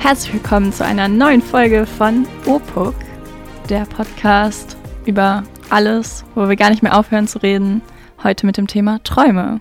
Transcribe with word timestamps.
Herzlich 0.00 0.32
willkommen 0.32 0.72
zu 0.72 0.82
einer 0.82 1.08
neuen 1.08 1.42
Folge 1.42 1.84
von 1.84 2.26
OPUK, 2.46 2.94
der 3.68 3.84
Podcast 3.84 4.76
über 5.04 5.44
alles, 5.68 6.24
wo 6.34 6.48
wir 6.48 6.56
gar 6.56 6.70
nicht 6.70 6.82
mehr 6.82 6.98
aufhören 6.98 7.28
zu 7.28 7.38
reden. 7.38 7.82
Heute 8.24 8.46
mit 8.46 8.56
dem 8.56 8.66
Thema 8.66 9.00
Träume. 9.04 9.60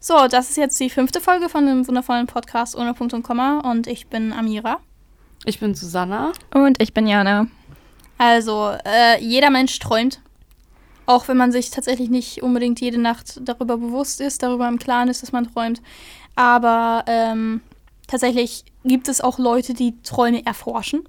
So, 0.00 0.26
das 0.28 0.50
ist 0.50 0.56
jetzt 0.56 0.78
die 0.80 0.90
fünfte 0.90 1.20
Folge 1.20 1.48
von 1.48 1.64
dem 1.64 1.86
wundervollen 1.86 2.26
Podcast 2.26 2.76
ohne 2.76 2.92
Punkt 2.92 3.14
und 3.14 3.22
Komma 3.22 3.60
und 3.60 3.86
ich 3.86 4.08
bin 4.08 4.32
Amira. 4.32 4.80
Ich 5.44 5.60
bin 5.60 5.76
Susanna. 5.76 6.32
Und 6.52 6.82
ich 6.82 6.92
bin 6.92 7.06
Jana. 7.06 7.46
Also, 8.18 8.72
äh, 8.84 9.22
jeder 9.22 9.50
Mensch 9.50 9.78
träumt. 9.78 10.20
Auch 11.06 11.28
wenn 11.28 11.36
man 11.36 11.52
sich 11.52 11.70
tatsächlich 11.70 12.10
nicht 12.10 12.42
unbedingt 12.42 12.80
jede 12.80 12.98
Nacht 12.98 13.40
darüber 13.42 13.78
bewusst 13.78 14.20
ist, 14.20 14.42
darüber 14.42 14.66
im 14.66 14.80
Klaren 14.80 15.08
ist, 15.08 15.22
dass 15.22 15.30
man 15.30 15.50
träumt. 15.52 15.80
Aber 16.34 17.04
ähm, 17.06 17.60
tatsächlich 18.06 18.64
gibt 18.84 19.08
es 19.08 19.20
auch 19.20 19.38
Leute, 19.38 19.74
die 19.74 19.94
Träume 20.02 20.44
erforschen. 20.46 21.02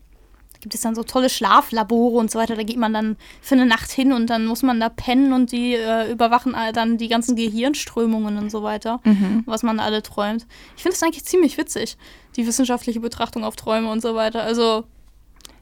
Da 0.54 0.60
gibt 0.62 0.74
es 0.74 0.82
dann 0.82 0.96
so 0.96 1.04
tolle 1.04 1.30
Schlaflabore 1.30 2.18
und 2.18 2.32
so 2.32 2.40
weiter. 2.40 2.56
Da 2.56 2.64
geht 2.64 2.78
man 2.78 2.92
dann 2.92 3.16
für 3.42 3.54
eine 3.56 3.68
Nacht 3.68 3.92
hin 3.92 4.12
und 4.12 4.28
dann 4.32 4.46
muss 4.48 4.64
man 4.64 4.80
da 4.80 4.90
pennen 4.90 5.32
und 5.34 5.52
die 5.52 5.76
äh, 5.76 6.12
überwachen 6.12 6.56
äh, 6.56 6.74
dann 6.74 6.98
die 6.98 7.08
ganzen 7.10 7.36
Gehirnströmungen 7.36 8.38
und 8.40 8.50
so 8.50 8.64
weiter, 8.64 9.00
Mhm. 9.04 9.44
was 9.46 9.62
man 9.62 9.80
alle 9.80 10.02
träumt. 10.02 10.48
Ich 10.76 10.82
finde 10.84 10.96
das 10.96 11.04
eigentlich 11.04 11.26
ziemlich 11.26 11.58
witzig, 11.60 11.96
die 12.36 12.48
wissenschaftliche 12.48 13.00
Betrachtung 13.00 13.44
auf 13.44 13.56
Träume 13.56 13.92
und 13.92 14.02
so 14.02 14.16
weiter. 14.16 14.42
Also, 14.44 14.86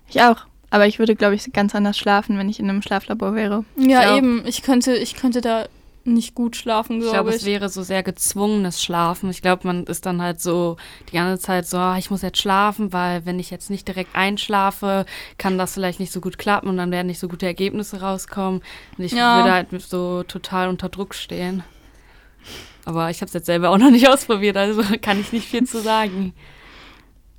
Ich 0.08 0.22
auch. 0.22 0.46
Aber 0.72 0.88
ich 0.88 0.98
würde, 1.00 1.16
glaube 1.16 1.36
ich, 1.36 1.52
ganz 1.54 1.76
anders 1.76 1.98
schlafen, 1.98 2.38
wenn 2.38 2.50
ich 2.50 2.60
in 2.60 2.70
einem 2.70 2.82
Schlaflabor 2.82 3.36
wäre. 3.36 3.64
ja, 3.78 4.12
Ich 4.12 4.18
eben. 4.18 4.44
Ich 4.48 4.62
könnte, 4.62 4.96
ich 4.96 5.16
könnte 5.16 5.40
da 5.42 5.66
nicht 6.06 6.36
gut 6.36 6.56
schlafen, 6.56 6.98
Ich 6.98 7.02
glaube 7.02 7.14
glaube, 7.16 7.30
ich. 7.32 7.36
es 7.38 7.46
wäre 7.46 7.70
so 7.70 7.82
sehr 7.84 8.04
gezwungenes 8.04 8.82
Schlafen. 8.82 9.30
Ich 9.30 9.42
glaube, 9.42 9.66
man 9.68 9.86
ist 9.86 10.06
dann 10.06 10.22
halt 10.22 10.40
so 10.40 10.78
die 11.10 11.16
ganze 11.16 11.42
Zeit 11.42 11.68
so, 11.68 11.78
ah, 11.78 11.98
ich 11.98 12.12
muss 12.12 12.22
jetzt 12.22 12.38
schlafen, 12.38 12.94
weil 12.94 13.26
wenn 13.26 13.40
ich 13.40 13.50
jetzt 13.50 13.70
nicht 13.70 13.88
direkt 13.88 14.16
einschlafe, 14.16 15.06
kann 15.38 15.58
das 15.58 15.74
vielleicht 15.74 16.00
nicht 16.00 16.12
so 16.12 16.22
gut 16.22 16.38
klappen 16.38 16.70
und 16.70 16.78
dann 16.78 16.92
werden 16.92 17.08
nicht 17.08 17.20
so 17.20 17.28
gute 17.28 17.46
Ergebnisse 17.46 18.02
rauskommen. 18.02 18.62
Und 18.98 19.04
ich 19.04 19.14
Ja. 19.14 19.38
würde 19.38 19.52
halt 19.52 19.68
so 19.82 20.24
total 20.24 20.70
unter 20.70 20.90
Druck 20.90 21.16
stehen. 21.16 21.64
Aber 22.86 23.10
ich 23.10 23.18
habe 23.22 23.28
es 23.28 23.34
jetzt 23.34 23.48
selber 23.48 23.70
auch 23.72 23.78
noch 23.78 23.90
nicht 23.92 24.08
ausprobiert, 24.10 24.58
also 24.58 24.84
kann 25.02 25.20
ich 25.20 25.32
nicht 25.34 25.48
viel 25.48 25.64
zu 25.66 25.82
sagen. 25.82 26.34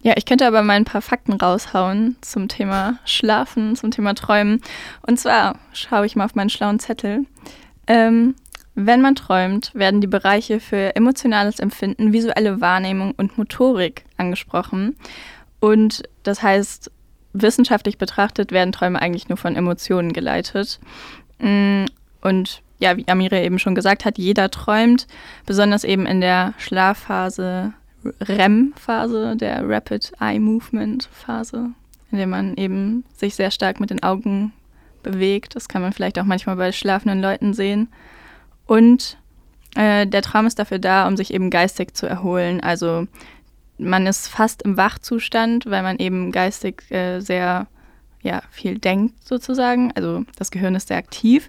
Ja, 0.02 0.14
ich 0.16 0.24
könnte 0.26 0.46
aber 0.46 0.62
mal 0.62 0.74
ein 0.74 0.84
paar 0.84 1.02
Fakten 1.02 1.32
raushauen 1.32 2.16
zum 2.20 2.48
Thema 2.48 2.98
Schlafen, 3.04 3.74
zum 3.76 3.90
Thema 3.90 4.14
Träumen. 4.14 4.60
Und 5.06 5.18
zwar 5.18 5.58
schaue 5.72 6.06
ich 6.06 6.14
mal 6.16 6.24
auf 6.26 6.34
meinen 6.34 6.50
schlauen 6.50 6.78
Zettel. 6.78 7.26
Ähm, 7.88 8.34
wenn 8.76 9.00
man 9.00 9.14
träumt, 9.14 9.74
werden 9.74 10.00
die 10.00 10.06
Bereiche 10.06 10.60
für 10.60 10.94
emotionales 10.94 11.58
Empfinden, 11.58 12.12
visuelle 12.12 12.60
Wahrnehmung 12.60 13.12
und 13.16 13.38
Motorik 13.38 14.04
angesprochen. 14.18 14.96
Und 15.60 16.02
das 16.22 16.42
heißt, 16.42 16.90
wissenschaftlich 17.32 17.96
betrachtet 17.98 18.52
werden 18.52 18.72
Träume 18.72 19.00
eigentlich 19.00 19.28
nur 19.28 19.38
von 19.38 19.56
Emotionen 19.56 20.12
geleitet. 20.12 20.78
Mm, 21.38 21.86
Und 22.20 22.62
ja, 22.78 22.96
wie 22.96 23.08
Amira 23.08 23.38
eben 23.38 23.58
schon 23.58 23.74
gesagt 23.74 24.04
hat, 24.04 24.18
jeder 24.18 24.50
träumt, 24.50 25.06
besonders 25.46 25.82
eben 25.82 26.04
in 26.04 26.20
der 26.20 26.52
Schlafphase 26.58 27.72
REM-Phase, 28.20 29.36
der 29.36 29.68
Rapid 29.68 30.12
Eye 30.20 30.38
Movement 30.38 31.08
Phase, 31.12 31.70
in 32.10 32.18
der 32.18 32.26
man 32.26 32.56
eben 32.56 33.04
sich 33.14 33.34
sehr 33.34 33.50
stark 33.50 33.80
mit 33.80 33.90
den 33.90 34.02
Augen 34.02 34.52
bewegt. 35.02 35.56
Das 35.56 35.68
kann 35.68 35.82
man 35.82 35.92
vielleicht 35.92 36.18
auch 36.18 36.24
manchmal 36.24 36.56
bei 36.56 36.72
schlafenden 36.72 37.22
Leuten 37.22 37.54
sehen. 37.54 37.88
Und 38.66 39.18
äh, 39.74 40.06
der 40.06 40.22
Traum 40.22 40.46
ist 40.46 40.58
dafür 40.58 40.78
da, 40.78 41.06
um 41.06 41.16
sich 41.16 41.32
eben 41.32 41.50
geistig 41.50 41.94
zu 41.94 42.06
erholen. 42.06 42.60
Also 42.60 43.06
man 43.78 44.06
ist 44.06 44.28
fast 44.28 44.62
im 44.62 44.76
Wachzustand, 44.76 45.66
weil 45.66 45.82
man 45.82 45.98
eben 45.98 46.32
geistig 46.32 46.90
äh, 46.90 47.20
sehr 47.20 47.66
ja, 48.22 48.42
viel 48.50 48.78
denkt 48.78 49.24
sozusagen. 49.24 49.92
Also 49.92 50.24
das 50.36 50.50
Gehirn 50.50 50.74
ist 50.74 50.88
sehr 50.88 50.96
aktiv, 50.96 51.48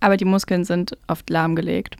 aber 0.00 0.16
die 0.16 0.24
Muskeln 0.24 0.64
sind 0.64 0.96
oft 1.08 1.28
lahmgelegt. 1.28 1.96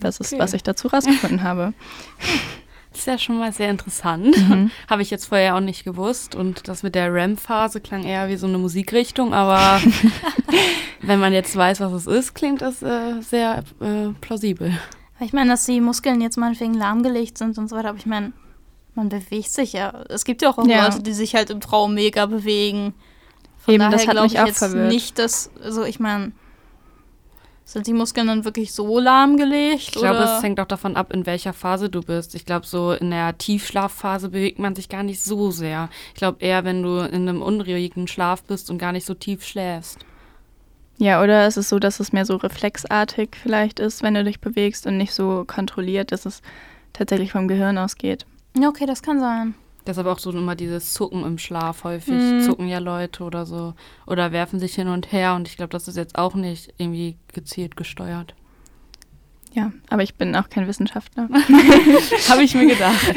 Das 0.00 0.18
ist, 0.18 0.32
Okay. 0.32 0.40
was 0.42 0.54
ich 0.54 0.62
dazu 0.62 0.88
rausgefunden 0.88 1.42
habe. 1.42 1.74
Das 2.90 3.00
ist 3.00 3.06
ja 3.06 3.18
schon 3.18 3.38
mal 3.38 3.52
sehr 3.52 3.70
interessant. 3.70 4.36
Mhm. 4.48 4.70
Habe 4.90 5.02
ich 5.02 5.10
jetzt 5.10 5.26
vorher 5.26 5.54
auch 5.56 5.60
nicht 5.60 5.84
gewusst. 5.84 6.34
Und 6.34 6.66
das 6.66 6.82
mit 6.82 6.94
der 6.94 7.12
REM-Phase 7.14 7.80
klang 7.80 8.02
eher 8.04 8.28
wie 8.28 8.36
so 8.36 8.46
eine 8.46 8.58
Musikrichtung, 8.58 9.32
aber 9.32 9.80
wenn 11.02 11.20
man 11.20 11.32
jetzt 11.32 11.54
weiß, 11.54 11.80
was 11.80 11.92
es 11.92 12.06
ist, 12.06 12.34
klingt 12.34 12.62
das 12.62 12.82
äh, 12.82 13.20
sehr 13.20 13.62
äh, 13.80 14.08
plausibel. 14.20 14.72
Ich 15.20 15.32
meine, 15.32 15.50
dass 15.50 15.66
die 15.66 15.80
Muskeln 15.80 16.20
jetzt 16.20 16.36
meinetwegen 16.36 16.74
lahmgelegt 16.74 17.38
sind 17.38 17.58
und 17.58 17.68
so 17.68 17.76
weiter, 17.76 17.90
aber 17.90 17.98
ich 17.98 18.06
meine, 18.06 18.32
man 18.94 19.08
bewegt 19.08 19.50
sich 19.52 19.72
ja. 19.72 20.04
Es 20.08 20.24
gibt 20.24 20.42
ja 20.42 20.50
auch 20.50 20.66
Ja. 20.66 20.86
Leute, 20.86 21.02
die 21.02 21.12
sich 21.12 21.34
halt 21.34 21.50
im 21.50 21.60
Traum 21.60 21.94
mega 21.94 22.26
bewegen. 22.26 22.94
Eben, 23.68 23.90
das 23.90 24.08
hat 24.08 24.20
mich 24.20 24.32
ich 24.32 24.40
auch 24.40 24.46
jetzt 24.46 24.58
verwirrt. 24.58 24.88
nicht, 24.92 25.18
dass, 25.18 25.50
also 25.62 25.84
ich 25.84 26.00
meine, 26.00 26.32
sind 27.72 27.86
die 27.86 27.92
Muskeln 27.92 28.26
dann 28.26 28.44
wirklich 28.44 28.72
so 28.72 28.98
lahmgelegt? 28.98 29.80
Ich 29.80 29.92
glaube, 29.92 30.18
oder? 30.18 30.36
es 30.36 30.42
hängt 30.42 30.58
auch 30.58 30.66
davon 30.66 30.96
ab, 30.96 31.12
in 31.12 31.24
welcher 31.24 31.52
Phase 31.52 31.88
du 31.88 32.00
bist. 32.00 32.34
Ich 32.34 32.44
glaube, 32.44 32.66
so 32.66 32.92
in 32.92 33.10
der 33.10 33.38
Tiefschlafphase 33.38 34.30
bewegt 34.30 34.58
man 34.58 34.74
sich 34.74 34.88
gar 34.88 35.04
nicht 35.04 35.22
so 35.22 35.52
sehr. 35.52 35.88
Ich 36.08 36.18
glaube 36.18 36.40
eher, 36.40 36.64
wenn 36.64 36.82
du 36.82 36.98
in 36.98 37.28
einem 37.28 37.42
unruhigen 37.42 38.08
Schlaf 38.08 38.42
bist 38.42 38.70
und 38.70 38.78
gar 38.78 38.90
nicht 38.90 39.06
so 39.06 39.14
tief 39.14 39.44
schläfst. 39.44 40.00
Ja, 40.98 41.22
oder 41.22 41.46
ist 41.46 41.56
es 41.56 41.68
so, 41.68 41.78
dass 41.78 42.00
es 42.00 42.12
mehr 42.12 42.26
so 42.26 42.36
reflexartig 42.36 43.30
vielleicht 43.40 43.78
ist, 43.78 44.02
wenn 44.02 44.14
du 44.14 44.24
dich 44.24 44.40
bewegst 44.40 44.86
und 44.86 44.96
nicht 44.96 45.14
so 45.14 45.44
kontrolliert, 45.46 46.12
dass 46.12 46.26
es 46.26 46.42
tatsächlich 46.92 47.32
vom 47.32 47.48
Gehirn 47.48 47.78
ausgeht. 47.78 48.26
Ja, 48.58 48.68
okay, 48.68 48.84
das 48.84 49.00
kann 49.00 49.20
sein. 49.20 49.54
Deshalb 49.86 50.06
auch 50.06 50.18
so 50.18 50.30
immer 50.30 50.54
dieses 50.54 50.92
Zucken 50.92 51.24
im 51.24 51.38
Schlaf 51.38 51.84
häufig. 51.84 52.14
Mhm. 52.14 52.42
Zucken 52.42 52.68
ja 52.68 52.78
Leute 52.78 53.24
oder 53.24 53.46
so. 53.46 53.74
Oder 54.06 54.32
werfen 54.32 54.60
sich 54.60 54.74
hin 54.74 54.88
und 54.88 55.12
her. 55.12 55.34
Und 55.34 55.48
ich 55.48 55.56
glaube, 55.56 55.70
das 55.70 55.88
ist 55.88 55.96
jetzt 55.96 56.18
auch 56.18 56.34
nicht 56.34 56.72
irgendwie 56.78 57.16
gezielt 57.32 57.76
gesteuert. 57.76 58.34
Ja, 59.52 59.72
aber 59.88 60.02
ich 60.02 60.14
bin 60.14 60.36
auch 60.36 60.48
kein 60.48 60.68
Wissenschaftler. 60.68 61.28
Habe 62.28 62.42
ich 62.42 62.54
mir 62.54 62.66
gedacht. 62.66 63.14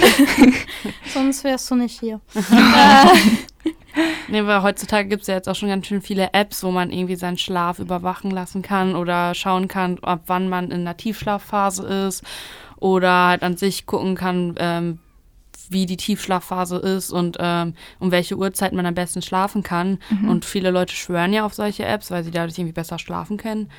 Sonst 1.14 1.44
wärst 1.44 1.70
du 1.70 1.76
nicht 1.76 2.00
hier. 2.00 2.22
Nee, 4.28 4.46
weil 4.46 4.64
heutzutage 4.64 5.08
gibt 5.08 5.22
es 5.22 5.28
ja 5.28 5.36
jetzt 5.36 5.48
auch 5.48 5.56
schon 5.56 5.70
ganz 5.70 5.86
schön 5.86 6.02
viele 6.02 6.34
Apps, 6.34 6.64
wo 6.64 6.72
man 6.72 6.92
irgendwie 6.92 7.16
seinen 7.16 7.38
Schlaf 7.38 7.78
überwachen 7.78 8.32
lassen 8.32 8.64
kann 8.64 8.96
oder 8.96 9.36
schauen 9.36 9.68
kann, 9.68 10.00
ab 10.00 10.24
wann 10.26 10.50
man 10.50 10.72
in 10.72 10.86
der 10.86 10.98
Tiefschlafphase 10.98 11.86
ist 12.08 12.24
oder 12.78 13.28
halt 13.28 13.44
an 13.44 13.56
sich 13.56 13.86
gucken 13.86 14.16
kann, 14.16 14.56
ähm, 14.58 15.00
wie 15.70 15.86
die 15.86 15.98
Tiefschlafphase 15.98 16.78
ist 16.78 17.12
und 17.12 17.38
ähm, 17.40 17.74
um 18.00 18.12
welche 18.12 18.38
Uhrzeit 18.38 18.74
man 18.74 18.86
am 18.86 18.94
besten 18.96 19.22
schlafen 19.22 19.64
kann. 19.64 20.00
Und 20.28 20.46
viele 20.46 20.72
Leute 20.72 20.94
schwören 20.96 21.34
ja 21.34 21.46
auf 21.46 21.54
solche 21.54 21.86
Apps, 21.86 22.12
weil 22.12 22.24
sie 22.24 22.32
dadurch 22.32 22.58
irgendwie 22.58 22.74
besser 22.74 23.00
schlafen 23.00 23.38
können. 23.38 23.70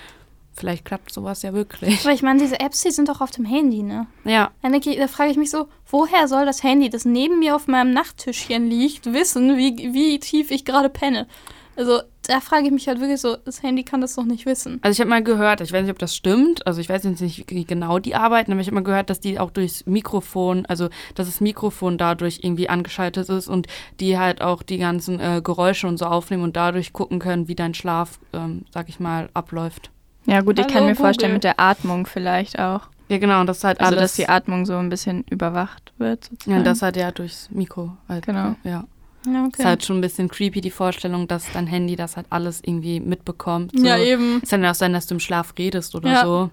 Vielleicht 0.56 0.84
klappt 0.84 1.12
sowas 1.12 1.42
ja 1.42 1.52
wirklich. 1.52 2.00
Aber 2.04 2.12
ich 2.14 2.22
meine, 2.22 2.38
diese 2.40 2.60
Apps, 2.60 2.82
die 2.82 2.92
sind 2.92 3.08
doch 3.08 3.20
auf 3.20 3.32
dem 3.32 3.44
Handy, 3.44 3.82
ne? 3.82 4.06
Ja, 4.24 4.52
Dann 4.62 4.70
denke 4.70 4.90
ich, 4.90 4.98
da 4.98 5.08
frage 5.08 5.32
ich 5.32 5.36
mich 5.36 5.50
so, 5.50 5.66
woher 5.90 6.28
soll 6.28 6.46
das 6.46 6.62
Handy, 6.62 6.90
das 6.90 7.04
neben 7.04 7.40
mir 7.40 7.56
auf 7.56 7.66
meinem 7.66 7.92
Nachttischchen 7.92 8.70
liegt, 8.70 9.12
wissen, 9.12 9.56
wie, 9.56 9.92
wie 9.92 10.18
tief 10.20 10.52
ich 10.52 10.64
gerade 10.64 10.88
penne? 10.90 11.26
Also, 11.76 12.00
da 12.26 12.40
frage 12.40 12.66
ich 12.66 12.70
mich 12.72 12.88
halt 12.88 13.00
wirklich 13.00 13.20
so, 13.20 13.36
das 13.44 13.62
Handy 13.62 13.82
kann 13.82 14.00
das 14.00 14.14
doch 14.14 14.24
nicht 14.24 14.46
wissen. 14.46 14.78
Also 14.82 14.94
ich 14.96 15.00
habe 15.00 15.10
mal 15.10 15.22
gehört, 15.22 15.60
ich 15.60 15.72
weiß 15.72 15.82
nicht, 15.82 15.90
ob 15.90 15.98
das 15.98 16.14
stimmt, 16.16 16.66
also 16.66 16.80
ich 16.80 16.88
weiß 16.88 17.04
jetzt 17.04 17.20
nicht, 17.20 17.50
wie 17.50 17.64
genau 17.64 17.98
die 17.98 18.14
arbeiten, 18.14 18.52
aber 18.52 18.60
ich 18.62 18.66
habe 18.68 18.76
mal 18.76 18.82
gehört, 18.84 19.10
dass 19.10 19.20
die 19.20 19.38
auch 19.38 19.50
durchs 19.50 19.84
Mikrofon, 19.84 20.64
also 20.66 20.88
dass 21.14 21.26
das 21.26 21.40
Mikrofon 21.42 21.98
dadurch 21.98 22.40
irgendwie 22.42 22.68
angeschaltet 22.70 23.28
ist 23.28 23.48
und 23.48 23.66
die 24.00 24.18
halt 24.18 24.40
auch 24.40 24.62
die 24.62 24.78
ganzen 24.78 25.20
äh, 25.20 25.40
Geräusche 25.44 25.86
und 25.86 25.98
so 25.98 26.06
aufnehmen 26.06 26.44
und 26.44 26.56
dadurch 26.56 26.92
gucken 26.94 27.18
können, 27.18 27.46
wie 27.48 27.54
dein 27.54 27.74
Schlaf, 27.74 28.18
ähm, 28.32 28.64
sag 28.72 28.88
ich 28.88 29.00
mal, 29.00 29.28
abläuft. 29.34 29.90
Ja, 30.26 30.40
gut, 30.40 30.58
ich 30.58 30.66
kann 30.66 30.76
Hallo, 30.76 30.86
mir 30.86 30.96
vorstellen, 30.96 31.32
Google. 31.32 31.34
mit 31.34 31.44
der 31.44 31.60
Atmung 31.60 32.06
vielleicht 32.06 32.58
auch. 32.58 32.88
Ja, 33.10 33.18
genau, 33.18 33.40
und 33.42 33.46
das 33.48 33.58
ist 33.58 33.64
halt 33.64 33.80
Also, 33.80 33.96
alles. 33.96 34.12
dass 34.12 34.16
die 34.16 34.28
Atmung 34.30 34.64
so 34.64 34.74
ein 34.78 34.88
bisschen 34.88 35.24
überwacht 35.28 35.92
wird. 35.98 36.24
ja, 36.24 36.30
Sozusagen. 36.38 36.64
das 36.64 36.80
halt 36.80 36.96
ja 36.96 37.10
durchs 37.12 37.50
Mikro. 37.50 37.92
Halt, 38.08 38.24
Genau. 38.24 38.54
Ja. 38.64 38.84
Ja, 39.26 39.46
Ist 39.46 39.64
halt 39.64 39.84
schon 39.84 39.98
ein 39.98 40.00
bisschen 40.02 40.28
creepy, 40.28 40.60
die 40.60 40.70
Vorstellung, 40.70 41.26
dass 41.28 41.50
dein 41.52 41.66
Handy 41.66 41.96
das 41.96 42.16
halt 42.16 42.26
alles 42.30 42.60
irgendwie 42.62 43.00
mitbekommt. 43.00 43.72
So. 43.74 43.84
Ja, 43.84 43.96
eben. 43.98 44.40
Es 44.42 44.50
kann 44.50 44.62
ja 44.62 44.70
auch 44.72 44.74
sein, 44.74 44.92
dass 44.92 45.06
du 45.06 45.14
im 45.14 45.20
Schlaf 45.20 45.54
redest 45.56 45.94
oder 45.94 46.12
Ja. 46.12 46.24
so. 46.24 46.50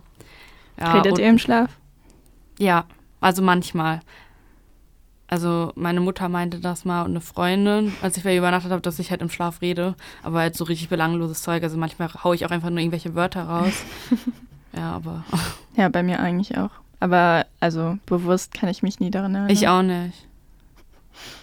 Ja, 0.80 0.94
Redet 0.94 1.14
und- 1.14 1.20
ihr 1.20 1.30
im 1.30 1.38
Schlaf? 1.38 1.70
Ja, 2.60 2.86
also 3.20 3.42
manchmal. 3.42 4.00
Also 5.28 5.72
meine 5.76 6.02
Mutter 6.02 6.28
meinte 6.28 6.60
das 6.60 6.84
mal 6.84 7.04
und 7.04 7.12
eine 7.12 7.22
Freundin, 7.22 7.94
als 8.02 8.18
ich 8.18 8.24
bei 8.24 8.34
ihr 8.34 8.40
übernachtet 8.40 8.72
habe, 8.72 8.82
dass 8.82 9.00
ich 9.00 9.12
halt 9.12 9.22
im 9.22 9.30
Schlaf 9.30 9.62
rede. 9.62 9.96
Aber 10.24 10.40
halt 10.40 10.56
so 10.58 10.66
richtig 10.66 10.90
belangloses 10.90 11.42
Zeug. 11.42 11.64
Also 11.64 11.78
manchmal 11.78 12.10
haue 12.24 12.36
ich 12.36 12.46
auch 12.46 12.52
einfach 12.52 12.70
nur 12.70 12.80
irgendwelche 12.80 13.16
Wörter 13.16 13.44
raus. 13.44 13.74
ja, 14.76 14.92
aber 14.92 15.24
Ja, 15.78 15.88
bei 15.90 16.04
mir 16.04 16.20
eigentlich 16.20 16.58
auch. 16.58 16.72
Aber 17.00 17.46
also 17.62 17.98
bewusst 18.06 18.54
kann 18.54 18.70
ich 18.70 18.84
mich 18.84 19.00
nie 19.00 19.10
daran 19.10 19.34
erinnern. 19.34 19.50
ich 19.52 19.68
auch 19.70 19.82
nicht. 19.82 20.28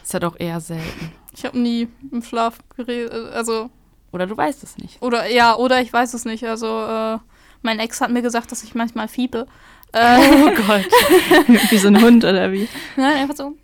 Ist 0.03 0.15
halt 0.15 0.25
auch 0.25 0.37
eher 0.39 0.61
selten. 0.61 1.13
Ich 1.35 1.45
habe 1.45 1.59
nie 1.59 1.89
im 2.11 2.23
Schlaf 2.23 2.59
geredet, 2.77 3.13
also, 3.33 3.71
Oder 4.13 4.27
du 4.27 4.37
weißt 4.37 4.63
es 4.63 4.77
nicht. 4.79 5.01
oder, 5.03 5.29
ja, 5.31 5.55
oder 5.57 5.81
ich 5.81 5.93
weiß 5.93 6.15
es 6.15 6.25
nicht, 6.25 6.45
also, 6.45 6.67
äh, 6.67 7.19
Mein 7.63 7.79
Ex 7.81 8.01
hat 8.01 8.11
mir 8.11 8.23
gesagt, 8.23 8.51
dass 8.53 8.63
ich 8.63 8.75
manchmal 8.75 9.09
fiepe. 9.09 9.47
Äh, 9.93 10.19
oh 10.19 10.51
Gott. 10.67 10.87
wie 11.71 11.79
so 11.79 11.89
ein 11.89 12.01
Hund 12.03 12.25
oder 12.25 12.53
wie? 12.53 12.69
Nein, 12.97 13.17
einfach 13.19 13.37
so. 13.37 13.55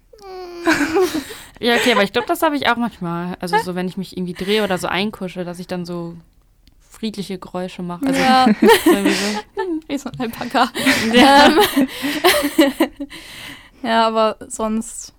Ja, 1.60 1.74
okay, 1.76 1.92
aber 1.92 2.02
ich 2.02 2.12
glaube, 2.12 2.26
das 2.28 2.42
habe 2.42 2.56
ich 2.56 2.68
auch 2.68 2.76
manchmal. 2.76 3.36
Also 3.40 3.56
so, 3.58 3.74
wenn 3.74 3.86
ich 3.88 3.96
mich 3.96 4.16
irgendwie 4.16 4.32
drehe 4.34 4.64
oder 4.64 4.76
so 4.78 4.86
einkusche, 4.88 5.44
dass 5.44 5.58
ich 5.58 5.66
dann 5.66 5.84
so 5.84 6.16
friedliche 6.90 7.38
Geräusche 7.38 7.82
mache. 7.82 8.06
Also, 8.06 8.20
ja. 8.20 8.46
Wie 9.88 9.98
so 9.98 10.10
ein 10.10 10.20
Alpaka. 10.20 10.70
Ja. 11.12 11.46
Ähm, 11.46 11.58
ja, 13.82 14.06
aber 14.06 14.36
sonst, 14.48 15.13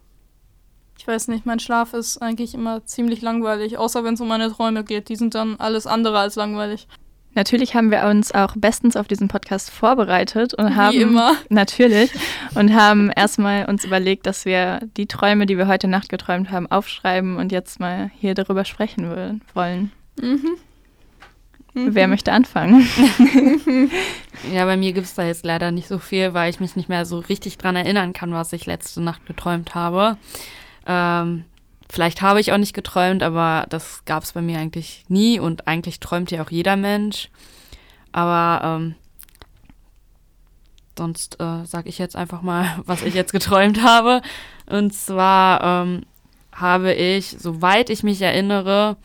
ich 1.06 1.07
weiß 1.07 1.28
nicht, 1.28 1.46
mein 1.46 1.60
Schlaf 1.60 1.94
ist 1.94 2.19
eigentlich 2.19 2.56
immer 2.56 2.84
ziemlich 2.84 3.22
langweilig, 3.22 3.78
außer 3.78 4.04
wenn 4.04 4.16
es 4.16 4.22
um 4.22 4.28
meine 4.28 4.52
Träume 4.52 4.84
geht. 4.84 5.07
Die 5.10 5.16
sind 5.16 5.36
dann 5.36 5.56
alles 5.60 5.86
andere 5.86 6.18
als 6.18 6.36
langweilig. 6.36 6.88
Natürlich 7.36 7.75
haben 7.75 7.92
wir 7.92 8.06
uns 8.06 8.34
auch 8.34 8.56
bestens 8.56 8.96
auf 8.96 9.07
diesen 9.07 9.28
Podcast 9.28 9.69
vorbereitet 9.69 10.56
und 10.56 10.72
Wie 10.72 10.74
haben 10.74 10.98
immer. 11.00 11.36
natürlich 11.50 12.10
und 12.56 12.74
haben 12.74 13.12
erstmal 13.16 13.66
uns 13.66 13.86
überlegt, 13.86 14.25
dass 14.25 14.46
wir 14.46 14.80
die 14.98 15.06
Träume, 15.06 15.46
die 15.46 15.60
wir 15.60 15.68
heute 15.68 15.88
Nacht 15.88 16.10
geträumt 16.10 16.50
haben, 16.50 16.66
aufschreiben 16.72 17.38
und 17.38 17.51
jetzt 17.51 17.80
mal 17.80 18.10
hier 18.19 18.34
darüber 18.34 18.66
sprechen 18.66 19.08
will- 19.12 19.40
wollen. 19.54 19.92
Mhm. 20.19 20.58
Wer 21.75 22.08
möchte 22.08 22.31
anfangen? 22.31 22.88
ja, 24.51 24.66
bei 24.66 24.75
mir 24.75 24.94
gibt 24.94 25.06
es 25.06 25.13
da 25.13 25.24
jetzt 25.24 25.46
leider 25.46 25.69
nicht 25.72 25.88
so 25.88 26.00
viel, 26.00 26.34
weil 26.34 26.50
ich 26.50 26.60
mich 26.60 26.75
nicht 26.75 26.90
mehr 26.90 27.06
so 27.06 27.19
richtig 27.19 27.60
dran 27.60 27.75
erinnern 27.75 28.13
kann, 28.13 28.31
was 28.31 28.54
ich 28.54 28.66
letzte 28.66 29.01
Nacht 29.01 29.28
geträumt 29.28 29.75
habe. 29.75 30.18
Ähm, 30.86 31.46
vielleicht 31.90 32.22
habe 32.22 32.40
ich 32.40 32.52
auch 32.52 32.58
nicht 32.58 32.74
geträumt, 32.74 33.24
aber 33.24 33.66
das 33.70 34.04
gab 34.06 34.24
es 34.24 34.34
bei 34.34 34.42
mir 34.42 34.60
eigentlich 34.60 35.06
nie 35.08 35.40
und 35.40 35.68
eigentlich 35.68 36.00
träumt 36.00 36.32
ja 36.32 36.44
auch 36.44 36.52
jeder 36.52 36.76
Mensch. 36.76 37.30
Aber 38.12 38.64
ähm, 38.64 38.96
sonst 40.98 41.40
äh, 41.40 41.66
sage 41.66 41.90
ich 41.90 41.98
jetzt 41.98 42.16
einfach 42.16 42.42
mal, 42.42 42.80
was 42.86 43.04
ich 43.04 43.14
jetzt 43.14 43.32
geträumt 43.32 43.84
habe. 43.84 44.22
Und 44.68 44.94
zwar 44.94 45.84
ähm, 45.84 46.04
habe 46.54 46.94
ich, 46.94 47.36
soweit 47.38 47.90
ich 47.90 48.04
mich 48.04 48.22
erinnere, 48.22 48.98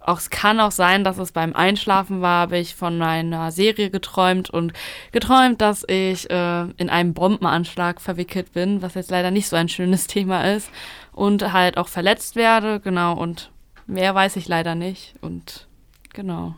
auch, 0.00 0.18
es 0.18 0.28
kann 0.28 0.60
auch 0.60 0.70
sein, 0.70 1.02
dass 1.02 1.16
es 1.16 1.32
beim 1.32 1.54
Einschlafen 1.54 2.20
war, 2.20 2.42
habe 2.42 2.58
ich 2.58 2.74
von 2.74 3.00
einer 3.00 3.50
Serie 3.50 3.88
geträumt 3.88 4.50
und 4.50 4.74
geträumt, 5.12 5.62
dass 5.62 5.82
ich 5.88 6.28
äh, 6.30 6.64
in 6.76 6.90
einem 6.90 7.14
Bombenanschlag 7.14 8.02
verwickelt 8.02 8.52
bin, 8.52 8.82
was 8.82 8.94
jetzt 8.94 9.10
leider 9.10 9.30
nicht 9.30 9.48
so 9.48 9.56
ein 9.56 9.70
schönes 9.70 10.06
Thema 10.06 10.52
ist 10.52 10.70
und 11.14 11.52
halt 11.52 11.78
auch 11.78 11.88
verletzt 11.88 12.36
werde, 12.36 12.80
genau, 12.80 13.14
und 13.14 13.50
mehr 13.86 14.14
weiß 14.14 14.36
ich 14.36 14.48
leider 14.48 14.74
nicht 14.74 15.14
und 15.20 15.68
genau. 16.12 16.54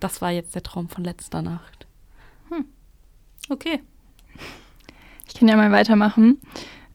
Das 0.00 0.20
war 0.20 0.30
jetzt 0.30 0.54
der 0.54 0.62
Traum 0.62 0.88
von 0.88 1.04
letzter 1.04 1.42
Nacht. 1.42 1.86
Okay. 3.48 3.80
Ich 5.26 5.34
kann 5.34 5.48
ja 5.48 5.56
mal 5.56 5.72
weitermachen. 5.72 6.38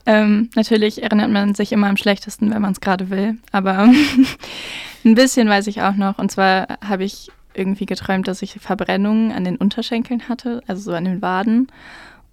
Ähm, 0.05 0.49
natürlich 0.55 1.03
erinnert 1.03 1.31
man 1.31 1.53
sich 1.53 1.71
immer 1.71 1.87
am 1.87 1.97
schlechtesten, 1.97 2.49
wenn 2.51 2.61
man 2.61 2.71
es 2.71 2.81
gerade 2.81 3.09
will. 3.09 3.37
Aber 3.51 3.77
ein 5.05 5.15
bisschen 5.15 5.49
weiß 5.49 5.67
ich 5.67 5.81
auch 5.81 5.95
noch. 5.95 6.17
Und 6.17 6.31
zwar 6.31 6.67
habe 6.85 7.03
ich 7.03 7.29
irgendwie 7.53 7.85
geträumt, 7.85 8.27
dass 8.27 8.41
ich 8.41 8.53
Verbrennungen 8.53 9.31
an 9.31 9.43
den 9.43 9.57
Unterschenkeln 9.57 10.29
hatte, 10.29 10.61
also 10.67 10.81
so 10.81 10.93
an 10.93 11.05
den 11.05 11.21
Waden. 11.21 11.67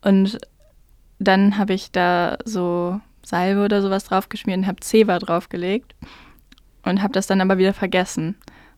Und 0.02 0.38
dann 1.18 1.58
habe 1.58 1.72
ich 1.72 1.90
da 1.90 2.38
so 2.44 3.00
Salbe 3.24 3.64
oder 3.64 3.82
sowas 3.82 4.04
draufgeschmiert 4.04 4.58
und 4.58 4.66
habe 4.66 4.80
Zewa 4.80 5.18
draufgelegt 5.18 5.94
und 6.84 7.02
habe 7.02 7.12
das 7.12 7.26
dann 7.26 7.40
aber 7.40 7.58
wieder 7.58 7.74
vergessen. 7.74 8.36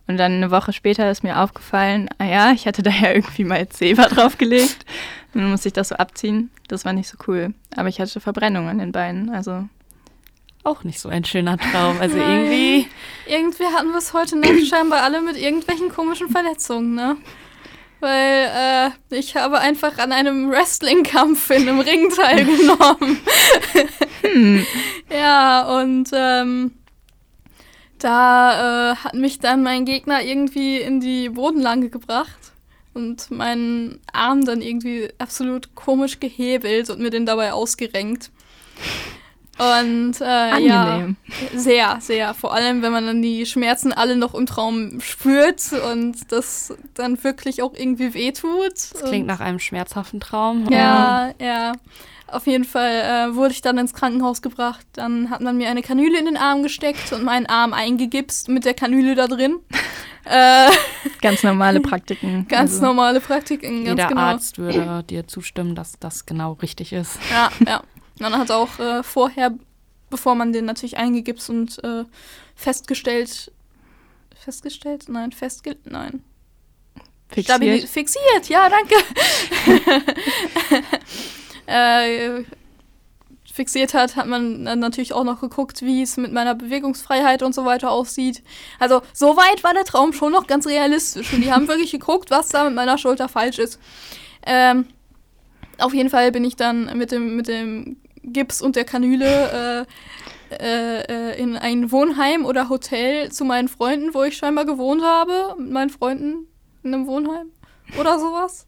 Und 0.09 0.19
dann 0.19 0.33
eine 0.35 0.53
Woche 0.53 0.73
später 0.73 1.11
ist 1.11 1.25
mir 1.25 1.41
aufgefallen, 1.41 2.09
ah 2.19 2.25
ja, 2.25 2.53
ich 2.53 2.67
hatte 2.67 2.83
da 2.83 2.91
ja 2.91 3.13
irgendwie 3.13 3.45
mal 3.45 3.69
Zewa 3.69 4.03
draufgelegt. 4.09 4.87
Und 5.35 5.41
dann 5.43 5.51
musste 5.51 5.69
ich 5.69 5.73
das 5.75 5.89
so 5.89 5.97
abziehen. 5.97 6.51
Das 6.69 6.85
war 6.85 6.93
nicht 6.93 7.09
so 7.09 7.17
cool. 7.27 7.55
Aber 7.75 7.89
ich 7.89 8.01
hatte 8.01 8.21
Verbrennungen 8.21 8.69
an 8.69 8.79
den 8.79 8.93
Beinen. 8.93 9.31
Also 9.31 9.69
Auch 10.63 10.85
nicht 10.85 11.01
so 11.01 11.09
ein 11.09 11.25
schöner 11.25 11.59
Traum. 11.59 12.01
Also 12.01 12.17
Nein. 12.17 12.45
irgendwie. 12.45 12.89
Irgendwie 13.27 13.65
hatten 13.65 13.91
wir 13.91 13.99
es 13.99 14.15
heute 14.15 14.37
Nacht 14.39 14.67
scheinbar 14.69 15.03
alle 15.03 15.21
mit 15.21 15.37
irgendwelchen 15.37 15.89
komischen 15.89 16.29
Verletzungen, 16.29 16.95
ne? 16.95 17.17
Weil 18.01 18.93
äh, 19.11 19.17
ich 19.17 19.37
habe 19.37 19.59
einfach 19.59 19.99
an 19.99 20.13
einem 20.13 20.51
Wrestling-Kampf 20.51 21.51
in 21.51 21.69
einem 21.69 21.81
Ring 21.81 22.11
teilgenommen. 22.15 23.19
ja, 25.11 25.81
und 25.81 26.11
ähm, 26.13 26.73
da 27.99 28.93
äh, 28.93 28.97
hat 28.97 29.15
mich 29.15 29.39
dann 29.39 29.63
mein 29.63 29.85
Gegner 29.85 30.23
irgendwie 30.23 30.79
in 30.79 31.01
die 31.01 31.31
Bodenlange 31.31 31.89
gebracht 31.89 32.53
und 32.93 33.31
meinen 33.31 34.01
Arm 34.13 34.45
dann 34.45 34.63
irgendwie 34.63 35.11
absolut 35.19 35.75
komisch 35.75 36.21
gehebelt 36.21 36.91
und 36.91 37.01
mir 37.01 37.11
den 37.11 37.27
dabei 37.27 37.53
ausgerenkt. 37.53 38.31
Und 39.59 40.21
äh, 40.21 40.25
ja, 40.67 40.83
angenehm. 40.85 41.17
sehr, 41.55 41.97
sehr. 42.01 42.35
Vor 42.35 42.53
allem, 42.53 42.83
wenn 42.83 42.93
man 42.93 43.07
dann 43.07 43.23
die 43.23 43.47
Schmerzen 43.47 43.93
alle 43.93 44.17
noch 44.17 44.35
im 44.35 44.45
Traum 44.45 45.01
spürt 45.01 45.63
und 45.91 46.31
das 46.31 46.75
dann 46.95 47.23
wirklich 47.25 47.63
auch 47.63 47.73
irgendwie 47.75 48.13
wehtut. 48.13 48.75
Das 48.75 49.03
klingt 49.05 49.27
nach 49.27 49.41
einem 49.41 49.59
schmerzhaften 49.59 50.21
Traum. 50.21 50.69
Ja, 50.71 51.33
ja. 51.41 51.73
Auf 52.29 52.47
jeden 52.49 52.65
Fall 52.65 52.91
äh, 53.31 53.35
wurde 53.37 53.53
ich 53.53 53.63
dann 53.63 53.79
ins 53.79 53.95
Krankenhaus 53.95 54.43
gebracht. 54.43 54.85
Dann 54.95 55.31
hat 55.31 55.41
man 55.41 55.57
mir 55.57 55.71
eine 55.71 55.81
Kanüle 55.81 56.19
in 56.19 56.25
den 56.27 56.37
Arm 56.37 56.63
gesteckt 56.63 57.13
und 57.13 57.23
meinen 57.23 57.47
Arm 57.47 57.73
eingegipst 57.73 58.49
mit 58.49 58.65
der 58.65 58.75
Kanüle 58.75 59.15
da 59.15 59.29
drin. 59.29 59.61
äh, 60.25 60.69
Ganz 61.23 61.45
normale 61.45 61.81
Praktiken. 61.81 62.47
ganz 62.49 62.73
Also, 62.73 62.85
normale 62.87 63.21
Praktiken, 63.21 63.85
ganz 63.85 63.99
Jeder 64.01 64.09
genau. 64.09 64.21
Arzt 64.21 64.59
würde 64.59 65.05
dir 65.09 65.29
zustimmen, 65.29 65.77
dass 65.77 65.99
das 66.01 66.27
genau 66.27 66.55
richtig 66.55 66.93
ist. 66.93 67.19
Ja, 67.31 67.51
ja. 67.65 67.83
Dann 68.19 68.37
hat 68.37 68.51
auch 68.51 68.79
äh, 68.79 69.03
vorher, 69.03 69.55
bevor 70.11 70.35
man 70.35 70.53
den 70.53 70.65
natürlich 70.65 70.97
eingegipst 70.97 71.51
und 71.51 71.83
äh, 71.85 72.05
festgestellt, 72.55 73.53
festgestellt? 74.35 75.09
Nein, 75.09 75.33
festge... 75.33 75.77
Nein. 75.85 76.23
Fixiert. 77.29 77.89
fixiert, 77.89 78.49
ja, 78.49 78.69
danke. 78.69 78.95
äh, 81.67 82.45
fixiert 83.53 83.95
hat, 83.95 84.15
hat 84.15 84.27
man 84.27 84.65
dann 84.65 84.79
natürlich 84.79 85.13
auch 85.13 85.25
noch 85.25 85.41
geguckt, 85.41 85.83
wie 85.83 86.03
es 86.03 86.17
mit 86.19 86.33
meiner 86.33 86.55
Bewegungsfreiheit 86.55 87.43
und 87.43 87.55
so 87.55 87.65
weiter 87.65 87.91
aussieht. 87.91 88.45
Also, 88.79 89.03
soweit 89.13 89.65
war 89.65 89.75
der 89.75 89.85
Traum 89.85 90.13
schon 90.13 90.31
noch 90.31 90.47
ganz 90.47 90.67
realistisch. 90.67 91.33
Und 91.33 91.41
die 91.43 91.53
haben 91.53 91.67
wirklich 91.67 91.91
geguckt, 91.91 92.31
was 92.31 92.49
da 92.49 92.65
mit 92.65 92.75
meiner 92.75 92.97
Schulter 92.97 93.29
falsch 93.29 93.59
ist. 93.59 93.81
Ähm, 94.47 94.87
auf 95.79 95.95
jeden 95.95 96.11
Fall 96.11 96.31
bin 96.33 96.45
ich 96.45 96.55
dann 96.55 96.97
mit 96.97 97.11
dem, 97.11 97.35
mit 97.35 97.49
dem 97.49 97.97
Gips 98.27 98.61
und 98.61 98.77
der 98.77 98.85
Kanüle 98.85 99.87
äh, 100.51 100.55
äh, 100.55 101.01
äh, 101.01 101.43
in 101.43 101.57
ein 101.57 101.91
Wohnheim 101.91 102.45
oder 102.45 102.69
Hotel 102.69 103.33
zu 103.33 103.45
meinen 103.45 103.69
Freunden, 103.69 104.15
wo 104.15 104.23
ich 104.23 104.37
scheinbar 104.37 104.65
gewohnt 104.65 105.03
habe, 105.03 105.57
mit 105.59 105.73
meinen 105.73 105.91
Freunden 105.91 106.47
in 106.85 106.95
einem 106.95 107.07
Wohnheim 107.07 107.51
oder 107.99 108.19
sowas. 108.19 108.67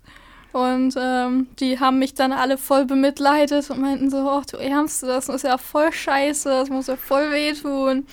Und 0.52 0.94
ähm, 0.98 1.46
die 1.60 1.78
haben 1.78 1.98
mich 1.98 2.14
dann 2.14 2.32
alle 2.32 2.58
voll 2.58 2.84
bemitleidet 2.84 3.70
und 3.70 3.80
meinten 3.80 4.10
so, 4.10 4.28
ach 4.28 4.46
du 4.46 4.56
ernst, 4.56 5.02
das 5.04 5.28
ist 5.28 5.44
ja 5.44 5.56
voll 5.56 5.92
scheiße, 5.92 6.48
das 6.48 6.68
muss 6.68 6.88
ja 6.88 6.96
voll 6.96 7.30
wehtun. 7.30 8.06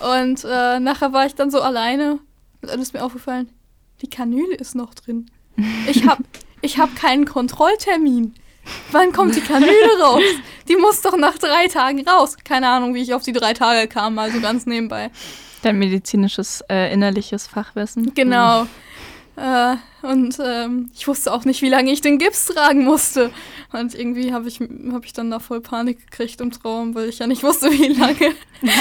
Und 0.00 0.44
äh, 0.44 0.80
nachher 0.80 1.12
war 1.12 1.24
ich 1.24 1.34
dann 1.34 1.50
so 1.50 1.62
alleine 1.62 2.18
und 2.60 2.70
dann 2.70 2.80
ist 2.80 2.92
mir 2.92 3.02
aufgefallen, 3.02 3.48
die 4.02 4.10
Kanüle 4.10 4.54
ist 4.54 4.74
noch 4.74 4.94
drin. 4.94 5.30
Ich 5.86 6.06
hab, 6.06 6.18
ich 6.60 6.78
hab 6.78 6.94
keinen 6.96 7.24
Kontrolltermin. 7.24 8.34
Wann 8.90 9.12
kommt 9.12 9.34
die 9.36 9.40
Kanüle 9.40 9.98
raus? 10.00 10.22
Die 10.68 10.76
muss 10.76 11.00
doch 11.02 11.16
nach 11.16 11.38
drei 11.38 11.66
Tagen 11.68 12.06
raus. 12.08 12.36
Keine 12.44 12.68
Ahnung, 12.68 12.94
wie 12.94 13.02
ich 13.02 13.14
auf 13.14 13.22
die 13.22 13.32
drei 13.32 13.52
Tage 13.54 13.88
kam, 13.88 14.18
also 14.18 14.40
ganz 14.40 14.66
nebenbei. 14.66 15.10
Dein 15.62 15.78
medizinisches, 15.78 16.62
äh, 16.70 16.92
innerliches 16.92 17.46
Fachwissen. 17.46 18.14
Genau. 18.14 18.66
Äh, 19.36 19.76
und 20.02 20.36
ähm, 20.44 20.90
ich 20.94 21.08
wusste 21.08 21.32
auch 21.32 21.44
nicht, 21.44 21.62
wie 21.62 21.68
lange 21.68 21.90
ich 21.90 22.00
den 22.00 22.18
Gips 22.18 22.46
tragen 22.46 22.84
musste. 22.84 23.30
Und 23.72 23.94
irgendwie 23.94 24.32
habe 24.32 24.46
ich, 24.48 24.60
hab 24.92 25.04
ich 25.04 25.12
dann 25.12 25.30
da 25.30 25.38
voll 25.38 25.60
Panik 25.60 26.10
gekriegt 26.10 26.40
im 26.40 26.50
Traum, 26.50 26.94
weil 26.94 27.08
ich 27.08 27.18
ja 27.18 27.26
nicht 27.26 27.42
wusste, 27.42 27.70
wie 27.72 27.88
lange. 27.88 28.34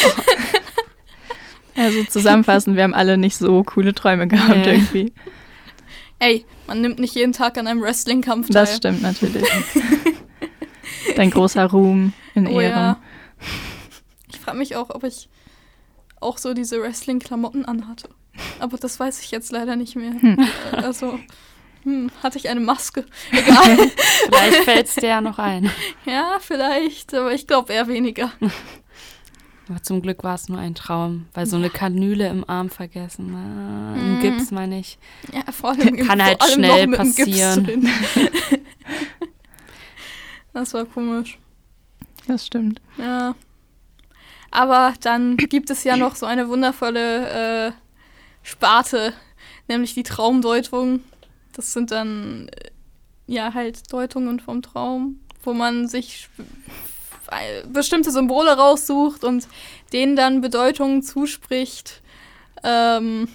Also 1.76 2.04
zusammenfassend, 2.04 2.76
wir 2.76 2.84
haben 2.84 2.94
alle 2.94 3.18
nicht 3.18 3.38
so 3.38 3.64
coole 3.64 3.94
Träume 3.96 4.28
gehabt 4.28 4.58
Nee. 4.66 4.74
irgendwie. 4.74 5.14
Ey, 6.22 6.46
man 6.68 6.82
nimmt 6.82 7.00
nicht 7.00 7.16
jeden 7.16 7.34
Tag 7.34 7.58
an 7.58 7.66
einem 7.66 7.82
Wrestling-Kampf 7.82 8.48
teil. 8.50 8.54
Das 8.54 8.78
stimmt 8.78 9.02
natürlich. 9.02 9.44
Dein 11.16 11.32
großer 11.32 11.66
Ruhm 11.66 12.14
in 12.36 12.46
Oh 12.48 12.60
Ehren. 12.60 12.72
ja. 12.80 13.02
Ich 14.32 14.40
frage 14.40 14.58
mich 14.60 14.76
auch, 14.76 14.92
ob 14.92 15.04
ich 15.04 15.30
auch 16.20 16.38
so 16.38 16.54
diese 16.54 16.80
Wrestling-Klamotten 16.80 17.66
anhatte. 17.66 18.10
Aber 18.60 18.78
das 18.78 19.00
weiß 19.00 19.22
ich 19.24 19.32
jetzt 19.32 19.52
leider 19.52 19.76
nicht 19.76 19.96
mehr. 19.96 20.12
Hm. 20.12 20.38
Äh, 20.72 20.76
Also, 20.78 21.20
hm, 21.84 22.12
hatte 22.22 22.38
ich 22.38 22.50
eine 22.50 22.60
Maske? 22.60 23.04
Egal. 23.32 23.90
Vielleicht 24.30 24.58
fällt 24.64 24.88
es 24.90 24.96
dir 24.96 25.10
ja 25.10 25.22
noch 25.22 25.40
ein. 25.40 25.72
ja, 26.06 26.38
vielleicht, 26.40 27.16
aber 27.16 27.34
ich 27.34 27.48
glaube 27.48 27.74
eher 27.74 27.88
weniger. 27.88 28.32
Aber 29.72 29.82
zum 29.82 30.02
Glück 30.02 30.26
war 30.26 30.36
es 30.36 30.50
nur 30.50 30.60
ein 30.60 30.76
Traum, 30.76 31.28
weil 31.34 31.46
so 31.46 31.56
eine 31.56 31.70
Kanüle 31.70 32.28
im 32.28 32.44
Arm 32.50 32.70
vergessen, 32.70 33.34
ah, 33.34 33.96
im 33.96 34.18
Mhm. 34.18 34.20
Gips 34.22 34.52
meine 34.52 34.78
ich. 34.78 35.00
Ja, 35.32 35.50
vor 35.50 35.70
allem 35.70 35.96
Kann 35.96 36.22
halt 36.22 36.42
allem 36.42 36.54
schnell 36.56 36.88
noch 36.88 36.98
mit 36.98 37.00
dem 37.00 37.16
Gips 37.16 37.40
passieren. 37.40 37.90
das 40.54 40.74
war 40.74 40.84
komisch. 40.84 41.40
Das 42.28 42.46
stimmt. 42.46 42.82
Ja. 42.98 43.34
Aber 44.52 44.94
dann 45.00 45.38
gibt 45.38 45.70
es 45.70 45.86
ja 45.86 45.96
noch 45.96 46.18
so 46.18 46.26
eine 46.26 46.50
wundervolle 46.50 47.68
äh, 47.68 47.72
Sparte, 48.44 49.14
nämlich 49.70 49.94
die 49.94 50.04
Traumdeutung. 50.04 51.00
Das 51.54 51.72
sind 51.72 51.92
dann 51.92 52.50
äh, 52.50 52.72
ja 53.26 53.54
halt 53.54 53.94
Deutungen 53.94 54.42
vom 54.42 54.62
Traum, 54.62 55.22
wo 55.44 55.54
man 55.54 55.88
sich 55.88 56.28
bestimmte 57.72 58.12
Symbole 58.12 58.52
raussucht 58.58 59.24
und 59.24 59.48
denen 59.94 60.16
dann 60.16 60.42
Bedeutungen 60.42 61.02
zuspricht. 61.02 62.02
Ähm, 62.64 63.28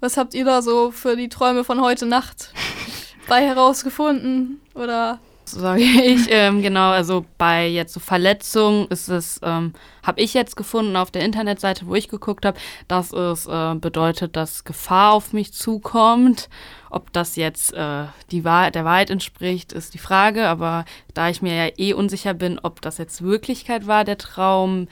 was 0.00 0.16
habt 0.16 0.34
ihr 0.34 0.44
da 0.44 0.62
so 0.62 0.90
für 0.90 1.16
die 1.16 1.28
Träume 1.28 1.64
von 1.64 1.80
heute 1.80 2.06
Nacht 2.06 2.52
bei 3.28 3.44
herausgefunden? 3.44 4.60
Oder 4.74 5.18
Sage 5.52 5.82
ich, 6.04 6.26
ähm, 6.30 6.62
genau, 6.62 6.90
also 6.90 7.24
bei 7.38 7.66
jetzt 7.66 7.92
so 7.92 8.00
Verletzungen 8.00 8.86
ist 8.88 9.08
es, 9.08 9.40
ähm, 9.42 9.72
habe 10.02 10.20
ich 10.20 10.34
jetzt 10.34 10.56
gefunden 10.56 10.96
auf 10.96 11.10
der 11.10 11.24
Internetseite, 11.24 11.86
wo 11.86 11.94
ich 11.94 12.08
geguckt 12.08 12.44
habe, 12.44 12.58
dass 12.88 13.12
es 13.12 13.46
äh, 13.46 13.74
bedeutet, 13.74 14.36
dass 14.36 14.64
Gefahr 14.64 15.12
auf 15.12 15.32
mich 15.32 15.52
zukommt. 15.52 16.48
Ob 16.90 17.12
das 17.12 17.36
jetzt 17.36 17.72
äh, 17.72 18.06
die 18.30 18.44
Wahrheit, 18.44 18.74
der 18.74 18.84
Wahrheit 18.84 19.10
entspricht, 19.10 19.72
ist 19.72 19.94
die 19.94 19.98
Frage, 19.98 20.48
aber 20.48 20.84
da 21.14 21.28
ich 21.28 21.40
mir 21.40 21.54
ja 21.54 21.70
eh 21.76 21.92
unsicher 21.92 22.34
bin, 22.34 22.58
ob 22.58 22.80
das 22.80 22.98
jetzt 22.98 23.22
Wirklichkeit 23.22 23.86
war, 23.86 24.04
der 24.04 24.18
Traum, 24.18 24.88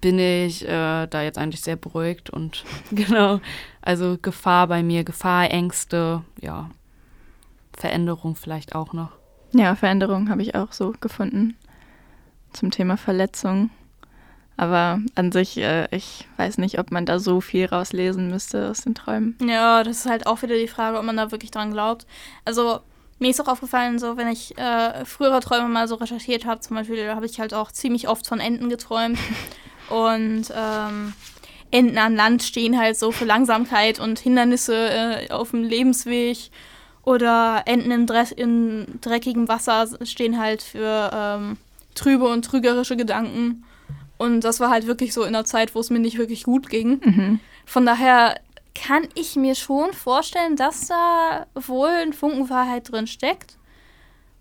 bin 0.00 0.18
ich 0.18 0.64
äh, 0.64 1.06
da 1.06 1.22
jetzt 1.22 1.38
eigentlich 1.38 1.62
sehr 1.62 1.76
beruhigt 1.76 2.30
und 2.30 2.64
genau, 2.92 3.40
also 3.82 4.18
Gefahr 4.20 4.66
bei 4.66 4.82
mir, 4.82 5.04
Gefahr, 5.04 5.50
Ängste, 5.50 6.22
ja, 6.40 6.70
Veränderung 7.72 8.36
vielleicht 8.36 8.74
auch 8.74 8.92
noch. 8.92 9.15
Ja, 9.56 9.74
Veränderung 9.74 10.28
habe 10.28 10.42
ich 10.42 10.54
auch 10.54 10.72
so 10.72 10.92
gefunden 11.00 11.56
zum 12.52 12.70
Thema 12.70 12.96
Verletzung. 12.96 13.70
Aber 14.58 15.00
an 15.14 15.32
sich, 15.32 15.58
äh, 15.58 15.86
ich 15.94 16.26
weiß 16.38 16.58
nicht, 16.58 16.78
ob 16.78 16.90
man 16.90 17.04
da 17.04 17.18
so 17.18 17.40
viel 17.40 17.66
rauslesen 17.66 18.28
müsste 18.28 18.70
aus 18.70 18.82
den 18.82 18.94
Träumen. 18.94 19.36
Ja, 19.46 19.82
das 19.82 19.98
ist 19.98 20.06
halt 20.06 20.26
auch 20.26 20.42
wieder 20.42 20.56
die 20.56 20.68
Frage, 20.68 20.98
ob 20.98 21.04
man 21.04 21.16
da 21.16 21.30
wirklich 21.30 21.50
dran 21.50 21.72
glaubt. 21.72 22.06
Also, 22.44 22.80
mir 23.18 23.30
ist 23.30 23.40
auch 23.40 23.48
aufgefallen, 23.48 23.98
so, 23.98 24.16
wenn 24.16 24.28
ich 24.28 24.56
äh, 24.58 25.04
frühere 25.04 25.40
Träume 25.40 25.68
mal 25.68 25.88
so 25.88 25.96
recherchiert 25.96 26.46
habe, 26.46 26.60
zum 26.60 26.76
Beispiel, 26.76 27.14
habe 27.14 27.26
ich 27.26 27.38
halt 27.38 27.52
auch 27.52 27.70
ziemlich 27.70 28.08
oft 28.08 28.26
von 28.26 28.40
Enten 28.40 28.68
geträumt. 28.70 29.18
Und 29.88 30.52
ähm, 30.54 31.12
Enten 31.70 31.98
an 31.98 32.16
Land 32.16 32.42
stehen 32.42 32.78
halt 32.78 32.98
so 32.98 33.12
für 33.12 33.24
Langsamkeit 33.24 34.00
und 34.00 34.18
Hindernisse 34.18 34.74
äh, 34.74 35.30
auf 35.30 35.50
dem 35.50 35.62
Lebensweg. 35.62 36.50
Oder 37.06 37.62
Enten 37.66 37.92
im, 37.92 38.06
Dre 38.06 38.26
in 38.36 38.98
dreckigem 39.00 39.46
Wasser 39.48 39.86
stehen 40.02 40.38
halt 40.38 40.60
für 40.60 41.10
ähm, 41.14 41.56
trübe 41.94 42.26
und 42.26 42.44
trügerische 42.44 42.96
Gedanken. 42.96 43.64
Und 44.18 44.40
das 44.40 44.60
war 44.60 44.70
halt 44.70 44.86
wirklich 44.88 45.14
so 45.14 45.22
in 45.22 45.28
einer 45.28 45.44
Zeit, 45.44 45.74
wo 45.74 45.80
es 45.80 45.88
mir 45.88 46.00
nicht 46.00 46.18
wirklich 46.18 46.42
gut 46.42 46.68
ging. 46.68 47.00
Mhm. 47.04 47.40
Von 47.64 47.86
daher 47.86 48.40
kann 48.74 49.06
ich 49.14 49.36
mir 49.36 49.54
schon 49.54 49.92
vorstellen, 49.92 50.56
dass 50.56 50.88
da 50.88 51.46
wohl 51.54 51.88
ein 51.88 52.12
Funken 52.12 52.50
Wahrheit 52.50 52.90
drin 52.90 53.06
steckt. 53.06 53.56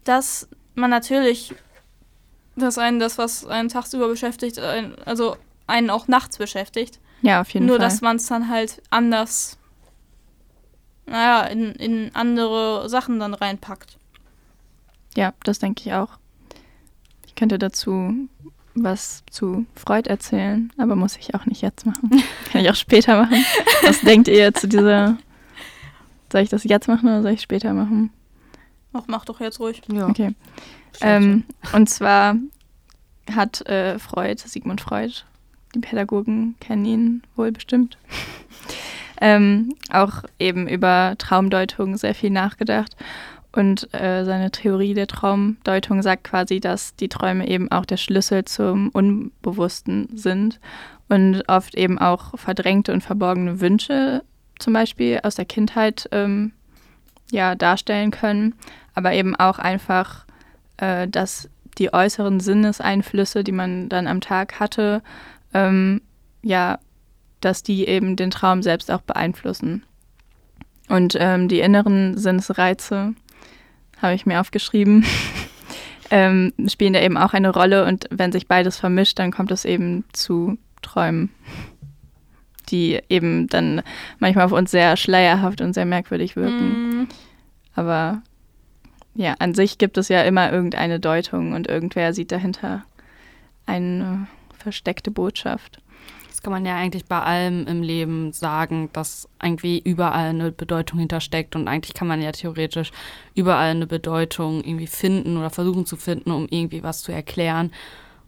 Dass 0.04 0.48
man 0.74 0.90
natürlich, 0.90 1.54
dass 2.56 2.80
einen 2.80 3.00
das, 3.00 3.20
was 3.20 3.46
einen 3.46 3.70
tagsüber 3.70 4.08
beschäftigt, 4.08 4.58
also 4.60 5.38
einen 5.68 5.92
auch 5.92 6.08
nachts 6.08 6.40
beschäftigt. 6.40 7.00
Ja, 7.22 7.42
auf 7.42 7.50
jeden 7.52 7.68
Nur, 7.68 7.78
Fall. 7.78 7.86
dass 7.86 8.02
man 8.02 8.16
es 8.16 8.26
dann 8.26 8.50
halt 8.50 8.82
anders, 8.90 9.60
naja, 11.06 11.44
in, 11.48 11.72
in 11.74 12.16
andere 12.16 12.90
Sachen 12.90 13.20
dann 13.20 13.34
reinpackt. 13.34 13.98
Ja, 15.16 15.34
das 15.44 15.60
denke 15.60 15.84
ich 15.86 15.94
auch. 15.94 16.18
Ich 17.26 17.36
könnte 17.36 17.58
dazu 17.58 18.28
was 18.76 19.24
zu 19.32 19.66
Freud 19.74 20.10
erzählen, 20.10 20.72
aber 20.78 20.96
muss 20.96 21.16
ich 21.18 21.34
auch 21.34 21.46
nicht 21.46 21.62
jetzt 21.62 21.86
machen. 21.86 22.10
Kann 22.52 22.62
ich 22.62 22.70
auch 22.70 22.76
später 22.76 23.22
machen. 23.22 23.46
Was 23.84 24.02
denkt 24.02 24.28
ihr 24.28 24.54
zu 24.54 24.68
dieser... 24.68 25.18
Soll 26.32 26.42
ich 26.42 26.50
das 26.50 26.64
jetzt 26.66 26.88
machen 26.88 27.08
oder 27.08 27.22
soll 27.22 27.34
ich 27.34 27.42
später 27.42 27.72
machen? 27.74 28.12
Ach, 28.94 29.04
mach 29.06 29.26
doch 29.26 29.40
jetzt 29.40 29.60
ruhig. 29.60 29.84
Ja. 29.88 30.08
Okay. 30.08 30.34
Ähm, 31.00 31.44
und 31.72 31.88
zwar 31.88 32.36
hat 33.32 33.62
äh, 33.68 34.00
Freud, 34.00 34.42
Sigmund 34.44 34.82
Freud, 34.82 35.24
die 35.76 35.80
Pädagogen 35.80 36.56
kennen 36.60 36.86
ihn 36.86 37.24
wohl 37.36 37.52
bestimmt, 37.52 37.98
ähm, 39.22 39.76
auch 39.92 40.24
eben 40.40 40.68
über 40.68 41.16
Traumdeutung 41.18 41.98
sehr 41.98 42.16
viel 42.16 42.30
nachgedacht. 42.30 42.96
Und 43.52 43.94
äh, 43.94 44.26
seine 44.26 44.52
Theorie 44.52 44.94
der 44.94 45.08
Traumdeutung 45.08 46.02
sagt 46.02 46.26
quasi, 46.26 46.60
dass 46.60 46.96
die 46.96 47.08
Träume 47.08 47.48
eben 47.48 47.72
auch 47.72 47.86
der 47.86 47.98
Schlüssel 47.98 48.44
zum 48.44 48.90
Unbewussten 48.90 50.10
sind 50.14 50.60
und 51.08 51.44
oft 51.48 51.76
eben 51.76 51.98
auch 51.98 52.38
verdrängte 52.38 52.92
und 52.92 53.02
verborgene 53.02 53.62
Wünsche 53.62 54.24
zum 54.60 54.74
Beispiel 54.74 55.20
aus 55.24 55.36
der 55.36 55.46
Kindheit 55.46 56.10
ähm, 56.12 56.52
ja, 57.32 57.56
darstellen 57.56 58.12
können, 58.12 58.56
aber 58.94 59.14
eben 59.14 59.36
auch 59.36 59.60
einfach, 59.60 60.26
äh, 60.78 61.08
dass 61.08 61.50
die 61.78 61.94
äußeren 61.94 62.40
Sinneseinflüsse, 62.40 63.44
die 63.44 63.52
man 63.52 63.90
dann 63.90 64.08
am 64.08 64.22
Tag 64.22 64.60
hatte, 64.60 65.02
ähm, 65.54 66.02
ja, 66.42 66.80
dass 67.46 67.62
die 67.62 67.88
eben 67.88 68.16
den 68.16 68.32
Traum 68.32 68.64
selbst 68.64 68.90
auch 68.90 69.02
beeinflussen. 69.02 69.84
Und 70.90 71.16
ähm, 71.20 71.48
die 71.48 71.60
inneren 71.60 72.18
Sinnesreize, 72.18 73.14
habe 74.02 74.14
ich 74.16 74.26
mir 74.26 74.42
aufgeschrieben, 74.42 75.06
ähm, 76.10 76.54
spielen 76.68 76.94
da 76.94 77.02
eben 77.02 77.18
auch 77.18 77.34
eine 77.34 77.52
Rolle. 77.52 77.86
Und 77.86 78.08
wenn 78.10 78.32
sich 78.32 78.48
beides 78.48 78.80
vermischt, 78.80 79.20
dann 79.20 79.32
kommt 79.32 79.52
es 79.52 79.64
eben 79.64 80.06
zu 80.12 80.58
Träumen, 80.82 81.30
die 82.70 83.00
eben 83.10 83.48
dann 83.48 83.82
manchmal 84.20 84.46
auf 84.46 84.52
uns 84.52 84.72
sehr 84.72 84.98
schleierhaft 84.98 85.62
und 85.62 85.74
sehr 85.74 85.86
merkwürdig 85.86 86.36
wirken. 86.36 87.02
Mm, 87.02 87.08
Aber 87.76 88.22
ja, 89.14 89.36
an 89.40 89.54
sich 89.54 89.78
gibt 89.78 89.98
es 89.98 90.10
ja 90.10 90.24
immer 90.24 90.52
irgendeine 90.52 91.00
Deutung 91.00 91.54
und 91.54 91.68
irgendwer 91.68 92.14
sieht 92.14 92.32
dahinter 92.32 92.84
eine 93.66 94.28
versteckte 94.58 95.12
Botschaft. 95.12 95.80
Kann 96.46 96.54
man 96.54 96.66
ja 96.68 96.76
eigentlich 96.76 97.06
bei 97.06 97.20
allem 97.20 97.66
im 97.66 97.82
Leben 97.82 98.32
sagen, 98.32 98.92
dass 98.94 99.28
irgendwie 99.42 99.80
überall 99.80 100.30
eine 100.30 100.52
Bedeutung 100.52 101.00
hintersteckt 101.00 101.56
und 101.56 101.68
eigentlich 101.68 101.96
kann 101.96 102.08
man 102.08 102.22
ja 102.22 102.32
theoretisch 102.34 102.92
überall 103.34 103.72
eine 103.72 103.88
Bedeutung 103.88 104.64
irgendwie 104.64 104.86
finden 104.86 105.38
oder 105.38 105.50
versuchen 105.50 105.88
zu 105.88 105.96
finden, 105.96 106.30
um 106.30 106.46
irgendwie 106.48 106.84
was 106.84 107.02
zu 107.02 107.12
erklären. 107.12 107.72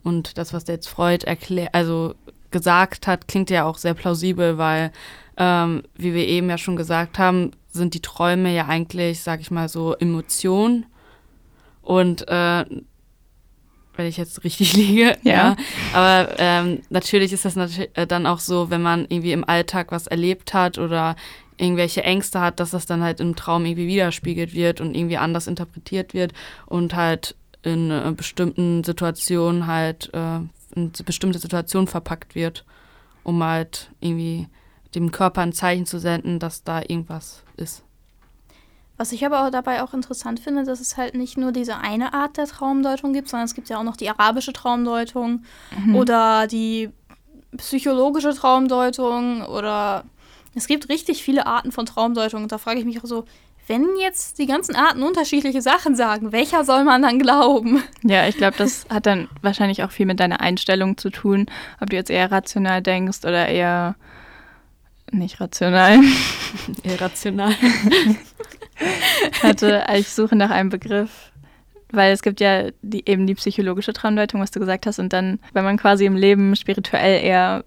Und 0.03 0.39
das, 0.39 0.51
was 0.51 0.63
der 0.63 0.73
jetzt 0.73 0.89
Freud 0.89 1.27
erklärt, 1.27 1.75
also 1.75 2.15
gesagt 2.49 3.05
hat, 3.05 3.27
klingt 3.27 3.51
ja 3.51 3.65
auch 3.65 3.77
sehr 3.77 3.93
plausibel, 3.93 4.57
weil, 4.57 4.91
ähm, 5.37 5.83
wie 5.93 6.15
wir 6.15 6.27
eben 6.27 6.49
ja 6.49 6.57
schon 6.57 6.75
gesagt 6.75 7.19
haben, 7.19 7.51
sind 7.67 7.93
die 7.93 8.01
Träume 8.01 8.51
ja 8.51 8.65
eigentlich, 8.65 9.21
sag 9.21 9.41
ich 9.41 9.51
mal 9.51 9.69
so, 9.69 9.93
Emotionen. 9.93 10.87
Und 11.83 12.27
äh, 12.27 12.65
wenn 13.97 14.07
ich 14.07 14.17
jetzt 14.17 14.43
richtig 14.43 14.73
liege, 14.77 15.17
Ja. 15.23 15.33
ja. 15.33 15.55
Aber 15.93 16.35
ähm, 16.37 16.81
natürlich 16.89 17.33
ist 17.33 17.45
das 17.45 17.55
natürlich 17.55 17.89
äh, 17.93 18.07
dann 18.07 18.25
auch 18.25 18.39
so, 18.39 18.69
wenn 18.69 18.81
man 18.81 19.05
irgendwie 19.09 19.31
im 19.31 19.47
Alltag 19.47 19.91
was 19.91 20.07
erlebt 20.07 20.53
hat 20.53 20.77
oder 20.77 21.15
irgendwelche 21.57 22.03
Ängste 22.03 22.39
hat, 22.39 22.59
dass 22.59 22.71
das 22.71 22.85
dann 22.85 23.01
halt 23.01 23.19
im 23.19 23.35
Traum 23.35 23.65
irgendwie 23.65 23.87
widerspiegelt 23.87 24.53
wird 24.53 24.79
und 24.79 24.95
irgendwie 24.95 25.17
anders 25.17 25.47
interpretiert 25.47 26.13
wird 26.13 26.33
und 26.67 26.95
halt 26.95 27.35
in 27.63 27.91
äh, 27.91 28.13
bestimmten 28.15 28.83
Situationen 28.83 29.67
halt 29.67 30.11
äh, 30.13 30.39
in 30.75 30.91
bestimmte 31.05 31.39
Situationen 31.39 31.87
verpackt 31.87 32.35
wird, 32.35 32.63
um 33.23 33.43
halt 33.43 33.89
irgendwie 33.99 34.47
dem 34.93 35.11
Körper 35.11 35.41
ein 35.41 35.53
Zeichen 35.53 35.85
zu 35.85 35.99
senden, 35.99 36.39
dass 36.39 36.63
da 36.63 36.81
irgendwas 36.81 37.43
ist. 37.55 37.83
Was 38.97 39.11
ich 39.11 39.25
aber 39.25 39.45
auch 39.45 39.51
dabei 39.51 39.83
auch 39.83 39.93
interessant 39.93 40.39
finde, 40.39 40.63
dass 40.63 40.79
es 40.79 40.97
halt 40.97 41.15
nicht 41.15 41.37
nur 41.37 41.51
diese 41.51 41.77
eine 41.77 42.13
Art 42.13 42.37
der 42.37 42.47
Traumdeutung 42.47 43.13
gibt, 43.13 43.29
sondern 43.29 43.45
es 43.45 43.53
gibt 43.53 43.69
ja 43.69 43.77
auch 43.77 43.83
noch 43.83 43.95
die 43.95 44.09
arabische 44.09 44.53
Traumdeutung 44.53 45.43
oder 45.93 46.47
die 46.47 46.89
psychologische 47.57 48.33
Traumdeutung 48.33 49.43
oder 49.43 50.03
es 50.55 50.67
gibt 50.67 50.89
richtig 50.89 51.23
viele 51.23 51.45
Arten 51.45 51.71
von 51.71 51.85
Traumdeutung. 51.85 52.43
Und 52.43 52.51
da 52.51 52.57
frage 52.57 52.79
ich 52.79 52.85
mich 52.85 52.99
auch 52.99 53.07
so, 53.07 53.25
wenn 53.67 53.85
jetzt 53.99 54.39
die 54.39 54.45
ganzen 54.45 54.75
Arten 54.75 55.03
unterschiedliche 55.03 55.61
Sachen 55.61 55.95
sagen, 55.95 56.31
welcher 56.31 56.63
soll 56.63 56.83
man 56.83 57.01
dann 57.01 57.19
glauben? 57.19 57.83
Ja, 58.03 58.27
ich 58.27 58.37
glaube, 58.37 58.57
das 58.57 58.85
hat 58.89 59.05
dann 59.05 59.27
wahrscheinlich 59.41 59.83
auch 59.83 59.91
viel 59.91 60.05
mit 60.05 60.19
deiner 60.19 60.39
Einstellung 60.39 60.97
zu 60.97 61.09
tun, 61.09 61.47
ob 61.81 61.89
du 61.89 61.95
jetzt 61.95 62.09
eher 62.09 62.31
rational 62.31 62.81
denkst 62.81 63.19
oder 63.23 63.47
eher 63.47 63.95
nicht 65.11 65.39
rational. 65.39 65.99
Irrational. 66.83 67.53
hatte, 69.41 69.85
ich 69.95 70.09
suche 70.09 70.35
nach 70.35 70.49
einem 70.49 70.69
Begriff, 70.69 71.31
weil 71.91 72.11
es 72.11 72.21
gibt 72.21 72.39
ja 72.39 72.69
die, 72.81 73.07
eben 73.09 73.27
die 73.27 73.35
psychologische 73.35 73.93
Traumdeutung, 73.93 74.41
was 74.41 74.51
du 74.51 74.59
gesagt 74.59 74.85
hast, 74.85 74.99
und 74.99 75.13
dann, 75.13 75.39
wenn 75.53 75.63
man 75.63 75.77
quasi 75.77 76.05
im 76.05 76.15
Leben 76.15 76.55
spirituell 76.55 77.23
eher 77.23 77.63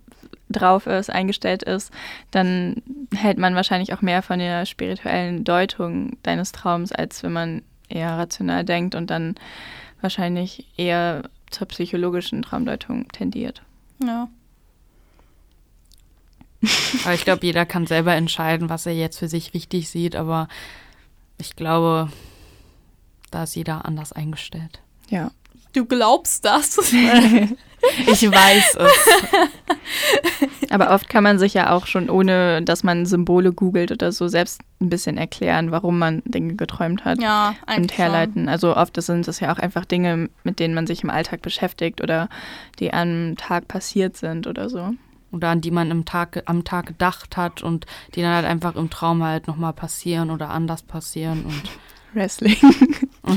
drauf 0.50 0.86
ist, 0.86 1.10
eingestellt 1.10 1.62
ist, 1.62 1.92
dann 2.30 2.82
hält 3.14 3.38
man 3.38 3.54
wahrscheinlich 3.54 3.94
auch 3.94 4.02
mehr 4.02 4.22
von 4.22 4.38
der 4.38 4.66
spirituellen 4.66 5.44
Deutung 5.44 6.16
deines 6.22 6.52
Traums, 6.52 6.92
als 6.92 7.22
wenn 7.22 7.32
man 7.32 7.62
eher 7.88 8.18
rational 8.18 8.64
denkt 8.64 8.94
und 8.94 9.10
dann 9.10 9.36
wahrscheinlich 10.00 10.66
eher 10.76 11.22
zur 11.50 11.68
psychologischen 11.68 12.42
Traumdeutung 12.42 13.08
tendiert. 13.08 13.62
Ja. 14.04 14.28
Aber 17.04 17.14
ich 17.14 17.24
glaube, 17.24 17.46
jeder 17.46 17.64
kann 17.64 17.86
selber 17.86 18.14
entscheiden, 18.14 18.68
was 18.68 18.86
er 18.86 18.94
jetzt 18.94 19.18
für 19.18 19.28
sich 19.28 19.54
richtig 19.54 19.88
sieht, 19.88 20.14
aber 20.14 20.48
ich 21.40 21.56
glaube, 21.56 22.10
da 23.30 23.44
ist 23.44 23.54
jeder 23.54 23.84
anders 23.84 24.12
eingestellt. 24.12 24.80
Ja. 25.08 25.30
Du 25.72 25.84
glaubst 25.84 26.44
das? 26.44 26.78
Ich 28.06 28.30
weiß 28.30 28.76
es. 28.76 30.70
Aber 30.70 30.90
oft 30.90 31.08
kann 31.08 31.24
man 31.24 31.38
sich 31.38 31.54
ja 31.54 31.72
auch 31.72 31.86
schon, 31.86 32.10
ohne 32.10 32.62
dass 32.62 32.84
man 32.84 33.06
Symbole 33.06 33.52
googelt 33.52 33.90
oder 33.90 34.12
so, 34.12 34.28
selbst 34.28 34.60
ein 34.80 34.90
bisschen 34.90 35.16
erklären, 35.16 35.70
warum 35.70 35.98
man 35.98 36.22
Dinge 36.26 36.56
geträumt 36.56 37.06
hat 37.06 37.22
ja, 37.22 37.54
und 37.74 37.96
herleiten. 37.96 38.50
Also 38.50 38.76
oft 38.76 39.00
sind 39.00 39.26
es 39.26 39.40
ja 39.40 39.52
auch 39.52 39.58
einfach 39.58 39.86
Dinge, 39.86 40.28
mit 40.44 40.58
denen 40.58 40.74
man 40.74 40.86
sich 40.86 41.02
im 41.02 41.08
Alltag 41.10 41.40
beschäftigt 41.40 42.02
oder 42.02 42.28
die 42.78 42.92
am 42.92 43.36
Tag 43.38 43.66
passiert 43.66 44.16
sind 44.16 44.46
oder 44.46 44.68
so. 44.68 44.92
Oder 45.32 45.48
an 45.50 45.60
die 45.60 45.70
man 45.70 45.90
im 45.90 46.04
Tag, 46.04 46.42
am 46.46 46.64
Tag 46.64 46.86
gedacht 46.86 47.36
hat 47.36 47.62
und 47.62 47.86
die 48.14 48.22
dann 48.22 48.34
halt 48.34 48.46
einfach 48.46 48.74
im 48.74 48.90
Traum 48.90 49.22
halt 49.22 49.46
nochmal 49.46 49.72
passieren 49.72 50.30
oder 50.30 50.50
anders 50.50 50.82
passieren 50.82 51.44
und 51.44 51.62
Wrestling. 52.14 52.56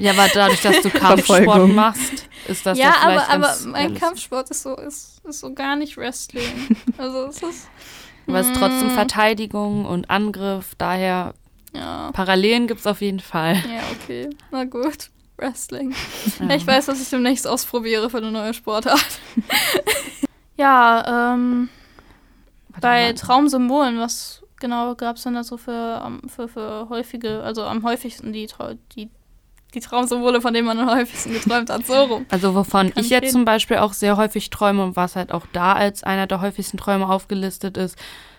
ja, 0.00 0.10
aber 0.12 0.26
dadurch, 0.34 0.60
dass 0.62 0.82
du 0.82 0.90
Kampfsport 0.90 1.44
Verfolgung. 1.44 1.74
machst, 1.76 2.28
ist 2.48 2.66
das 2.66 2.76
ja, 2.76 2.86
ja 2.86 2.92
vielleicht 3.00 3.30
aber, 3.30 3.48
aber 3.48 3.56
mein. 3.66 3.94
Kampfsport 3.94 4.50
ist 4.50 4.62
so, 4.64 4.76
ist, 4.76 5.22
ist 5.24 5.40
so 5.40 5.54
gar 5.54 5.76
nicht 5.76 5.96
Wrestling. 5.96 6.76
Also 6.98 7.26
es 7.26 7.42
ist. 7.42 7.68
Aber 8.26 8.40
es 8.40 8.48
ist 8.48 8.56
trotzdem 8.56 8.88
Mm, 8.88 8.94
Verteidigung 8.94 9.84
und 9.84 10.08
Angriff, 10.10 10.74
daher 10.78 11.34
Ja. 11.74 12.10
Parallelen 12.12 12.66
gibt 12.66 12.80
es 12.80 12.86
auf 12.86 13.00
jeden 13.00 13.20
Fall. 13.20 13.54
Ja, 13.56 13.82
okay. 13.92 14.30
Na 14.50 14.64
gut. 14.64 15.10
Wrestling. 15.36 15.94
Ja. 16.40 16.54
Ich 16.54 16.66
weiß, 16.66 16.86
was 16.88 17.02
ich 17.02 17.10
demnächst 17.10 17.46
ausprobiere 17.46 18.08
für 18.08 18.18
eine 18.18 18.30
neue 18.30 18.54
Sportart. 18.54 19.04
Ja, 20.56 21.34
ähm, 21.34 21.68
Warte 22.68 22.80
bei 22.80 23.02
mal. 23.06 23.14
Traumsymbolen, 23.14 23.98
was 23.98 24.42
genau 24.60 24.94
gab 24.94 25.16
es 25.16 25.22
denn 25.22 25.34
da 25.34 25.44
so 25.44 25.56
für, 25.56 26.02
ähm, 26.04 26.22
für, 26.28 26.48
für 26.48 26.88
häufige, 26.88 27.42
also 27.42 27.64
am 27.64 27.82
häufigsten 27.84 28.32
die, 28.32 28.48
die, 28.96 29.10
die 29.74 29.80
Traumsymbole, 29.80 30.40
von 30.40 30.54
denen 30.54 30.66
man 30.66 30.78
am 30.78 30.90
häufigsten 30.90 31.32
geträumt 31.32 31.70
hat, 31.70 31.86
so 31.86 31.94
rum. 31.94 32.26
Also 32.30 32.54
wovon 32.54 32.92
Kann 32.92 33.04
ich 33.04 33.10
jetzt 33.10 33.24
reden. 33.24 33.32
zum 33.32 33.44
Beispiel 33.44 33.78
auch 33.78 33.92
sehr 33.92 34.16
häufig 34.16 34.50
träume 34.50 34.82
und 34.82 34.96
was 34.96 35.16
halt 35.16 35.32
auch 35.32 35.46
da 35.52 35.74
als 35.74 36.02
einer 36.02 36.26
der 36.26 36.40
häufigsten 36.40 36.78
Träume 36.78 37.08
aufgelistet 37.08 37.76
ist, 37.76 37.98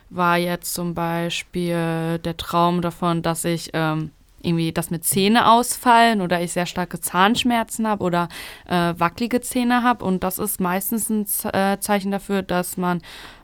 war 0.09 0.37
jetzt 0.37 0.73
zum 0.73 0.93
Beispiel 0.93 2.19
der 2.23 2.37
Traum 2.37 2.81
davon, 2.81 3.21
dass 3.21 3.43
ich 3.43 3.71
ähm, 3.73 4.11
irgendwie, 4.45 4.71
dass 4.71 4.91
mir 4.91 5.01
Zähne 5.01 5.49
ausfallen 5.49 6.21
oder 6.21 6.41
ich 6.41 6.53
sehr 6.53 6.65
starke 6.65 6.99
Zahnschmerzen 6.99 7.87
habe 7.87 8.03
oder 8.03 8.29
äh, 8.67 8.93
wackelige 8.97 9.41
Zähne 9.41 9.83
habe. 9.83 10.05
Und 10.05 10.23
das 10.23 10.37
ist 10.37 10.59
meistens 10.59 11.09
ein 11.09 11.25
äh, 11.53 11.79
Zeichen 11.79 12.11
dafür, 12.11 12.41
dass 12.41 12.77
man 12.77 13.01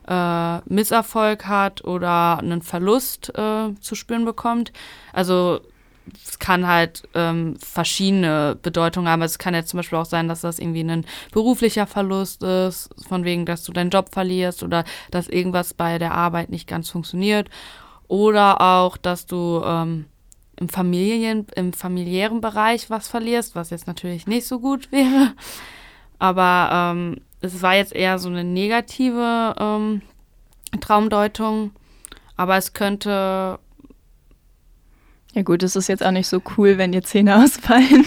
äh, 0.08 0.58
Misserfolg 0.72 1.46
hat 1.46 1.84
oder 1.84 2.38
einen 2.38 2.62
Verlust 2.62 3.32
äh, 3.36 3.74
zu 3.80 3.94
spüren 3.94 4.24
bekommt. 4.24 4.72
Also 5.12 5.60
es 6.24 6.38
kann 6.38 6.66
halt 6.66 7.02
ähm, 7.14 7.56
verschiedene 7.58 8.58
Bedeutungen 8.60 9.08
haben. 9.08 9.22
Also 9.22 9.34
Es 9.34 9.38
kann 9.38 9.54
jetzt 9.54 9.68
zum 9.70 9.78
Beispiel 9.78 9.98
auch 9.98 10.04
sein, 10.04 10.28
dass 10.28 10.40
das 10.40 10.58
irgendwie 10.58 10.82
ein 10.82 11.06
beruflicher 11.32 11.86
Verlust 11.86 12.42
ist, 12.42 12.90
von 13.08 13.24
wegen, 13.24 13.46
dass 13.46 13.64
du 13.64 13.72
deinen 13.72 13.90
Job 13.90 14.08
verlierst 14.12 14.62
oder 14.62 14.84
dass 15.10 15.28
irgendwas 15.28 15.74
bei 15.74 15.98
der 15.98 16.14
Arbeit 16.14 16.50
nicht 16.50 16.68
ganz 16.68 16.90
funktioniert. 16.90 17.48
Oder 18.08 18.60
auch, 18.60 18.96
dass 18.96 19.26
du 19.26 19.62
ähm, 19.64 20.06
im, 20.58 20.68
Familien, 20.68 21.46
im 21.54 21.72
familiären 21.72 22.40
Bereich 22.40 22.90
was 22.90 23.08
verlierst, 23.08 23.54
was 23.54 23.70
jetzt 23.70 23.86
natürlich 23.86 24.26
nicht 24.26 24.46
so 24.46 24.60
gut 24.60 24.92
wäre. 24.92 25.32
Aber 26.18 26.70
ähm, 26.72 27.16
es 27.40 27.62
war 27.62 27.74
jetzt 27.74 27.94
eher 27.94 28.18
so 28.18 28.28
eine 28.28 28.44
negative 28.44 29.54
ähm, 29.58 30.02
Traumdeutung. 30.80 31.72
Aber 32.36 32.56
es 32.56 32.72
könnte 32.72 33.58
Ja 35.34 35.42
gut, 35.42 35.62
es 35.62 35.76
ist 35.76 35.88
jetzt 35.88 36.04
auch 36.04 36.10
nicht 36.10 36.28
so 36.28 36.42
cool, 36.56 36.78
wenn 36.78 36.92
dir 36.92 37.02
Zähne 37.02 37.42
ausfallen. 37.42 38.04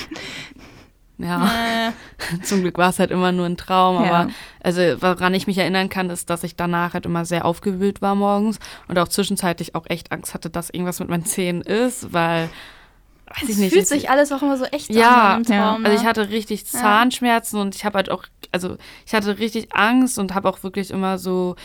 ja. 1.17 1.93
Zum 2.43 2.61
Glück 2.61 2.77
war 2.77 2.89
es 2.89 2.99
halt 2.99 3.11
immer 3.11 3.31
nur 3.31 3.45
ein 3.45 3.57
Traum, 3.57 4.03
Ja. 4.03 4.09
aber 4.11 4.31
also 4.63 4.81
woran 5.01 5.33
ich 5.33 5.47
mich 5.47 5.57
erinnern 5.57 5.89
kann, 5.89 6.09
ist, 6.09 6.29
dass 6.29 6.43
ich 6.43 6.55
danach 6.55 6.93
halt 6.93 7.05
immer 7.05 7.25
sehr 7.25 7.45
aufgewühlt 7.45 8.01
war 8.01 8.15
morgens 8.15 8.59
und 8.87 8.97
auch 8.99 9.07
zwischenzeitlich 9.07 9.75
auch 9.75 9.85
echt 9.89 10.11
Angst 10.11 10.33
hatte, 10.33 10.49
dass 10.49 10.69
irgendwas 10.69 10.99
mit 10.99 11.09
meinen 11.09 11.25
Zähnen 11.25 11.61
ist, 11.61 12.13
weil 12.13 12.49
weiß 13.27 13.43
ich 13.43 13.49
es 13.49 13.57
nicht. 13.57 13.73
fühlt 13.73 13.87
sich 13.87 14.09
alles 14.09 14.31
auch 14.31 14.41
immer 14.41 14.57
so 14.57 14.65
echt 14.65 14.89
Ja, 14.93 15.35
an 15.35 15.43
im 15.43 15.51
ja. 15.51 15.71
Traum. 15.73 15.85
also 15.85 15.97
ich 15.97 16.03
ne? 16.03 16.09
hatte 16.09 16.29
richtig 16.29 16.61
Ja. 16.71 16.79
Zahnschmerzen 16.79 17.59
und 17.59 17.75
ich 17.75 17.83
habe 17.85 17.97
halt 17.97 18.09
auch, 18.11 18.23
also 18.51 18.77
ich 19.05 19.13
hatte 19.13 19.37
richtig 19.39 19.75
Angst 19.75 20.17
und 20.19 20.33
habe 20.35 20.47
auch 20.47 20.63
wirklich 20.63 20.91
immer 20.91 21.17
so 21.17 21.55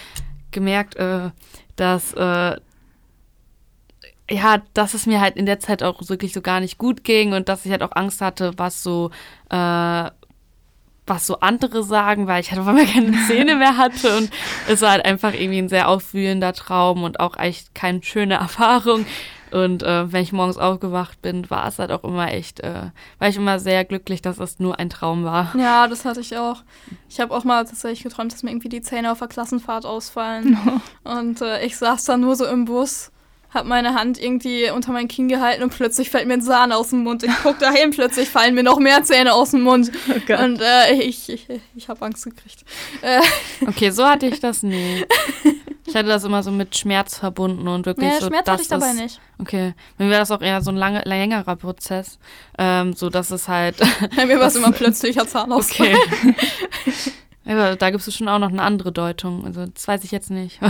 gemerkt, 0.50 0.96
äh, 0.96 1.30
dass 1.76 2.12
äh, 2.14 2.56
ja, 4.32 4.62
dass 4.74 4.94
es 4.94 5.06
mir 5.06 5.20
halt 5.20 5.36
in 5.36 5.44
der 5.46 5.58
Zeit 5.58 5.82
auch 5.82 6.08
wirklich 6.08 6.32
so 6.32 6.40
gar 6.40 6.60
nicht 6.60 6.78
gut 6.78 7.02
ging 7.02 7.32
und 7.32 7.48
dass 7.48 7.66
ich 7.66 7.72
halt 7.72 7.82
auch 7.82 7.92
Angst 7.96 8.20
hatte, 8.20 8.52
was 8.56 8.82
so 8.82 9.10
äh, 9.50 10.10
was 11.10 11.26
so 11.26 11.40
andere 11.40 11.82
sagen, 11.82 12.26
weil 12.26 12.40
ich 12.40 12.50
halt 12.50 12.60
auf 12.60 12.68
einmal 12.68 12.86
keine 12.86 13.12
Zähne 13.26 13.56
mehr 13.56 13.76
hatte 13.76 14.16
und 14.16 14.30
es 14.68 14.80
war 14.80 14.92
halt 14.92 15.04
einfach 15.04 15.34
irgendwie 15.34 15.58
ein 15.58 15.68
sehr 15.68 15.88
aufwühlender 15.88 16.54
Traum 16.54 17.02
und 17.02 17.20
auch 17.20 17.36
echt 17.36 17.74
keine 17.74 18.02
schöne 18.02 18.34
Erfahrung. 18.40 19.04
Und 19.50 19.82
äh, 19.82 20.12
wenn 20.12 20.22
ich 20.22 20.32
morgens 20.32 20.58
aufgewacht 20.58 21.20
bin, 21.22 21.50
war 21.50 21.66
es 21.66 21.80
halt 21.80 21.90
auch 21.90 22.04
immer 22.04 22.32
echt, 22.32 22.60
äh, 22.60 22.90
war 23.18 23.28
ich 23.28 23.36
immer 23.36 23.58
sehr 23.58 23.84
glücklich, 23.84 24.22
dass 24.22 24.38
es 24.38 24.60
nur 24.60 24.78
ein 24.78 24.90
Traum 24.90 25.24
war. 25.24 25.52
Ja, 25.58 25.88
das 25.88 26.04
hatte 26.04 26.20
ich 26.20 26.36
auch. 26.36 26.62
Ich 27.08 27.18
habe 27.18 27.34
auch 27.34 27.42
mal 27.42 27.64
tatsächlich 27.64 28.04
geträumt, 28.04 28.32
dass 28.32 28.44
mir 28.44 28.50
irgendwie 28.50 28.68
die 28.68 28.80
Zähne 28.80 29.10
auf 29.10 29.18
der 29.18 29.26
Klassenfahrt 29.26 29.86
ausfallen. 29.86 30.56
Und 31.02 31.40
äh, 31.42 31.64
ich 31.66 31.76
saß 31.76 32.04
da 32.04 32.16
nur 32.16 32.36
so 32.36 32.46
im 32.46 32.64
Bus, 32.64 33.10
hab 33.52 33.66
meine 33.66 33.94
Hand 33.94 34.20
irgendwie 34.22 34.70
unter 34.70 34.92
mein 34.92 35.08
Kinn 35.08 35.28
gehalten 35.28 35.62
und 35.62 35.70
plötzlich 35.70 36.10
fällt 36.10 36.26
mir 36.26 36.34
ein 36.34 36.42
Zahn 36.42 36.72
aus 36.72 36.90
dem 36.90 37.02
Mund. 37.02 37.22
Ich 37.22 37.32
guck 37.42 37.58
dahin, 37.58 37.90
plötzlich 37.90 38.28
fallen 38.28 38.54
mir 38.54 38.62
noch 38.62 38.78
mehr 38.78 39.02
Zähne 39.02 39.34
aus 39.34 39.50
dem 39.50 39.62
Mund. 39.62 39.90
Oh. 40.08 40.42
Und 40.44 40.60
äh, 40.60 40.92
ich, 40.94 41.28
ich, 41.28 41.48
ich 41.74 41.88
habe 41.88 42.04
Angst 42.04 42.24
gekriegt. 42.24 42.64
Äh, 43.02 43.20
Okay, 43.66 43.90
so 43.90 44.06
hatte 44.06 44.26
ich 44.26 44.40
das 44.40 44.62
nie. 44.62 45.04
Ich 45.86 45.94
hatte 45.94 46.08
das 46.08 46.24
immer 46.24 46.42
so 46.42 46.50
mit 46.50 46.76
Schmerz 46.76 47.18
verbunden 47.18 47.66
und 47.66 47.86
wirklich 47.86 48.10
nee, 48.10 48.20
so. 48.20 48.28
Schmerz 48.28 48.44
das 48.44 48.52
hatte 48.52 48.62
ich 48.62 48.68
dabei 48.68 48.90
ist, 48.90 48.96
nicht. 48.96 49.20
Okay, 49.38 49.74
mir 49.98 50.10
war 50.10 50.18
das 50.18 50.30
auch 50.30 50.40
eher 50.40 50.62
so 50.62 50.70
ein 50.70 50.76
lange, 50.76 51.02
längerer 51.04 51.56
Prozess, 51.56 52.18
ähm, 52.58 52.92
so 52.92 53.10
dass 53.10 53.30
es 53.30 53.48
halt. 53.48 53.76
Bei 54.16 54.26
mir 54.26 54.38
war 54.38 54.46
es 54.46 54.56
immer 54.56 54.72
plötzlicher 54.72 55.26
Zahnausfall. 55.26 55.94
Okay. 55.94 56.34
Aber 57.46 57.74
da 57.74 57.90
gibt 57.90 58.06
es 58.06 58.14
schon 58.14 58.28
auch 58.28 58.38
noch 58.38 58.50
eine 58.50 58.62
andere 58.62 58.92
Deutung. 58.92 59.44
Also 59.44 59.66
das 59.66 59.88
weiß 59.88 60.04
ich 60.04 60.12
jetzt 60.12 60.30
nicht. 60.30 60.60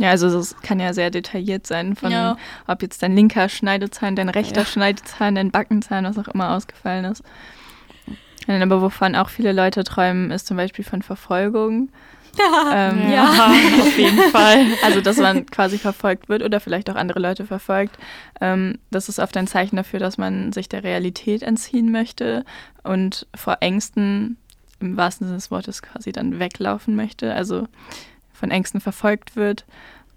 Ja, 0.00 0.10
also 0.10 0.26
es 0.38 0.56
kann 0.62 0.80
ja 0.80 0.92
sehr 0.92 1.10
detailliert 1.10 1.66
sein, 1.66 1.94
von 1.94 2.10
Ja. 2.10 2.36
ob 2.66 2.82
jetzt 2.82 3.02
dein 3.02 3.14
linker 3.14 3.48
Schneidezahn, 3.48 4.16
dein 4.16 4.28
rechter 4.28 4.62
Ja. 4.62 4.66
Schneidezahn, 4.66 5.34
dein 5.36 5.50
Backenzahn, 5.50 6.04
was 6.04 6.18
auch 6.18 6.28
immer 6.28 6.50
ausgefallen 6.50 7.04
ist. 7.04 7.22
Ja, 8.46 8.60
Aber 8.60 8.82
wovon 8.82 9.14
auch 9.14 9.28
viele 9.30 9.52
Leute 9.52 9.84
träumen, 9.84 10.30
ist 10.30 10.46
zum 10.46 10.56
Beispiel 10.56 10.84
von 10.84 11.02
Verfolgung. 11.02 11.90
Ähm, 12.72 13.12
ja, 13.12 13.28
auf 13.80 13.96
jeden 13.96 14.18
Fall. 14.32 14.66
Also, 14.82 15.00
dass 15.00 15.18
man 15.18 15.46
quasi 15.46 15.78
verfolgt 15.78 16.28
wird 16.28 16.42
oder 16.42 16.58
vielleicht 16.58 16.90
auch 16.90 16.96
andere 16.96 17.20
Leute 17.20 17.46
verfolgt. 17.46 17.96
Ähm, 18.40 18.78
das 18.90 19.08
ist 19.08 19.20
oft 19.20 19.36
ein 19.36 19.46
Zeichen 19.46 19.76
dafür, 19.76 20.00
dass 20.00 20.18
man 20.18 20.52
sich 20.52 20.68
der 20.68 20.82
Realität 20.82 21.44
entziehen 21.44 21.92
möchte 21.92 22.44
und 22.82 23.28
vor 23.36 23.58
Ängsten 23.60 24.36
im 24.80 24.96
wahrsten 24.96 25.28
Sinne 25.28 25.36
des 25.38 25.52
Wortes 25.52 25.80
quasi 25.80 26.10
dann 26.10 26.40
weglaufen 26.40 26.96
möchte. 26.96 27.32
Also 27.32 27.68
von 28.34 28.50
Ängsten 28.50 28.80
verfolgt 28.80 29.36
wird 29.36 29.64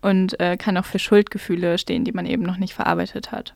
und 0.01 0.39
äh, 0.39 0.58
kann 0.58 0.77
auch 0.77 0.86
für 0.86 0.99
Schuldgefühle 0.99 1.77
stehen, 1.77 2.03
die 2.03 2.12
man 2.12 2.25
eben 2.25 2.43
noch 2.43 2.58
nicht 2.58 2.73
verarbeitet 2.73 3.32
hat. 3.32 3.56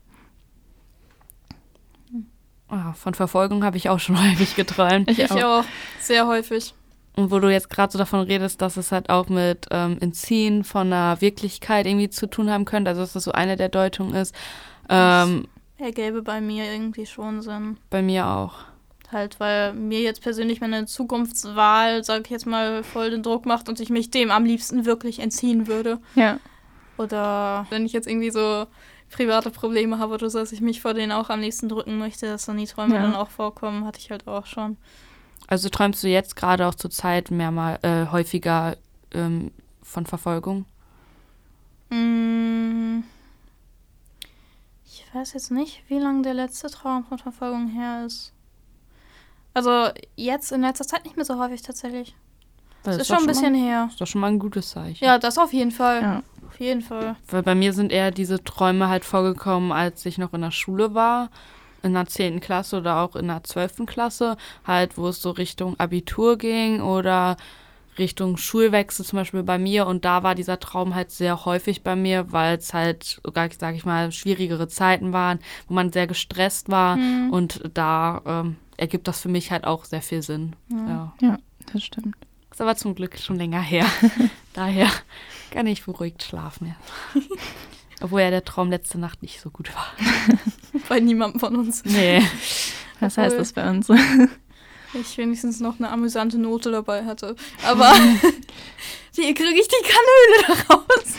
Ah, 2.70 2.94
von 2.94 3.14
Verfolgung 3.14 3.66
habe 3.66 3.76
ich 3.76 3.90
auch 3.90 4.00
schon 4.00 4.18
häufig 4.32 4.56
geträumt. 4.56 5.10
Ich 5.10 5.30
auch. 5.30 5.66
Sehr 6.00 6.26
häufig. 6.26 6.74
Und 7.18 7.30
wo 7.30 7.40
du 7.40 7.52
jetzt 7.52 7.70
gerade 7.70 7.92
so 7.92 8.00
davon 8.00 8.22
redest, 8.22 8.62
dass 8.62 8.78
es 8.78 8.94
halt 8.94 9.10
auch 9.10 9.28
mit 9.28 9.68
ähm, 9.70 9.98
Entziehen 10.00 10.64
von 10.64 10.88
einer 10.88 11.20
Wirklichkeit 11.20 11.86
irgendwie 11.86 12.10
zu 12.10 12.28
tun 12.28 12.50
haben 12.50 12.64
könnte, 12.64 12.90
also 12.90 13.02
dass 13.02 13.12
das 13.14 13.26
so 13.26 13.34
eine 13.34 13.58
der 13.58 13.68
Deutungen 13.68 14.16
ist. 14.16 14.34
Ähm, 14.88 15.48
Ergäbe 15.78 16.22
bei 16.22 16.40
mir 16.40 16.72
irgendwie 16.72 17.06
schon 17.06 17.42
Sinn. 17.42 17.78
bei 17.90 18.02
mir 18.02 18.28
auch. 18.28 18.60
Halt, 19.12 19.40
weil 19.40 19.74
mir 19.74 20.02
jetzt 20.02 20.22
persönlich 20.22 20.62
meine 20.62 20.86
Zukunftswahl, 20.86 22.04
sag 22.04 22.22
ich 22.26 22.30
jetzt 22.30 22.46
mal, 22.46 22.84
voll 22.84 23.10
den 23.10 23.24
Druck 23.24 23.46
macht 23.46 23.68
und 23.70 23.80
ich 23.80 23.90
mich 23.90 24.10
dem 24.12 24.32
am 24.32 24.46
liebsten 24.46 24.86
wirklich 24.86 25.20
entziehen 25.20 25.68
würde. 25.68 26.00
Ja. 26.16 26.40
Oder 26.98 27.66
wenn 27.70 27.86
ich 27.86 27.94
jetzt 27.94 28.08
irgendwie 28.08 28.32
so 28.32 28.68
private 29.10 29.50
Probleme 29.50 30.00
habe 30.00 30.14
oder 30.14 30.30
so, 30.30 30.40
dass 30.40 30.52
ich 30.52 30.62
mich 30.62 30.82
vor 30.82 30.94
denen 30.94 31.12
auch 31.12 31.30
am 31.30 31.42
liebsten 31.42 31.68
drücken 31.68 31.98
möchte, 31.98 32.28
dass 32.28 32.46
dann 32.46 32.58
die 32.58 32.66
Träume 32.68 32.96
Ja. 32.96 33.02
dann 33.02 33.16
auch 33.16 33.30
vorkommen, 33.30 33.86
hatte 33.86 34.00
ich 34.00 34.12
halt 34.12 34.28
auch 34.28 34.46
schon. 34.46 34.78
Also 35.48 35.68
träumst 35.68 36.02
du 36.04 36.08
jetzt 36.08 36.36
gerade 36.38 36.66
auch 36.68 36.76
zur 36.76 36.92
Zeit 36.92 37.30
mehrmal 37.32 37.80
äh, 37.82 38.06
häufiger 38.12 38.78
ähm, 39.14 39.52
von 39.84 40.06
Verfolgung? 40.06 40.66
Mm, 41.90 43.04
Ich 44.86 45.04
weiß 45.14 45.34
jetzt 45.34 45.52
nicht, 45.52 45.84
wie 45.90 46.00
lange 46.00 46.22
der 46.22 46.34
letzte 46.34 46.70
Traum 46.70 47.04
von 47.04 47.18
Verfolgung 47.18 47.68
her 47.68 48.06
ist. 48.06 48.32
Also 49.54 49.90
jetzt 50.16 50.52
in 50.52 50.62
letzter 50.62 50.86
Zeit 50.86 51.04
nicht 51.04 51.16
mehr 51.18 51.26
so 51.26 51.38
häufig 51.40 51.62
tatsächlich. 51.62 52.16
Das 52.84 52.98
Das 52.98 53.02
ist 53.04 53.08
schon 53.08 53.24
ein 53.24 53.28
bisschen 53.28 53.54
mal, 53.54 53.62
her. 53.62 53.88
ist 53.92 54.02
doch 54.02 54.08
schon 54.08 54.22
mal 54.22 54.28
ein 54.28 54.40
gutes 54.40 54.72
Zeichen. 54.72 55.04
Ja, 55.04 55.20
das 55.20 55.38
auf 55.38 55.54
jeden 55.54 55.72
Fall. 55.72 56.02
Ja. 56.02 56.24
Auf 56.48 56.60
jeden 56.60 56.82
Fall. 56.82 57.16
Weil 57.30 57.44
bei 57.44 57.56
mir 57.56 57.74
sind 57.74 57.92
eher 57.92 58.12
diese 58.12 58.44
Träume 58.44 58.90
halt 58.90 59.06
vorgekommen, 59.06 59.72
als 59.72 60.06
ich 60.06 60.18
noch 60.18 60.34
in 60.34 60.42
der 60.42 60.52
Schule 60.52 60.94
war, 60.94 61.30
in 61.82 61.94
der 61.94 62.08
10. 62.08 62.42
Klasse 62.42 62.78
oder 62.78 62.98
auch 63.02 63.16
in 63.16 63.28
der 63.28 63.44
12. 63.44 63.86
Klasse, 63.86 64.36
halt, 64.66 64.98
wo 64.98 65.08
es 65.08 65.22
so 65.22 65.32
Richtung 65.32 65.80
Abitur 65.80 66.38
ging 66.38 66.82
oder 66.82 67.38
Richtung 67.98 68.38
Schulwechsel 68.38 69.06
zum 69.06 69.18
Beispiel 69.20 69.44
bei 69.44 69.58
mir. 69.58 69.88
Und 69.88 70.04
da 70.06 70.24
war 70.24 70.36
dieser 70.36 70.60
Traum 70.60 70.94
halt 70.96 71.12
sehr 71.12 71.46
häufig 71.46 71.84
bei 71.84 71.96
mir, 71.96 72.32
weil 72.32 72.58
es 72.58 72.74
halt, 72.74 73.22
sogar, 73.24 73.48
sag 73.58 73.76
ich 73.76 73.86
mal, 73.86 74.12
schwierigere 74.12 74.68
Zeiten 74.68 75.14
waren, 75.14 75.40
wo 75.68 75.74
man 75.74 75.92
sehr 75.92 76.08
gestresst 76.08 76.70
war. 76.70 76.98
Mhm. 76.98 77.30
Und 77.32 77.62
da 77.74 78.22
ähm, 78.26 78.58
ergibt 78.82 79.08
das 79.08 79.22
für 79.22 79.30
mich 79.30 79.52
halt 79.52 79.64
auch 79.64 79.86
sehr 79.86 80.02
viel 80.02 80.22
Sinn. 80.22 80.56
Ja. 80.70 81.14
Ja, 81.22 81.38
das 81.72 81.84
stimmt. 81.84 82.16
Ist 82.52 82.60
aber 82.60 82.76
zum 82.76 82.96
Glück 82.96 83.18
schon 83.18 83.38
länger 83.38 83.62
her. 83.62 83.86
Daher 84.54 84.90
kann 85.52 85.68
ich 85.68 85.86
beruhigt 85.86 86.24
schlafen. 86.24 86.68
Ja. 87.16 87.22
Obwohl 88.02 88.22
ja 88.22 88.30
der 88.32 88.44
Traum 88.44 88.70
letzte 88.72 88.98
Nacht 88.98 89.22
nicht 89.22 89.40
so 89.40 89.50
gut 89.52 89.74
war. 89.74 89.88
Bei 90.90 91.00
niemandem 91.00 91.40
von 91.40 91.56
uns. 91.56 91.86
Nee. 91.86 92.22
Was 93.00 93.14
Obwohl- 93.14 93.24
heißt 93.26 93.38
das 93.40 93.52
für 93.54 93.70
uns? 93.70 93.88
Ich 94.94 95.18
wenigstens 95.18 95.62
noch 95.62 95.80
eine 95.80 95.90
amüsante 95.90 96.38
Note 96.38 96.70
dabei 96.70 97.06
hatte. 97.06 97.38
Aber 97.66 97.94
wie 99.14 99.34
kriege 99.34 99.58
ich 99.62 99.68
die 99.70 99.86
Kanüle 99.86 100.64
raus? 100.70 101.16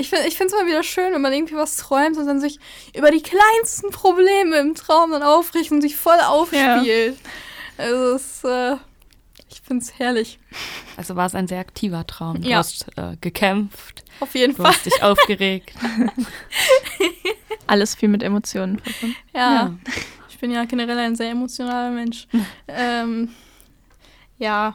Ich 0.00 0.08
finde 0.10 0.26
es 0.28 0.52
mal 0.52 0.66
wieder 0.66 0.82
schön, 0.82 1.12
wenn 1.12 1.20
man 1.20 1.32
irgendwie 1.32 1.56
was 1.56 1.76
träumt 1.76 2.16
und 2.16 2.26
dann 2.26 2.40
sich 2.40 2.58
über 2.96 3.10
die 3.10 3.22
kleinsten 3.22 3.90
Probleme 3.90 4.56
im 4.58 4.74
Traum 4.74 5.10
dann 5.10 5.22
aufrichtet 5.22 5.72
und 5.72 5.80
sich 5.82 5.96
voll 5.96 6.18
aufspielt. 6.20 7.16
Also 7.76 8.14
es, 8.14 8.44
äh, 8.44 8.76
ich 9.50 9.60
finde 9.60 9.82
es 9.84 9.98
herrlich. 9.98 10.38
Also 10.96 11.16
war 11.16 11.26
es 11.26 11.34
ein 11.34 11.48
sehr 11.48 11.60
aktiver 11.60 12.06
Traum. 12.06 12.40
Du 12.40 12.48
Ja. 12.48 12.58
hast 12.58 12.86
äh, 12.96 13.16
gekämpft, 13.20 14.04
Auf 14.20 14.34
jeden 14.34 14.54
du 14.54 14.62
Fall. 14.62 14.72
hast 14.72 14.86
dich 14.86 15.02
aufgeregt. 15.02 15.72
Alles 17.66 17.94
viel 17.94 18.08
mit 18.08 18.22
Emotionen 18.22 18.78
verbunden. 18.78 19.16
Ja. 19.34 19.74
Ich 20.28 20.38
bin 20.38 20.50
ja 20.50 20.64
generell 20.64 20.98
ein 20.98 21.16
sehr 21.16 21.30
emotionaler 21.30 21.90
Mensch. 21.90 22.26
ähm, 22.68 23.30
ja. 24.38 24.72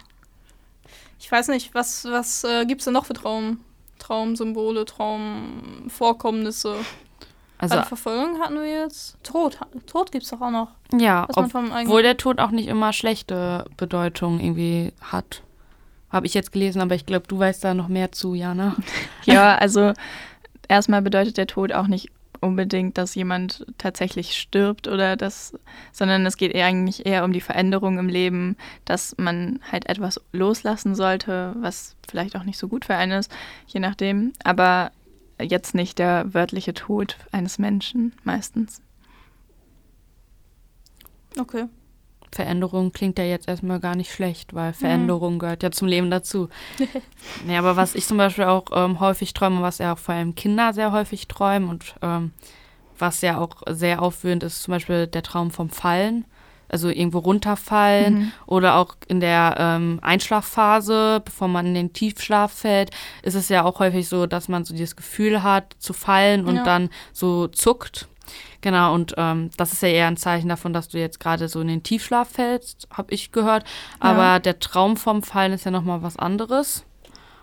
Ich 1.19 1.31
weiß 1.31 1.47
nicht, 1.47 1.73
was, 1.73 2.05
was 2.05 2.43
äh, 2.43 2.65
gibt 2.65 2.81
es 2.81 2.85
denn 2.85 2.93
noch 2.93 3.05
für 3.05 3.13
Traum, 3.13 3.59
Traumsymbole, 4.03 4.85
Traumvorkommnisse? 4.85 6.75
Also, 7.57 7.75
Also 7.75 7.87
Verfolgung 7.87 8.39
hatten 8.39 8.55
wir 8.55 8.67
jetzt. 8.81 9.17
Tod. 9.23 9.57
Tod 9.87 10.11
gibt 10.11 10.25
es 10.25 10.31
doch 10.31 10.41
auch 10.41 10.51
noch. 10.51 10.69
ja, 10.93 11.27
obwohl 11.33 12.03
der 12.03 12.17
Tod 12.17 12.39
auch 12.39 12.51
nicht 12.51 12.67
immer 12.67 12.91
schlechte 12.91 13.65
Bedeutung 13.77 14.39
irgendwie 14.39 14.91
hat. 15.01 15.41
Habe 16.09 16.25
ich 16.25 16.33
jetzt 16.33 16.51
gelesen, 16.51 16.81
aber 16.81 16.95
ich 16.95 17.05
glaube, 17.05 17.25
du 17.27 17.39
weißt 17.39 17.63
da 17.63 17.73
noch 17.73 17.87
mehr 17.87 18.11
zu, 18.11 18.33
Jana. 18.35 18.75
Ja, 19.25 19.55
also 19.55 19.93
erstmal 20.67 21.01
bedeutet 21.01 21.37
der 21.37 21.47
Tod 21.47 21.71
auch 21.71 21.87
nicht 21.87 22.09
unbedingt, 22.43 22.97
dass 22.97 23.15
jemand 23.15 23.65
tatsächlich 23.77 24.37
stirbt 24.37 24.87
oder 24.87 25.15
das, 25.15 25.53
sondern 25.91 26.25
es 26.25 26.37
geht 26.37 26.55
eigentlich 26.55 27.05
eher 27.05 27.23
um 27.23 27.33
die 27.33 27.41
Veränderung 27.41 27.97
im 27.97 28.09
Leben, 28.09 28.57
dass 28.85 29.15
man 29.17 29.59
halt 29.71 29.87
etwas 29.89 30.21
loslassen 30.31 30.95
sollte, 30.95 31.55
was 31.59 31.95
vielleicht 32.07 32.35
auch 32.35 32.43
nicht 32.43 32.57
so 32.57 32.67
gut 32.67 32.85
für 32.85 32.95
einen 32.95 33.19
ist, 33.19 33.31
je 33.67 33.79
nachdem. 33.79 34.33
Aber 34.43 34.91
jetzt 35.41 35.73
nicht 35.73 35.99
der 35.99 36.33
wörtliche 36.33 36.73
Tod 36.73 37.17
eines 37.31 37.57
Menschen 37.57 38.13
meistens. 38.23 38.81
Okay. 41.39 41.65
Veränderung 42.35 42.91
klingt 42.91 43.17
ja 43.19 43.25
jetzt 43.25 43.47
erstmal 43.47 43.79
gar 43.79 43.95
nicht 43.95 44.11
schlecht, 44.11 44.53
weil 44.53 44.73
Veränderung 44.73 45.39
gehört 45.39 45.63
ja 45.63 45.71
zum 45.71 45.87
Leben 45.87 46.09
dazu. 46.11 46.49
nee, 47.45 47.57
aber 47.57 47.75
was 47.75 47.95
ich 47.95 48.05
zum 48.05 48.17
Beispiel 48.17 48.45
auch 48.45 48.65
ähm, 48.73 48.99
häufig 48.99 49.33
träume, 49.33 49.61
was 49.61 49.77
ja 49.77 49.93
auch 49.93 49.97
vor 49.97 50.15
allem 50.15 50.35
Kinder 50.35 50.73
sehr 50.73 50.91
häufig 50.91 51.27
träumen 51.27 51.69
und 51.69 51.95
ähm, 52.01 52.31
was 52.97 53.21
ja 53.21 53.37
auch 53.37 53.55
sehr 53.69 54.01
aufwühlend 54.01 54.43
ist, 54.43 54.63
zum 54.63 54.71
Beispiel 54.73 55.07
der 55.07 55.23
Traum 55.23 55.51
vom 55.51 55.69
Fallen. 55.69 56.25
Also 56.69 56.89
irgendwo 56.89 57.19
runterfallen 57.19 58.13
Mhm. 58.15 58.31
oder 58.47 58.77
auch 58.77 58.95
in 59.07 59.19
der 59.19 59.55
ähm, 59.59 59.99
Einschlafphase, 60.01 61.21
bevor 61.23 61.47
man 61.47 61.67
in 61.67 61.75
den 61.75 61.93
Tiefschlaf 61.93 62.51
fällt, 62.51 62.89
ist 63.21 63.35
es 63.35 63.49
ja 63.49 63.63
auch 63.63 63.77
häufig 63.79 64.07
so, 64.09 64.25
dass 64.25 64.47
man 64.47 64.65
so 64.65 64.73
dieses 64.73 64.95
Gefühl 64.95 65.43
hat, 65.43 65.75
zu 65.77 65.93
fallen 65.93 66.45
und 66.45 66.55
Ja. 66.55 66.63
dann 66.63 66.89
so 67.11 67.47
zuckt. 67.47 68.07
Genau, 68.63 68.93
und 68.93 69.13
ähm, 69.17 69.49
das 69.57 69.73
ist 69.73 69.81
ja 69.81 69.89
eher 69.89 70.07
ein 70.07 70.15
Zeichen 70.15 70.47
davon, 70.47 70.71
dass 70.71 70.87
du 70.87 70.97
jetzt 70.97 71.19
gerade 71.19 71.49
so 71.49 71.59
in 71.59 71.67
den 71.67 71.83
Tiefschlaf 71.83 72.29
fällst, 72.29 72.87
habe 72.89 73.13
ich 73.13 73.33
gehört. 73.33 73.65
Aber 73.99 74.23
Ja. 74.23 74.39
der 74.39 74.59
Traum 74.59 74.95
vom 74.95 75.21
Fallen 75.21 75.51
ist 75.51 75.65
ja 75.65 75.71
nochmal 75.71 76.01
was 76.01 76.15
anderes. 76.15 76.85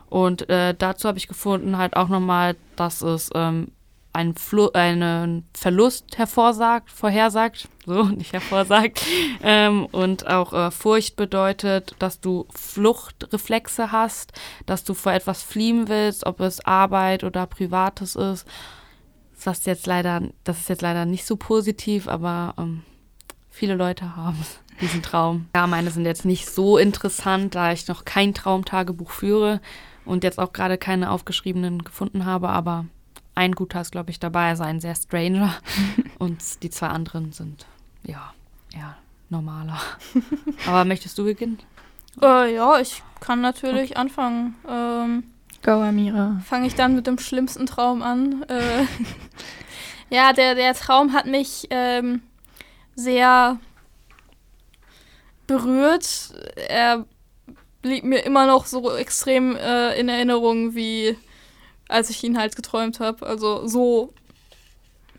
Und 0.08 0.48
äh, 0.48 0.74
dazu 0.76 1.08
habe 1.08 1.18
ich 1.18 1.28
gefunden 1.28 1.76
halt 1.76 1.94
auch 1.94 2.08
nochmal, 2.08 2.56
dass 2.74 3.02
es 3.02 3.28
ähm, 3.34 3.68
einen, 4.14 4.34
Flu 4.34 4.70
einen 4.72 5.44
Verlust 5.52 6.16
hervorsagt, 6.16 6.90
vorhersagt, 6.90 7.68
so 7.84 8.04
nicht 8.20 8.32
hervorsagt, 8.32 9.02
ähm, 9.42 9.84
und 9.92 10.26
auch 10.26 10.54
äh, 10.54 10.70
Furcht 10.70 11.16
bedeutet, 11.16 11.94
dass 11.98 12.18
du 12.20 12.46
Fluchtreflexe 12.54 13.92
hast, 13.92 14.32
dass 14.64 14.84
du 14.84 14.94
vor 14.94 15.12
etwas 15.12 15.42
fliehen 15.42 15.86
willst, 15.88 16.24
ob 16.24 16.40
es 16.40 16.64
Arbeit 16.64 17.24
oder 17.24 17.46
Privates 17.46 18.16
ist. 18.16 18.46
Das 19.44 19.60
ist 19.60 19.66
jetzt 19.66 19.86
leider, 19.86 20.22
das 20.44 20.60
ist 20.60 20.68
jetzt 20.68 20.82
leider 20.82 21.06
nicht 21.06 21.24
so 21.24 21.36
positiv, 21.36 22.08
aber 22.08 22.54
ähm, 22.58 22.82
viele 23.50 23.74
Leute 23.74 24.16
haben 24.16 24.38
diesen 24.80 25.02
Traum. 25.02 25.48
Ja, 25.54 25.66
meine 25.66 25.90
sind 25.90 26.04
jetzt 26.04 26.24
nicht 26.24 26.48
so 26.48 26.78
interessant, 26.78 27.54
da 27.54 27.72
ich 27.72 27.88
noch 27.88 28.04
kein 28.04 28.34
Traumtagebuch 28.34 29.10
führe 29.10 29.60
und 30.04 30.24
jetzt 30.24 30.38
auch 30.38 30.52
gerade 30.52 30.78
keine 30.78 31.10
aufgeschriebenen 31.10 31.84
gefunden 31.84 32.24
habe, 32.24 32.48
aber 32.48 32.86
ein 33.34 33.52
guter 33.52 33.80
ist, 33.80 33.92
glaube 33.92 34.10
ich, 34.10 34.18
dabei, 34.18 34.48
also 34.48 34.64
ein 34.64 34.80
sehr 34.80 34.94
stranger. 34.94 35.54
und 36.18 36.62
die 36.62 36.70
zwei 36.70 36.88
anderen 36.88 37.32
sind, 37.32 37.66
ja, 38.02 38.32
eher 38.74 38.96
normaler. 39.28 39.80
aber 40.66 40.84
möchtest 40.84 41.16
du 41.18 41.24
beginnen? 41.24 41.58
Äh, 42.20 42.54
ja, 42.54 42.80
ich 42.80 43.02
kann 43.20 43.40
natürlich 43.40 43.96
anfangen. 43.96 44.56
Ähm, 44.68 45.24
Go, 45.62 45.72
Amira. 45.82 46.40
fange 46.44 46.66
ich 46.66 46.74
dann 46.74 46.94
mit 46.94 47.06
dem 47.06 47.18
schlimmsten 47.18 47.66
Traum 47.66 48.02
an. 48.02 48.44
Äh, 48.48 48.86
ja, 50.14 50.32
der, 50.32 50.54
der 50.54 50.74
Traum 50.74 51.12
hat 51.12 51.26
mich 51.26 51.66
ähm, 51.70 52.22
sehr 52.94 53.58
berührt. 55.46 56.32
Er 56.68 57.04
blieb 57.82 58.04
mir 58.04 58.24
immer 58.24 58.46
noch 58.46 58.66
so 58.66 58.94
extrem 58.94 59.56
äh, 59.56 59.98
in 59.98 60.08
Erinnerung, 60.08 60.74
wie 60.74 61.16
als 61.88 62.08
ich 62.08 62.22
ihn 62.22 62.38
halt 62.38 62.56
geträumt 62.56 63.00
habe. 63.00 63.26
Also 63.26 63.66
so 63.66 64.12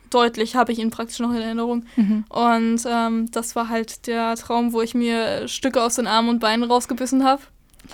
deutlich 0.09 0.55
habe 0.55 0.71
ich 0.71 0.79
ihn 0.79 0.89
praktisch 0.89 1.19
noch 1.19 1.31
in 1.31 1.41
Erinnerung. 1.41 1.85
Mhm. 1.95 2.25
Und 2.29 2.81
ähm, 2.85 3.31
das 3.31 3.55
war 3.55 3.69
halt 3.69 4.07
der 4.07 4.35
Traum, 4.35 4.73
wo 4.73 4.81
ich 4.81 4.93
mir 4.93 5.47
Stücke 5.47 5.83
aus 5.83 5.95
den 5.95 6.07
Armen 6.07 6.29
und 6.29 6.39
Beinen 6.39 6.63
rausgebissen 6.63 7.23
habe. 7.23 7.41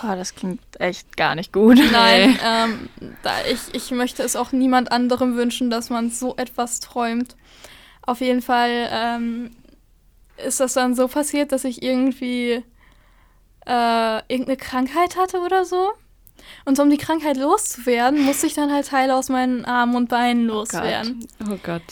Boah, 0.00 0.16
das 0.16 0.34
klingt 0.34 0.60
echt 0.80 1.16
gar 1.16 1.34
nicht 1.34 1.52
gut. 1.52 1.78
Nein, 1.92 2.38
ähm, 2.44 2.88
da 3.22 3.32
ich, 3.50 3.74
ich 3.74 3.90
möchte 3.90 4.22
es 4.22 4.36
auch 4.36 4.52
niemand 4.52 4.92
anderem 4.92 5.36
wünschen, 5.36 5.70
dass 5.70 5.90
man 5.90 6.10
so 6.10 6.36
etwas 6.36 6.80
träumt. 6.80 7.36
Auf 8.02 8.20
jeden 8.20 8.42
Fall 8.42 8.88
ähm, 8.90 9.50
ist 10.36 10.60
das 10.60 10.74
dann 10.74 10.94
so 10.94 11.08
passiert, 11.08 11.52
dass 11.52 11.64
ich 11.64 11.82
irgendwie 11.82 12.62
äh, 13.66 14.16
irgendeine 14.28 14.56
Krankheit 14.56 15.16
hatte 15.16 15.40
oder 15.40 15.64
so. 15.64 15.92
Und 16.64 16.78
um 16.78 16.88
die 16.90 16.96
Krankheit 16.96 17.36
loszuwerden, 17.36 18.24
musste 18.24 18.46
ich 18.46 18.54
dann 18.54 18.72
halt 18.72 18.88
Teile 18.88 19.14
aus 19.14 19.28
meinen 19.28 19.64
Armen 19.64 19.96
und 19.96 20.08
Beinen 20.08 20.46
loswerden. 20.46 21.26
Oh 21.50 21.58
Gott. 21.62 21.82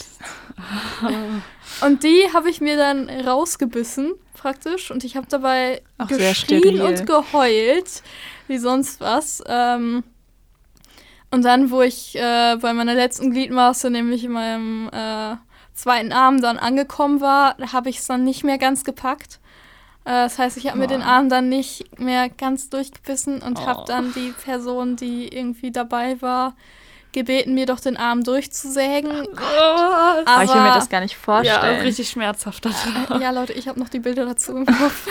Und 1.82 2.02
die 2.02 2.32
habe 2.32 2.48
ich 2.48 2.60
mir 2.60 2.76
dann 2.76 3.10
rausgebissen, 3.10 4.14
praktisch. 4.46 4.92
Und 4.92 5.02
ich 5.02 5.16
habe 5.16 5.26
dabei 5.28 5.82
Auch 5.98 6.06
geschrien 6.06 6.80
und 6.80 7.04
geheult, 7.04 8.02
wie 8.46 8.58
sonst 8.58 9.00
was. 9.00 9.42
Ähm, 9.46 10.04
und 11.32 11.44
dann, 11.44 11.72
wo 11.72 11.82
ich 11.82 12.14
äh, 12.14 12.56
bei 12.60 12.72
meiner 12.72 12.94
letzten 12.94 13.32
Gliedmaße, 13.32 13.90
nämlich 13.90 14.22
in 14.22 14.30
meinem 14.30 14.88
äh, 14.92 15.34
zweiten 15.74 16.12
Arm, 16.12 16.40
dann 16.40 16.58
angekommen 16.58 17.20
war, 17.20 17.56
habe 17.72 17.90
ich 17.90 17.98
es 17.98 18.06
dann 18.06 18.22
nicht 18.22 18.44
mehr 18.44 18.58
ganz 18.58 18.84
gepackt. 18.84 19.40
Äh, 20.04 20.12
das 20.12 20.38
heißt, 20.38 20.56
ich 20.58 20.68
habe 20.68 20.78
mir 20.78 20.86
den 20.86 21.02
Arm 21.02 21.28
dann 21.28 21.48
nicht 21.48 21.98
mehr 21.98 22.28
ganz 22.28 22.70
durchgebissen 22.70 23.42
und 23.42 23.58
Oh. 23.58 23.66
habe 23.66 23.84
dann 23.88 24.12
die 24.14 24.32
Person, 24.44 24.94
die 24.94 25.26
irgendwie 25.26 25.72
dabei 25.72 26.22
war, 26.22 26.54
gebeten, 27.12 27.54
mir 27.54 27.66
doch 27.66 27.80
den 27.80 27.96
Arm 27.96 28.22
durchzusägen. 28.24 29.10
Aber 29.10 30.22
Ah, 30.26 30.42
ich 30.44 30.52
will 30.52 30.60
mir 30.60 30.74
das 30.74 30.88
gar 30.88 31.00
nicht 31.00 31.14
ja, 31.14 31.18
vorstellen. 31.18 31.80
richtig 31.80 32.08
schmerzhaft. 32.10 32.64
Das 32.64 32.74
Ja, 33.20 33.30
Leute, 33.30 33.52
ich 33.54 33.68
habe 33.68 33.80
noch 33.80 33.88
die 33.88 34.00
Bilder 34.00 34.26
dazu 34.26 34.52
im 34.56 34.66
Kopf. 34.66 35.08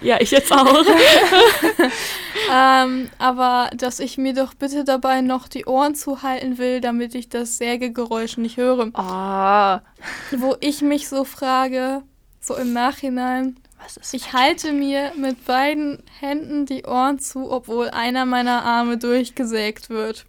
ja, 0.00 0.20
ich 0.20 0.30
jetzt 0.32 0.52
auch. 0.52 0.66
ähm, 2.52 3.08
aber 3.18 3.70
dass 3.76 3.98
ich 4.00 4.18
mir 4.18 4.34
doch 4.34 4.54
bitte 4.54 4.84
dabei 4.84 5.20
noch 5.20 5.48
die 5.48 5.66
Ohren 5.66 5.94
zuhalten 5.94 6.58
will, 6.58 6.80
damit 6.80 7.14
ich 7.14 7.28
das 7.28 7.58
Sägegeräusch 7.58 8.36
nicht 8.36 8.56
höre. 8.56 8.90
Oh, 8.94 10.36
Wo 10.38 10.56
ich 10.60 10.82
mich 10.82 11.08
so 11.08 11.24
frage, 11.24 12.02
so 12.40 12.54
im 12.56 12.72
Nachhinein, 12.72 13.56
was 13.82 13.96
ist 13.96 14.14
ich 14.14 14.32
halte 14.32 14.72
mir 14.72 15.12
mit 15.16 15.44
beiden 15.44 16.02
Händen 16.20 16.66
die 16.66 16.84
Ohren 16.84 17.18
zu, 17.18 17.50
obwohl 17.50 17.90
einer 17.90 18.24
meiner 18.24 18.64
Arme 18.64 18.96
durchgesägt 18.98 19.90
wird. 19.90 20.24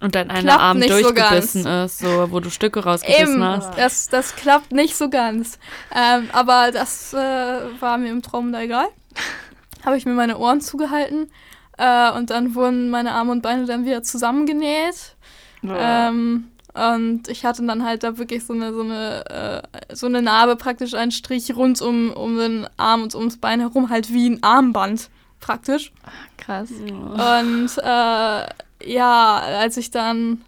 Und 0.00 0.14
dein 0.14 0.30
einer 0.30 0.60
Arm 0.60 0.78
nicht 0.78 0.92
so 0.92 1.00
durchgebissen 1.00 1.66
ist, 1.66 1.98
so 1.98 2.30
wo 2.30 2.40
du 2.40 2.50
Stücke 2.50 2.84
rausgebissen 2.84 3.34
Eben, 3.34 3.44
hast. 3.44 3.78
das, 3.78 4.08
das 4.08 4.36
klappt 4.36 4.72
nicht 4.72 4.96
so 4.96 5.08
ganz. 5.08 5.58
Ähm, 5.94 6.28
aber 6.32 6.72
das 6.72 7.14
äh, 7.14 7.16
war 7.80 7.96
mir 7.96 8.10
im 8.10 8.20
Traum 8.20 8.52
da 8.52 8.60
egal. 8.60 8.86
Habe 9.84 9.96
ich 9.96 10.04
mir 10.04 10.14
meine 10.14 10.38
Ohren 10.38 10.60
zugehalten 10.60 11.30
äh, 11.78 12.10
und 12.12 12.30
dann 12.30 12.54
wurden 12.54 12.90
meine 12.90 13.12
Arme 13.12 13.32
und 13.32 13.42
Beine 13.42 13.66
dann 13.66 13.84
wieder 13.84 14.02
zusammengenäht. 14.02 15.14
Ähm, 15.62 16.48
und 16.74 17.28
ich 17.28 17.44
hatte 17.44 17.64
dann 17.64 17.84
halt 17.84 18.02
da 18.02 18.18
wirklich 18.18 18.44
so 18.44 18.52
eine, 18.52 18.72
so 18.74 18.82
eine, 18.82 19.62
äh, 19.88 19.94
so 19.94 20.06
eine 20.06 20.22
Narbe, 20.22 20.56
praktisch 20.56 20.94
einen 20.94 21.12
Strich 21.12 21.54
rund 21.54 21.80
um, 21.80 22.10
um 22.10 22.36
den 22.36 22.66
Arm 22.76 23.04
und 23.04 23.14
ums 23.14 23.38
Bein 23.38 23.60
herum, 23.60 23.90
halt 23.90 24.12
wie 24.12 24.28
ein 24.28 24.42
Armband 24.42 25.08
praktisch. 25.40 25.92
Krass. 26.36 26.70
Und 26.70 27.70
äh, 27.78 28.46
ja, 28.86 29.38
als 29.38 29.76
ich 29.76 29.90
dann, 29.90 30.44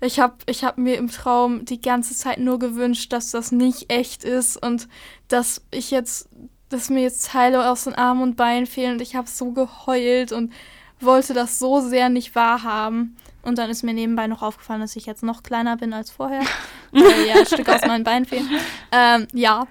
ich 0.00 0.20
habe 0.20 0.36
ich 0.46 0.64
hab 0.64 0.78
mir 0.78 0.96
im 0.96 1.10
Traum 1.10 1.64
die 1.64 1.80
ganze 1.80 2.14
Zeit 2.14 2.38
nur 2.38 2.58
gewünscht, 2.58 3.12
dass 3.12 3.30
das 3.30 3.52
nicht 3.52 3.90
echt 3.92 4.24
ist 4.24 4.56
und 4.62 4.88
dass 5.28 5.62
ich 5.70 5.90
jetzt, 5.90 6.28
dass 6.68 6.90
mir 6.90 7.02
jetzt 7.02 7.30
Teile 7.30 7.70
aus 7.70 7.84
den 7.84 7.94
Armen 7.94 8.22
und 8.22 8.36
Beinen 8.36 8.66
fehlen 8.66 8.94
und 8.94 9.02
ich 9.02 9.16
habe 9.16 9.28
so 9.28 9.52
geheult 9.52 10.32
und 10.32 10.52
wollte 11.00 11.34
das 11.34 11.58
so 11.58 11.80
sehr 11.80 12.08
nicht 12.08 12.34
wahrhaben. 12.34 13.16
Und 13.42 13.58
dann 13.58 13.70
ist 13.70 13.84
mir 13.84 13.94
nebenbei 13.94 14.26
noch 14.26 14.42
aufgefallen, 14.42 14.80
dass 14.80 14.96
ich 14.96 15.06
jetzt 15.06 15.22
noch 15.22 15.44
kleiner 15.44 15.76
bin 15.76 15.92
als 15.92 16.10
vorher. 16.10 16.42
weil 16.92 17.26
ja 17.26 17.34
ein 17.34 17.46
Stück 17.46 17.68
aus 17.68 17.82
meinen 17.82 18.02
Beinen 18.02 18.24
fehlen. 18.24 18.48
Ähm, 18.90 19.28
ja, 19.32 19.68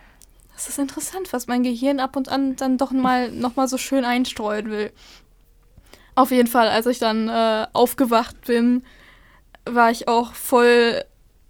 das 0.54 0.69
ist 0.69 0.80
interessant, 0.80 1.34
was 1.34 1.47
mein 1.47 1.63
Gehirn 1.63 1.99
ab 1.99 2.15
und 2.15 2.30
an 2.30 2.56
dann 2.56 2.78
doch 2.78 2.91
mal, 2.91 3.32
noch 3.32 3.58
mal 3.58 3.67
so 3.67 3.78
schön 3.78 4.06
einstreuen 4.06 4.69
will. 4.71 4.91
Auf 6.15 6.32
jeden 6.32 6.47
Fall, 6.47 6.69
als 6.69 6.86
ich 6.86 6.99
dann 6.99 7.28
äh, 7.28 7.67
aufgewacht 7.73 8.45
bin, 8.45 8.84
war 9.65 9.91
ich 9.91 10.08
auch 10.08 10.34
voll 10.34 11.04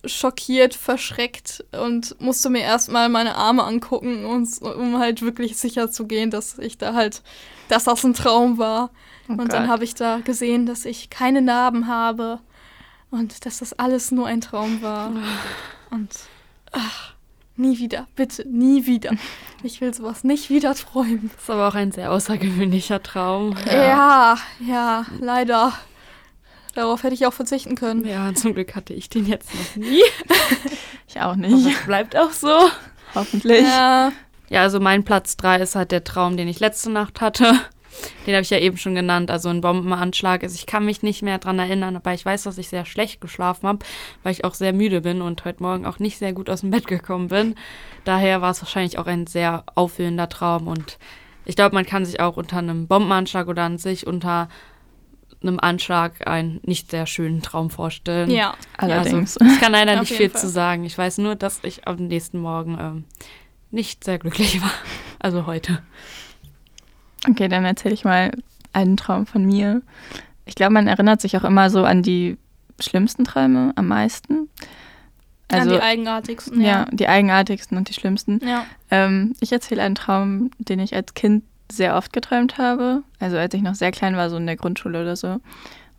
schockiert, 0.06 0.76
verschreckt 0.76 1.64
und 1.72 2.20
musste 2.22 2.50
mir 2.50 2.62
erstmal 2.62 3.10
meine 3.10 3.36
Arme 3.36 3.64
angucken, 3.64 4.26
um 4.26 5.00
halt 5.00 5.22
wirklich 5.22 5.58
sicher 5.58 5.90
zu 5.92 6.06
gehen, 6.06 6.30
dass 6.30 6.58
ich 6.60 6.78
da 6.78 6.94
halt, 6.94 7.24
dass 7.70 7.86
das 7.86 8.04
ein 8.04 8.14
Traum 8.14 8.58
war. 8.58 8.92
Oh 9.28 9.34
und 9.34 9.52
dann 9.52 9.68
habe 9.68 9.84
ich 9.84 9.96
da 9.96 10.20
gesehen, 10.20 10.66
dass 10.66 10.86
ich 10.86 11.10
keine 11.10 11.42
Narben 11.42 11.88
habe 11.88 12.40
und 13.10 13.46
dass 13.46 13.60
das 13.60 13.74
alles 13.74 14.12
nur 14.12 14.28
ein 14.28 14.42
Traum 14.42 14.82
war. 14.82 15.12
Und 15.90 16.10
ach, 16.72 17.15
nie 17.58 17.78
wieder, 17.80 18.08
bitte, 18.16 18.48
nie 18.48 18.86
wieder. 18.86 19.12
Ich 19.64 19.82
will 19.82 19.96
sowas 19.96 20.24
nicht 20.24 20.52
wieder 20.52 20.76
träumen. 20.76 21.32
Das 21.34 21.44
ist 21.46 21.50
aber 21.50 21.68
auch 21.70 21.74
ein 21.74 21.92
sehr 21.92 22.12
außergewöhnlicher 22.12 23.02
Traum. 23.02 23.56
Ja, 23.66 24.38
ja, 24.60 25.06
leider. 25.20 25.74
Darauf 26.76 27.02
hätte 27.02 27.16
ich 27.16 27.26
auch 27.26 27.34
verzichten 27.34 27.74
können. 27.76 28.06
Ja, 28.06 28.32
zum 28.36 28.54
Glück 28.54 28.76
hatte 28.76 28.94
ich 28.94 29.10
den 29.10 29.26
jetzt 29.26 29.50
noch 29.56 29.76
nie. 29.84 30.04
Ich 31.08 31.20
auch 31.20 31.36
nicht. 31.36 31.66
es 31.66 31.86
bleibt 31.86 32.16
auch 32.16 32.32
so. 32.32 32.70
Hoffentlich. 33.16 33.64
Ja, 33.64 34.12
Ja, 34.50 34.62
also 34.62 34.80
mein 34.80 35.04
Platz 35.04 35.36
3 35.38 35.62
ist 35.62 35.74
halt 35.76 35.92
der 35.92 36.04
Traum, 36.04 36.38
den 36.38 36.48
ich 36.48 36.60
letzte 36.60 36.92
Nacht 36.92 37.20
hatte. 37.22 37.60
Den 38.26 38.34
habe 38.34 38.44
ich 38.44 38.50
ja 38.50 38.60
eben 38.60 38.78
schon 38.78 38.96
genannt, 38.96 39.32
also 39.32 39.50
ein 39.50 39.62
Bombenanschlag. 39.62 40.44
Also 40.44 40.56
ich 40.56 40.66
kann 40.66 40.86
mich 40.86 41.04
nicht 41.04 41.22
mehr 41.22 41.38
dran 41.38 41.60
erinnern, 41.60 41.96
aber 41.96 42.14
ich 42.14 42.26
weiß, 42.26 42.44
dass 42.44 42.58
ich 42.58 42.70
sehr 42.70 42.86
schlecht 42.86 43.22
geschlafen 43.22 43.68
habe, 43.68 43.80
weil 44.24 44.32
ich 44.32 44.44
auch 44.44 44.54
sehr 44.54 44.74
müde 44.74 45.02
bin 45.02 45.22
und 45.22 45.46
heute 45.46 45.64
Morgen 45.64 45.86
auch 45.86 46.00
nicht 46.00 46.18
sehr 46.18 46.34
gut 46.34 46.50
aus 46.50 46.62
dem 46.62 46.72
Bett 46.72 46.88
gekommen 46.88 47.28
bin. 47.30 47.56
Daher 48.04 48.42
war 48.42 48.52
es 48.52 48.62
wahrscheinlich 48.62 48.98
auch 48.98 49.08
ein 49.08 49.28
sehr 49.28 49.64
auffüllender 49.76 50.30
Traum 50.30 50.68
und 50.68 50.98
ich 51.46 51.56
glaube, 51.56 51.76
man 51.76 51.86
kann 51.86 52.06
sich 52.06 52.20
auch 52.20 52.38
unter 52.38 52.58
einem 52.58 52.88
Bombenanschlag 52.88 53.48
oder 53.48 53.64
an 53.64 53.78
sich 53.78 54.08
unter 54.08 54.50
einem 55.42 55.60
Anschlag 55.60 56.28
einen 56.28 56.60
nicht 56.64 56.92
sehr 56.92 57.06
schönen 57.06 57.42
Traum 57.42 57.70
vorstellen. 57.70 58.30
ja. 58.32 58.56
Allerdings. 58.78 59.38
Also, 59.38 59.54
ich 59.54 59.60
kann 59.60 59.72
leider 59.72 60.00
nicht 60.00 60.14
viel 60.14 60.30
Fall. 60.30 60.42
zu 60.42 60.50
sagen. 60.50 60.84
Ich 60.86 60.98
weiß 60.98 61.20
nur, 61.20 61.36
dass 61.36 61.60
ich 61.64 61.88
am 61.88 62.08
nächsten 62.08 62.40
Morgen 62.40 62.78
ähm, 62.80 63.04
nicht 63.72 64.04
sehr 64.04 64.18
glücklich 64.18 64.62
war. 64.62 64.72
Also 65.20 65.46
heute. 65.46 65.84
Okay, 67.28 67.48
dann 67.48 67.66
erzähle 67.66 67.94
ich 67.94 68.06
mal 68.06 68.32
einen 68.74 68.98
Traum 68.98 69.26
von 69.26 69.46
mir. 69.46 69.82
Ich 70.46 70.56
glaube, 70.56 70.74
man 70.74 70.88
erinnert 70.88 71.22
sich 71.22 71.36
auch 71.38 71.44
immer 71.44 71.70
so 71.70 71.84
an 71.86 72.04
die 72.04 72.38
schlimmsten 72.80 73.24
Träume 73.24 73.72
am 73.76 73.88
meisten. 73.88 74.50
An 75.48 75.60
Also, 75.60 75.72
die 75.76 75.82
eigenartigsten. 75.82 76.62
ja, 76.62 76.86
die 76.92 77.08
eigenartigsten 77.08 77.78
und 77.78 77.90
die 77.90 77.94
schlimmsten. 77.94 78.40
Ja. 78.46 78.66
Ähm, 78.92 79.34
ich 79.40 79.52
erzähle 79.52 79.84
einen 79.84 79.96
Traum, 79.96 80.52
den 80.58 80.80
ich 80.80 80.96
als 80.96 81.14
Kind 81.14 81.44
sehr 81.72 81.96
oft 81.96 82.14
geträumt 82.14 82.58
habe. 82.58 83.04
Also 83.20 83.38
als 83.38 83.54
ich 83.54 83.62
noch 83.62 83.76
sehr 83.76 83.92
klein 83.92 84.16
war, 84.16 84.30
so 84.30 84.38
in 84.38 84.46
der 84.46 84.56
Grundschule 84.56 85.02
oder 85.02 85.16
so. 85.16 85.40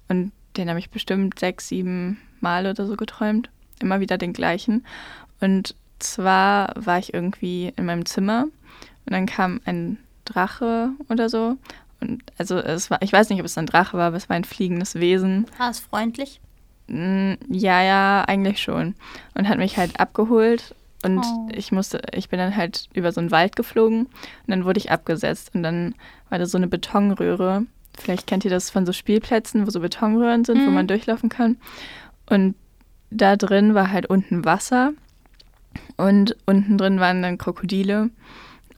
Und 0.09 0.33
den 0.57 0.69
habe 0.69 0.79
ich 0.79 0.91
bestimmt 0.91 1.39
sechs, 1.39 1.69
sieben 1.69 2.19
Mal 2.41 2.67
oder 2.67 2.87
so 2.87 2.97
geträumt. 2.97 3.51
Immer 3.81 4.01
wieder 4.01 4.19
den 4.19 4.33
gleichen. 4.33 4.85
Und 5.41 5.75
zwar 5.99 6.73
war 6.77 6.99
ich 6.99 7.15
irgendwie 7.15 7.73
in 7.77 7.87
meinem 7.87 8.07
Zimmer 8.07 8.45
und 8.45 9.13
dann 9.13 9.27
kam 9.27 9.61
ein 9.65 9.99
Drache 10.27 10.91
oder 11.09 11.29
so. 11.31 11.57
Und 12.01 12.23
also 12.37 12.59
es 12.59 12.91
war, 12.91 13.01
ich 13.01 13.13
weiß 13.13 13.31
nicht, 13.31 13.41
ob 13.41 13.47
es 13.47 13.57
ein 13.57 13.67
Drache 13.67 13.97
war, 13.97 14.09
aber 14.09 14.17
es 14.17 14.29
war 14.29 14.37
ein 14.37 14.45
fliegendes 14.45 14.97
Wesen. 14.97 15.47
War 15.59 15.71
es 15.71 15.81
freundlich? 15.81 16.41
Mm, 16.89 17.33
Ja, 17.49 17.83
ja, 17.83 18.25
eigentlich 18.29 18.61
schon. 18.61 18.95
Und 19.35 19.49
hat 19.49 19.57
mich 19.59 19.79
halt 19.79 19.99
abgeholt 19.99 20.75
und 21.05 21.19
Oh. 21.25 21.49
ich 21.53 21.73
musste, 21.73 22.03
ich 22.13 22.29
bin 22.29 22.39
dann 22.39 22.55
halt 22.57 22.89
über 22.95 23.13
so 23.13 23.21
einen 23.21 23.31
Wald 23.31 23.57
geflogen 23.57 24.01
und 24.07 24.11
dann 24.49 24.65
wurde 24.65 24.79
ich 24.79 24.91
abgesetzt 24.91 25.51
und 25.55 25.63
dann 25.63 25.95
war 26.29 26.39
da 26.39 26.47
so 26.47 26.59
eine 26.59 26.69
Betonröhre. 26.69 27.65
Vielleicht 27.99 28.27
kennt 28.27 28.45
ihr 28.45 28.51
das 28.51 28.69
von 28.71 28.85
so 28.85 28.93
Spielplätzen, 28.93 29.67
wo 29.67 29.71
so 29.71 29.81
Betonröhren 29.81 30.45
sind, 30.45 30.59
wo 30.61 30.69
Mhm. 30.69 30.75
man 30.75 30.87
durchlaufen 30.87 31.29
kann. 31.31 31.57
Und 32.29 32.55
da 33.11 33.37
drin 33.37 33.75
war 33.75 33.91
halt 33.91 34.07
unten 34.07 34.45
Wasser 34.45 34.93
und 35.97 36.37
unten 36.47 36.77
drin 36.79 37.01
waren 37.01 37.23
dann 37.23 37.39
Krokodile. 37.39 38.11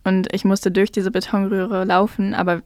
Und 0.04 0.32
ich 0.32 0.44
musste 0.44 0.70
durch 0.70 0.92
diese 0.92 1.11
Betonröhre 1.11 1.84
laufen, 1.84 2.34
aber 2.34 2.62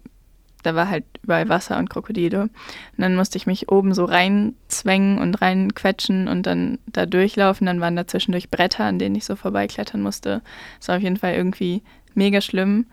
da 0.63 0.75
war 0.75 0.89
halt 0.89 1.05
überall 1.23 1.49
Wasser 1.49 1.79
und 1.79 1.91
Krokodile. 1.91 2.43
Und 2.43 2.51
dann 2.97 3.17
musste 3.17 3.37
ich 3.37 3.47
mich 3.47 3.71
oben 3.71 3.95
so 3.95 4.05
reinzwängen 4.05 5.19
und 5.19 5.43
reinquetschen 5.43 6.29
und 6.29 6.47
dann 6.47 6.79
da 6.87 7.07
durchlaufen. 7.07 7.67
Dann 7.67 7.81
waren 7.81 7.97
da 7.97 8.07
zwischendurch 8.07 8.51
Bretter, 8.51 8.85
an 8.85 8.99
denen 8.99 9.17
ich 9.17 9.25
so 9.25 9.37
vorbeiklettern 9.37 10.03
musste. 10.03 10.43
Das 10.79 10.89
war 10.89 10.97
auf 10.97 11.03
jeden 11.03 11.17
Fall 11.17 11.35
irgendwie 11.35 11.83
mega 12.15 12.41
schlimm. 12.41 12.87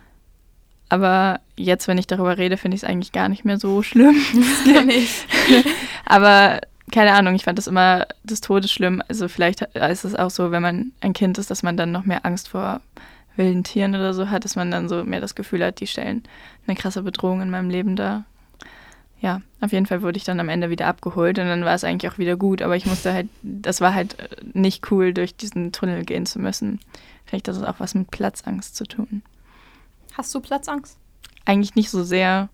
Aber 0.89 1.39
jetzt, 1.55 1.87
wenn 1.87 1.99
ich 1.99 2.07
darüber 2.07 2.37
rede, 2.39 2.57
finde 2.57 2.75
ich 2.75 2.83
es 2.83 2.89
eigentlich 2.89 3.11
gar 3.11 3.29
nicht 3.29 3.45
mehr 3.45 3.59
so 3.59 3.83
schlimm. 3.83 4.15
Gar 4.73 4.83
nicht. 4.85 5.27
Aber 6.05 6.61
keine 6.91 7.13
Ahnung, 7.13 7.35
ich 7.35 7.43
fand 7.43 7.59
das 7.59 7.67
immer 7.67 8.07
des 8.23 8.41
Todes 8.41 8.71
schlimm. 8.71 9.03
Also 9.07 9.27
vielleicht 9.27 9.61
ist 9.61 10.03
es 10.03 10.15
auch 10.15 10.31
so, 10.31 10.49
wenn 10.49 10.63
man 10.63 10.91
ein 11.01 11.13
Kind 11.13 11.37
ist, 11.37 11.51
dass 11.51 11.61
man 11.61 11.77
dann 11.77 11.91
noch 11.91 12.05
mehr 12.05 12.25
Angst 12.25 12.49
vor 12.49 12.81
wilden 13.39 13.63
Tieren 13.63 13.95
oder 13.95 14.13
so 14.13 14.29
hat, 14.29 14.45
dass 14.45 14.55
man 14.55 14.69
dann 14.69 14.87
so 14.87 15.03
mehr 15.03 15.21
das 15.21 15.33
Gefühl 15.33 15.65
hat, 15.65 15.79
die 15.79 15.87
stellen 15.87 16.21
eine 16.67 16.75
krasse 16.75 17.01
Bedrohung 17.01 17.41
in 17.41 17.49
meinem 17.49 17.71
Leben 17.71 17.95
dar. 17.95 18.25
Ja, 19.21 19.41
auf 19.59 19.71
jeden 19.71 19.85
Fall 19.85 20.01
wurde 20.01 20.17
ich 20.17 20.23
dann 20.23 20.39
am 20.39 20.47
Ende 20.47 20.69
wieder 20.69 20.87
abgeholt 20.87 21.39
und 21.39 21.47
dann 21.47 21.65
war 21.65 21.73
es 21.73 21.83
eigentlich 21.83 22.11
auch 22.11 22.19
wieder 22.19 22.37
gut, 22.37 22.61
aber 22.61 22.75
ich 22.75 22.85
musste 22.85 23.11
halt, 23.11 23.27
das 23.41 23.81
war 23.81 23.93
halt 23.93 24.19
äh, 24.19 24.27
nicht 24.53 24.91
cool, 24.91 25.13
durch 25.13 25.35
diesen 25.35 25.71
Tunnel 25.71 26.05
gehen 26.05 26.25
zu 26.25 26.39
müssen. 26.39 26.79
Vielleicht 27.25 27.47
hat 27.47 27.55
das 27.55 27.63
auch 27.63 27.79
was 27.79 27.95
mit 27.95 28.11
Platzangst 28.11 28.75
zu 28.75 28.85
tun. 28.85 29.23
Hast 30.13 30.33
du 30.35 30.39
Platzangst? 30.39 30.97
Eigentlich 31.45 31.75
nicht 31.75 31.89
so 31.89 32.03
sehr, 32.03 32.49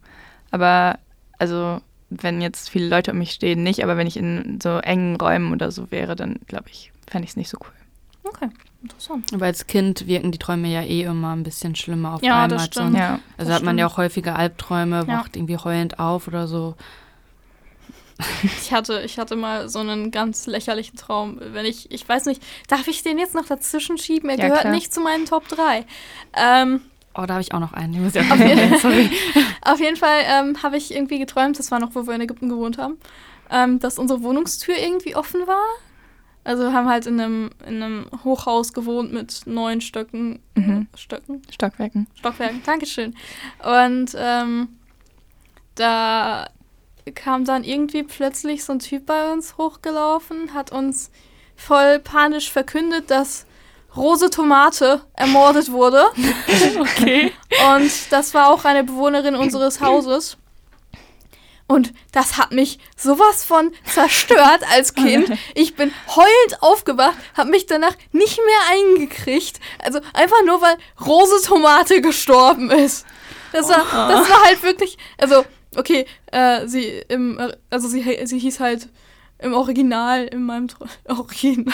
aber 0.52 1.00
also 1.38 1.82
wenn 2.10 2.41
jetzt 2.41 2.69
viele 2.69 2.88
Leute 2.88 3.12
um 3.12 3.17
mich 3.17 3.32
stehen, 3.32 3.63
nicht, 3.63 3.84
aber 3.84 3.98
wenn 3.98 4.08
ich 4.08 4.17
in 4.17 4.60
so 4.62 4.78
engen 4.78 5.15
Räumen 5.17 5.52
oder 5.52 5.71
so 5.71 5.91
wäre, 5.91 6.15
dann 6.15 6.39
glaube 6.48 6.69
ich, 6.69 6.91
fände 7.08 7.26
ich 7.26 7.32
es 7.32 7.38
nicht 7.38 7.50
so 7.50 7.58
cool. 7.62 8.30
Okay, 8.32 8.50
interessant. 8.86 9.34
Aber 9.34 9.45
als 9.45 9.67
Kind 9.67 10.08
wirken 10.08 10.32
die 10.32 10.38
Träume 10.38 10.67
ja 10.67 10.82
eh 10.82 11.04
immer 11.04 11.36
ein 11.36 11.43
bisschen 11.43 11.76
schlimmer 11.76 12.15
auf 12.15 12.24
Ja, 12.24 12.34
einmal. 12.43 12.50
das 12.50 12.65
stimmt. 12.65 12.86
sonst. 12.93 12.98
Ja, 12.98 13.19
Also 13.38 13.52
hat 13.54 13.63
man 13.63 13.78
ja 13.78 13.88
auch 13.88 13.98
häufige 13.98 14.36
Albträume, 14.36 15.06
Ja. 15.08 15.19
wacht 15.19 15.36
irgendwie 15.36 15.58
heulend 15.58 16.00
auf 16.00 16.28
oder 16.28 16.48
so. 16.48 16.76
Ich 18.43 18.71
hatte, 18.71 19.02
ich 19.04 19.19
hatte 19.19 19.36
mal 19.36 19.67
so 19.67 19.80
einen 19.80 20.10
ganz 20.10 20.48
lächerlichen 20.48 20.95
Traum. 20.98 21.38
Wenn 21.52 21.65
ich, 21.65 21.91
ich 21.91 22.08
weiß 22.08 22.26
nicht, 22.28 22.41
darf 22.69 22.88
ich 22.88 23.04
den 23.04 23.17
jetzt 23.19 23.36
noch 23.36 23.45
dazwischen 23.45 23.98
schieben? 23.98 24.30
Er 24.30 24.38
Ja, 24.38 24.45
gehört 24.45 24.62
klar. 24.62 24.74
nicht 24.74 24.93
zu 24.93 25.02
meinen 25.02 25.26
Top 25.26 25.48
3. 25.50 25.86
Ähm, 26.34 26.82
Oh, 27.17 27.26
da 27.26 27.36
habe 27.36 27.41
ich 27.41 27.54
auch 27.54 27.60
noch 27.62 27.71
einen. 27.74 28.06
Auf 28.08 28.13
jeden- 28.39 28.78
Sorry. 28.80 29.10
Auf 29.62 29.80
jeden 29.80 29.95
Fall 29.95 30.21
ähm, 30.26 30.62
habe 30.63 30.76
ich 30.78 30.93
irgendwie 30.93 31.17
geträumt, 31.19 31.58
das 31.60 31.71
war 31.71 31.80
noch, 31.80 31.95
wo 31.95 32.08
wir 32.08 32.13
in 32.13 32.21
Ägypten 32.21 32.50
gewohnt 32.50 32.78
haben. 32.78 32.98
ähm, 33.52 33.80
dass 33.80 34.00
unsere 34.00 34.21
Wohnungstür 34.24 34.76
irgendwie 34.78 35.15
offen 35.15 35.45
war. 35.48 35.63
Also 36.46 36.64
wir 36.64 36.74
haben 36.74 36.88
halt 36.88 37.08
in 37.08 37.20
einem, 37.20 37.50
in 37.66 37.82
einem 37.82 38.06
Hochhaus 38.24 38.72
gewohnt 38.72 39.12
mit 39.12 39.42
neun 39.48 39.82
Stöcken. 39.82 40.40
Mhm. 40.54 40.88
Stöcken? 40.96 41.42
Stockwerken. 41.52 42.08
Stockwerken, 42.14 42.62
Dankeschön. 42.64 43.16
Und 43.64 44.16
ähm, 44.16 44.70
da 45.74 46.48
kam 47.16 47.46
dann 47.46 47.64
irgendwie 47.64 48.04
plötzlich 48.04 48.64
so 48.64 48.74
ein 48.74 48.80
Typ 48.80 49.08
bei 49.08 49.34
uns 49.34 49.58
hochgelaufen, 49.58 50.54
hat 50.54 50.72
uns 50.72 51.10
voll 51.56 51.98
panisch 52.00 52.52
verkündet, 52.52 53.10
dass 53.10 53.48
Rose 53.96 54.30
Tomate 54.30 55.02
ermordet 55.14 55.72
wurde. 55.72 56.04
Okay. 56.80 57.32
Und 57.74 57.92
das 58.12 58.34
war 58.34 58.50
auch 58.50 58.66
eine 58.66 58.84
Bewohnerin 58.84 59.36
unseres 59.36 59.82
Hauses. 59.82 60.38
Und 61.67 61.93
das 62.12 62.38
hat 62.38 62.51
mich 62.51 62.78
sowas 62.95 63.43
von 63.43 63.71
zerstört 63.91 64.62
als 64.71 64.93
Kind. 64.93 65.32
Ich 65.56 65.75
bin 65.75 65.91
heulend 66.15 66.62
aufgewacht, 66.62 67.17
habe 67.36 67.49
mich 67.49 67.65
danach 67.65 67.95
nicht 68.12 68.38
mehr 68.38 68.78
eingekriegt. 68.78 69.60
Also 69.80 69.99
einfach 70.13 70.43
nur, 70.45 70.62
weil 70.62 70.78
Rose 71.04 71.43
Tomate 71.43 72.01
gestorben 72.01 72.69
ist. 72.69 73.06
Das 73.51 73.67
war, 73.69 73.78
das 73.78 74.30
war 74.30 74.43
halt 74.43 74.62
wirklich, 74.62 74.97
also 75.17 75.43
okay, 75.75 76.06
äh, 76.32 76.67
sie 76.67 77.04
im, 77.08 77.39
also 77.69 77.88
sie, 77.88 78.25
sie 78.25 78.39
hieß 78.39 78.60
halt 78.60 78.89
im 79.39 79.54
Original, 79.54 80.25
in 80.25 80.43
meinem 80.43 80.67
Original, 81.06 81.73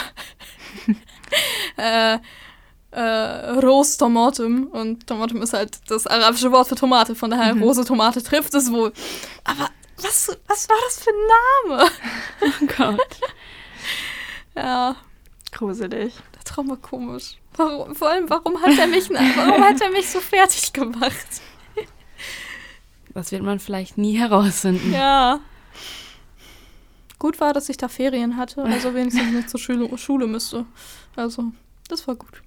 äh, 1.76 2.18
äh, 2.92 3.00
Rose 3.60 3.98
Tomatum 3.98 4.66
und 4.68 5.06
Tomatum 5.06 5.42
ist 5.42 5.52
halt 5.52 5.78
das 5.90 6.06
arabische 6.06 6.52
Wort 6.52 6.68
für 6.68 6.74
Tomate, 6.76 7.14
von 7.14 7.30
daher 7.30 7.54
Mhm. 7.54 7.62
Rose 7.62 7.84
Tomate 7.84 8.22
trifft 8.22 8.54
es 8.54 8.70
wohl. 8.70 8.92
Aber 9.44 9.68
was, 9.96 10.36
was 10.46 10.68
war 10.68 10.76
das 10.84 11.02
für 11.02 11.10
ein 11.10 11.68
Name? 11.78 11.90
Oh 12.42 12.66
Gott. 12.76 13.16
Ja, 14.54 14.96
Gruselig. 15.50 16.12
der 16.34 16.44
Traum 16.44 16.68
war 16.68 16.76
komisch. 16.76 17.36
Warum, 17.56 17.94
vor 17.94 18.10
allem, 18.10 18.28
warum 18.28 18.60
hat 18.60 18.78
er 18.78 18.86
mich, 18.86 19.08
warum 19.10 19.62
hat 19.64 19.80
er 19.80 19.90
mich 19.90 20.08
so 20.10 20.20
fertig 20.20 20.72
gemacht? 20.72 21.26
Das 23.14 23.30
wird 23.30 23.42
man 23.42 23.58
vielleicht 23.60 23.98
nie 23.98 24.18
herausfinden. 24.18 24.90
Ja. 24.92 25.40
Gut 27.18 27.40
war, 27.40 27.52
dass 27.52 27.68
ich 27.68 27.76
da 27.76 27.88
Ferien 27.88 28.36
hatte, 28.38 28.62
also 28.64 28.94
wenigstens 28.94 29.30
nicht 29.32 29.50
zur 29.50 29.60
Schule, 29.60 29.98
Schule 29.98 30.26
müsste. 30.26 30.64
Also, 31.14 31.52
das 31.88 32.06
war 32.08 32.14
gut. 32.16 32.42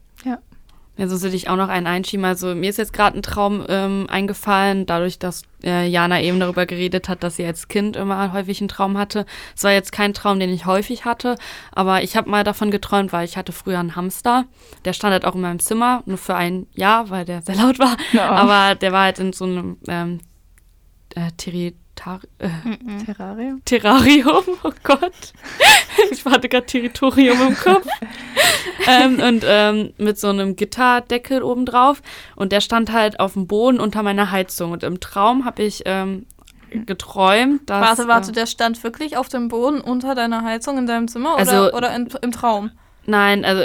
Ja, 0.97 1.07
sonst 1.07 1.23
würde 1.23 1.35
ich 1.35 1.49
auch 1.49 1.57
noch 1.57 1.67
einen 1.67 1.87
einschieben. 1.87 2.25
Also 2.25 2.55
mir 2.55 2.69
ist 2.69 2.77
jetzt 2.77 2.93
gerade 2.93 3.17
ein 3.17 3.21
Traum 3.21 3.65
ähm, 3.67 4.07
eingefallen, 4.09 4.85
dadurch, 4.85 5.19
dass 5.19 5.41
äh, 5.63 5.87
Jana 5.87 6.21
eben 6.21 6.39
darüber 6.39 6.65
geredet 6.65 7.09
hat, 7.09 7.21
dass 7.21 7.35
sie 7.35 7.45
als 7.45 7.67
Kind 7.67 7.97
immer 7.97 8.31
häufig 8.31 8.61
einen 8.61 8.69
Traum 8.69 8.97
hatte. 8.97 9.25
Es 9.55 9.63
war 9.65 9.71
jetzt 9.71 9.91
kein 9.91 10.13
Traum, 10.13 10.39
den 10.39 10.53
ich 10.53 10.65
häufig 10.65 11.03
hatte, 11.03 11.35
aber 11.71 12.03
ich 12.03 12.15
habe 12.15 12.29
mal 12.29 12.45
davon 12.45 12.71
geträumt, 12.71 13.11
weil 13.11 13.25
ich 13.25 13.35
hatte 13.35 13.51
früher 13.51 13.79
einen 13.79 13.97
Hamster. 13.97 14.45
Der 14.85 14.93
stand 14.93 15.11
halt 15.11 15.25
auch 15.25 15.35
in 15.35 15.41
meinem 15.41 15.59
Zimmer, 15.59 16.01
nur 16.05 16.17
für 16.17 16.35
ein 16.35 16.67
Jahr, 16.73 17.09
weil 17.09 17.25
der 17.25 17.41
sehr 17.41 17.55
laut 17.55 17.77
war. 17.77 17.97
Ja. 18.13 18.29
Aber 18.29 18.75
der 18.75 18.93
war 18.93 19.03
halt 19.03 19.19
in 19.19 19.33
so 19.33 19.45
einem 19.45 19.77
ähm, 19.87 20.19
äh, 21.15 21.31
Territar 21.95 22.19
äh, 22.39 22.49
Terrarium? 23.05 23.61
Terrarium, 23.65 24.43
oh 24.63 24.71
Gott. 24.83 25.01
Ich 26.11 26.25
hatte 26.25 26.49
gerade 26.49 26.65
Territorium 26.65 27.41
im 27.47 27.55
Kopf. 27.55 27.87
ähm, 28.85 29.19
und 29.21 29.45
ähm, 29.47 29.93
mit 29.97 30.19
so 30.19 30.27
einem 30.27 30.57
Gitterdeckel 30.57 31.41
obendrauf. 31.41 32.01
Und 32.35 32.51
der 32.51 32.59
stand 32.59 32.91
halt 32.91 33.19
auf 33.21 33.33
dem 33.33 33.47
Boden 33.47 33.79
unter 33.79 34.03
meiner 34.03 34.29
Heizung. 34.29 34.71
Und 34.73 34.83
im 34.83 34.99
Traum 34.99 35.45
habe 35.45 35.63
ich 35.63 35.83
ähm, 35.85 36.25
geträumt, 36.85 37.69
dass. 37.69 37.97
Warte, 37.97 38.07
warte, 38.09 38.31
Äh, 38.31 38.33
der 38.33 38.45
stand 38.45 38.83
wirklich 38.83 39.15
auf 39.15 39.29
dem 39.29 39.47
Boden 39.47 39.79
unter 39.79 40.15
deiner 40.15 40.43
Heizung 40.43 40.77
in 40.77 40.85
deinem 40.85 41.07
Zimmer 41.07 41.37
Also- 41.37 41.67
oder, 41.67 41.73
oder 41.77 41.95
in, 41.95 42.09
im 42.21 42.31
Traum? 42.31 42.71
nein, 43.05 43.45
also 43.45 43.63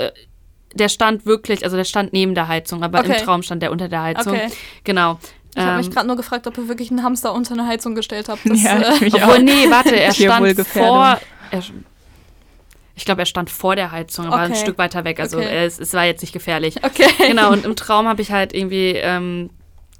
der 0.74 0.88
stand 0.88 1.26
wirklich, 1.26 1.64
also 1.64 1.76
der 1.76 1.84
stand 1.84 2.12
neben 2.12 2.36
der 2.36 2.46
Heizung, 2.46 2.84
aber 2.84 3.00
Okay. 3.00 3.18
im 3.18 3.24
Traum 3.24 3.42
stand 3.42 3.60
der 3.62 3.72
unter 3.72 3.88
der 3.88 4.02
Heizung. 4.02 4.34
Okay. 4.34 4.48
Genau. 4.84 5.18
Ich 5.54 5.62
habe 5.62 5.78
mich 5.78 5.86
Ähm, 5.86 5.92
gerade 5.92 6.06
nur 6.06 6.16
gefragt, 6.16 6.46
ob 6.46 6.56
ihr 6.58 6.68
wirklich 6.68 6.90
einen 6.90 7.02
Hamster 7.02 7.32
unter 7.34 7.54
eine 7.54 7.66
Heizung 7.66 7.94
gestellt 7.94 8.28
habt. 8.28 8.40
Das, 8.48 8.62
Ja, 8.62 8.78
äh, 8.78 8.94
ich 8.94 9.00
mich 9.00 9.14
Obwohl, 9.14 9.34
auch. 9.34 9.38
nee, 9.38 9.68
warte, 9.70 9.96
er 10.00 10.12
stand 10.14 10.60
vor. 10.66 11.18
Er, 11.50 11.62
ich 12.96 13.04
glaube, 13.04 13.22
er 13.22 13.26
stand 13.26 13.50
vor 13.50 13.76
der 13.76 13.90
Heizung, 13.92 14.26
aber 14.26 14.36
ein 14.38 14.52
Okay. 14.52 14.60
Stück 14.60 14.78
weiter 14.78 15.04
weg. 15.04 15.20
Also 15.20 15.38
Okay. 15.38 15.64
es, 15.64 15.78
es 15.78 15.94
war 15.94 16.04
jetzt 16.04 16.20
nicht 16.20 16.32
gefährlich. 16.32 16.76
okay. 16.84 17.06
Genau, 17.18 17.50
und 17.52 17.64
im 17.64 17.74
Traum 17.76 18.06
habe 18.06 18.20
ich 18.22 18.30
halt 18.30 18.52
irgendwie 18.54 18.90
ähm, 18.96 19.50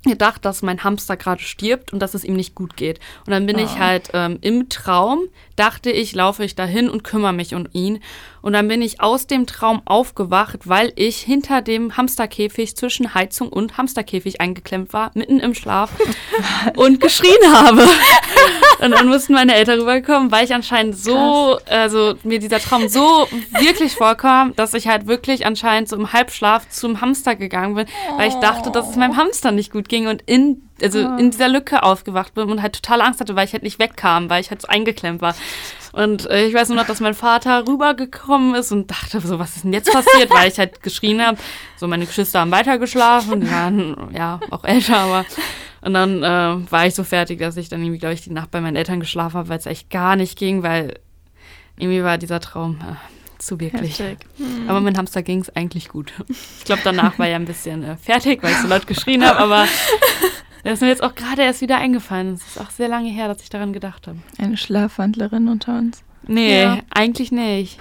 gedacht, 0.05 0.45
dass 0.45 0.63
mein 0.63 0.85
Hamster 0.85 1.17
gerade 1.17 1.43
stirbt 1.43 1.93
und 1.93 2.01
dass 2.01 2.15
es 2.15 2.25
ihm 2.25 2.35
nicht 2.35 2.55
gut 2.55 2.77
geht. 2.77 3.01
Und 3.27 3.33
dann 3.33 3.47
bin 3.47 3.59
ich 3.59 3.71
Oh. 3.77 3.79
halt 3.79 4.11
ähm, 4.13 4.39
im 4.43 4.69
Traum, 4.69 5.21
dachte 5.61 5.91
ich, 5.91 6.15
laufe 6.15 6.43
ich 6.43 6.55
dahin 6.55 6.89
und 6.89 7.05
kümmere 7.05 7.35
mich 7.35 7.55
um 7.55 7.69
ihn. 7.73 8.01
Und 8.41 8.55
dann 8.55 8.67
bin 8.67 8.81
ich 8.81 9.03
aus 9.03 9.27
dem 9.27 9.47
Traum 9.47 9.83
aufgewacht, 9.85 10.61
weil 10.67 10.91
ich 10.97 11.19
hinter 11.19 11.61
dem 11.61 11.99
Hamsterkäfig 11.99 12.75
zwischen 12.77 13.13
Heizung 13.13 13.51
und 13.51 13.77
Hamsterkäfig 13.77 14.41
eingeklemmt 14.41 14.95
war, 14.95 15.11
mitten 15.13 15.39
im 15.39 15.55
Schlaf 15.55 15.91
und 16.77 17.01
geschrien 17.01 17.53
habe. 17.53 17.87
Und 18.81 18.93
dann 18.93 19.09
mussten 19.09 19.35
meine 19.35 19.55
Eltern 19.55 19.81
rüberkommen, 19.81 20.33
weil 20.33 20.47
ich 20.47 20.55
anscheinend 20.55 20.97
so, 20.97 21.59
also 21.69 22.15
mir 22.23 22.39
dieser 22.39 22.61
Traum 22.61 22.89
so 22.89 23.29
wirklich 23.59 23.93
vorkam, 23.93 24.57
dass 24.57 24.73
ich 24.73 24.89
halt 24.89 25.07
wirklich 25.07 25.45
anscheinend 25.45 25.91
so 25.91 25.97
im 25.97 26.15
Halbschlaf 26.15 26.71
zum 26.71 27.03
Hamster 27.03 27.37
gegangen 27.37 27.75
bin, 27.75 27.87
weil 28.17 28.29
ich 28.29 28.35
dachte, 28.37 28.71
dass 28.71 28.89
es 28.89 28.97
meinem 28.97 29.19
Hamster 29.19 29.53
nicht 29.53 29.71
gut 29.71 29.91
ging 29.91 30.07
und 30.07 30.23
in, 30.23 30.70
also 30.83 31.01
in 31.17 31.31
dieser 31.31 31.49
Lücke 31.49 31.83
aufgewacht 31.83 32.35
bin 32.35 32.51
und 32.51 32.63
halt 32.63 32.75
total 32.75 33.01
Angst 33.01 33.21
hatte, 33.21 33.37
weil 33.37 33.47
ich 33.47 33.53
halt 33.53 33.63
nicht 33.63 33.79
wegkam, 33.79 34.31
weil 34.31 34.41
ich 34.41 34.51
halt 34.51 34.63
so 34.63 34.69
eingeklemmt 34.69 35.21
war. 35.21 35.35
Und 35.93 36.31
äh, 36.31 36.47
ich 36.47 36.55
weiß 36.55 36.69
nur 36.69 36.77
noch, 36.77 36.87
dass 36.87 37.01
mein 37.01 37.15
Vater 37.15 37.67
rübergekommen 37.67 38.55
ist 38.55 38.71
und 38.71 38.91
dachte, 38.91 39.21
so, 39.21 39.39
was 39.39 39.57
ist 39.57 39.65
denn 39.65 39.73
jetzt 39.73 39.93
passiert, 39.93 40.31
weil 40.31 40.49
ich 40.49 40.59
halt 40.59 40.83
geschrien 40.83 41.21
habe. 41.21 41.39
So, 41.77 41.89
meine 41.89 42.07
Geschwister 42.07 42.41
haben 42.41 42.53
weitergeschlafen, 42.53 43.41
die 43.41 43.51
waren 43.51 43.97
ja 44.15 44.41
auch 44.51 44.65
älter, 44.65 44.99
aber. 44.99 45.25
Und 45.83 45.95
dann 45.95 46.23
äh, 46.23 46.71
war 46.71 46.87
ich 46.87 46.95
so 46.95 47.05
fertig, 47.05 47.39
dass 47.41 47.57
ich 47.57 47.69
dann 47.69 47.83
irgendwie, 47.83 47.99
glaube 47.99 48.15
ich, 48.15 48.21
die 48.21 48.33
Nacht 48.33 48.51
bei 48.51 48.61
meinen 48.61 48.77
Eltern 48.77 49.01
geschlafen 49.01 49.39
habe, 49.39 49.49
weil 49.49 49.59
es 49.59 49.67
echt 49.67 49.91
gar 49.91 50.15
nicht 50.15 50.39
ging, 50.39 50.63
weil 50.63 50.99
irgendwie 51.79 52.05
war 52.05 52.19
dieser 52.19 52.41
Traum 52.41 52.79
äh, 52.81 52.95
zu 53.41 53.59
wirklich. 53.59 53.99
Heftig. 53.99 54.19
Aber 54.69 54.81
mit 54.81 54.97
Hamster 54.99 55.23
ging 55.23 55.41
es 55.41 55.55
eigentlich 55.57 55.89
gut. 55.89 56.13
Ich 56.59 56.65
glaube, 56.65 56.83
danach 56.85 57.19
war 57.19 57.27
er 57.27 57.37
ein 57.37 57.47
bisschen 57.47 57.83
äh, 57.83 57.97
fertig, 57.97 58.43
weil 58.43 58.53
ich 58.53 58.59
so 58.59 58.69
laut 58.69 58.87
geschrien 58.87 59.25
habe, 59.25 59.39
aber 59.39 59.67
das 60.65 60.75
ist 60.75 60.81
mir 60.83 60.89
jetzt 60.89 61.03
auch 61.03 61.15
gerade 61.15 61.43
erst 61.43 61.61
wieder 61.61 61.79
eingefallen. 61.79 62.35
Es 62.35 62.47
ist 62.47 62.61
auch 62.61 62.71
sehr 62.71 62.89
lange 62.89 63.09
her, 63.11 63.29
dass 63.29 63.43
ich 63.43 63.49
daran 63.51 63.73
gedacht 63.73 64.07
habe. 64.07 64.19
Eine 64.39 64.57
Schlafwandlerin 64.57 65.49
unter 65.49 65.79
uns. 65.79 66.03
Nee, 66.27 66.63
Ja. 66.63 66.79
eigentlich 66.91 67.33
nicht. 67.33 67.79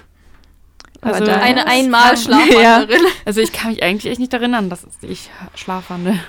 Aber 1.02 1.14
Also, 1.16 1.26
da- 1.28 1.40
Eine 1.40 1.62
Ja, 1.62 1.66
Einmal-Schlafwanderin. 1.68 3.02
also 3.26 3.42
ich 3.42 3.52
kann 3.54 3.72
mich 3.72 3.84
eigentlich 3.84 4.12
echt 4.12 4.20
nicht 4.20 4.34
daran 4.34 4.54
erinnern, 4.54 4.70
dass 4.70 4.86
ich 5.02 5.30
schlafwandel. 5.56 6.20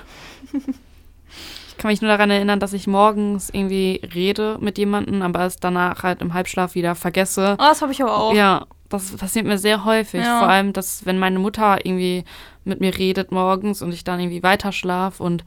Ich 1.69 1.77
kann 1.77 1.89
mich 1.91 2.01
nur 2.01 2.11
daran 2.11 2.29
erinnern, 2.29 2.59
dass 2.59 2.73
ich 2.73 2.85
morgens 2.87 3.49
irgendwie 3.51 4.01
rede 4.13 4.57
mit 4.61 4.77
jemandem, 4.77 5.21
aber 5.23 5.45
es 5.45 5.55
danach 5.57 6.03
halt 6.03 6.21
im 6.21 6.33
Halbschlaf 6.33 6.75
wieder 6.75 6.95
vergesse. 6.95 7.55
Oh, 7.59 7.63
das 7.63 7.81
habe 7.81 7.91
ich 7.91 8.01
aber 8.01 8.15
auch. 8.17 8.33
Ja, 8.33 8.65
das 8.89 9.15
passiert 9.17 9.45
mir 9.47 9.57
sehr 9.57 9.83
häufig. 9.83 10.21
Ja. 10.23 10.39
Vor 10.39 10.47
allem, 10.49 10.73
dass 10.73 11.05
wenn 11.05 11.17
meine 11.17 11.39
Mutter 11.39 11.83
irgendwie 11.85 12.23
mit 12.65 12.81
mir 12.81 12.95
redet 12.97 13.31
morgens 13.31 13.81
und 13.81 13.91
ich 13.93 14.03
dann 14.03 14.19
irgendwie 14.19 14.43
weiter 14.43 14.71
schlaf 14.71 15.19
und 15.19 15.43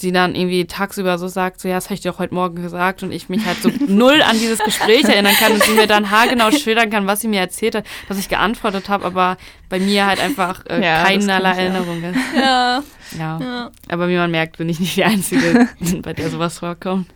sie 0.00 0.12
dann 0.12 0.34
irgendwie 0.34 0.66
tagsüber 0.66 1.18
so 1.18 1.28
sagt, 1.28 1.60
so 1.60 1.68
ja, 1.68 1.74
das 1.74 1.86
habe 1.86 1.94
ich 1.94 2.00
dir 2.00 2.12
doch 2.12 2.18
heute 2.18 2.34
Morgen 2.34 2.62
gesagt 2.62 3.02
und 3.02 3.12
ich 3.12 3.28
mich 3.28 3.44
halt 3.44 3.60
so 3.62 3.70
null 3.86 4.22
an 4.22 4.38
dieses 4.38 4.58
Gespräch 4.60 5.04
erinnern 5.04 5.34
kann 5.34 5.52
und 5.52 5.62
sie 5.62 5.72
mir 5.72 5.86
dann 5.86 6.10
haargenau 6.10 6.50
schildern 6.50 6.90
kann, 6.90 7.06
was 7.06 7.20
sie 7.20 7.28
mir 7.28 7.40
erzählt 7.40 7.74
hat, 7.74 7.84
dass 8.08 8.18
ich 8.18 8.28
geantwortet 8.28 8.88
habe, 8.88 9.04
aber 9.04 9.36
bei 9.68 9.78
mir 9.78 10.06
halt 10.06 10.20
einfach 10.20 10.64
äh, 10.66 10.82
Ja, 10.84 11.04
keinerlei. 11.04 11.50
Erinnerung 11.52 12.02
ist. 12.02 12.18
Ja, 12.34 12.82
Ja. 13.18 13.40
ja. 13.40 13.70
aber 13.88 14.08
wie 14.08 14.16
man 14.16 14.30
merkt, 14.30 14.56
bin 14.58 14.68
ich 14.68 14.80
nicht 14.80 14.96
die 14.96 15.04
Einzige, 15.04 15.68
bei 16.02 16.12
der 16.12 16.30
sowas 16.30 16.58
vorkommt. 16.58 17.08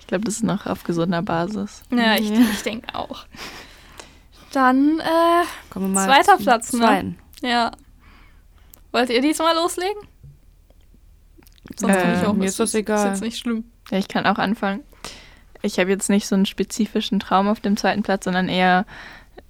Ich 0.00 0.06
glaube, 0.06 0.24
das 0.26 0.34
ist 0.34 0.44
noch 0.44 0.66
auf 0.66 0.84
gesunder 0.84 1.22
Basis. 1.22 1.82
ja 1.90 2.14
ich, 2.16 2.28
Ja. 2.30 2.36
ich 2.52 2.62
denke 2.62 2.94
auch. 2.94 3.24
Dann, 4.52 5.00
äh, 5.00 5.44
Kommen 5.70 5.92
wir 5.92 6.00
mal 6.00 6.06
Zweiter 6.06 6.36
Platz, 6.36 6.72
ne? 6.72 6.78
zweiten. 6.80 7.18
ja. 7.42 7.72
Wollt 8.92 9.10
ihr 9.10 9.20
diesmal 9.20 9.54
loslegen? 9.56 10.00
Sonst 11.76 11.94
kann 11.98 12.14
ich 12.14 12.22
Äh, 12.22 12.26
auch. 12.26 12.32
mir 12.34 12.44
Es 12.44 12.52
ist 12.52 12.60
das 12.60 12.68
Ist 12.70 12.74
egal. 12.76 13.08
jetzt 13.08 13.20
nicht 13.22 13.38
schlimm. 13.38 13.64
Ja, 13.90 13.98
ich 13.98 14.08
kann 14.08 14.26
auch 14.26 14.38
anfangen. 14.38 14.80
Ich 15.62 15.78
habe 15.78 15.90
jetzt 15.90 16.10
nicht 16.10 16.26
so 16.26 16.34
einen 16.34 16.46
spezifischen 16.46 17.20
Traum 17.20 17.48
auf 17.48 17.60
dem 17.60 17.76
zweiten 17.76 18.02
Platz, 18.02 18.24
sondern 18.24 18.48
eher 18.48 18.84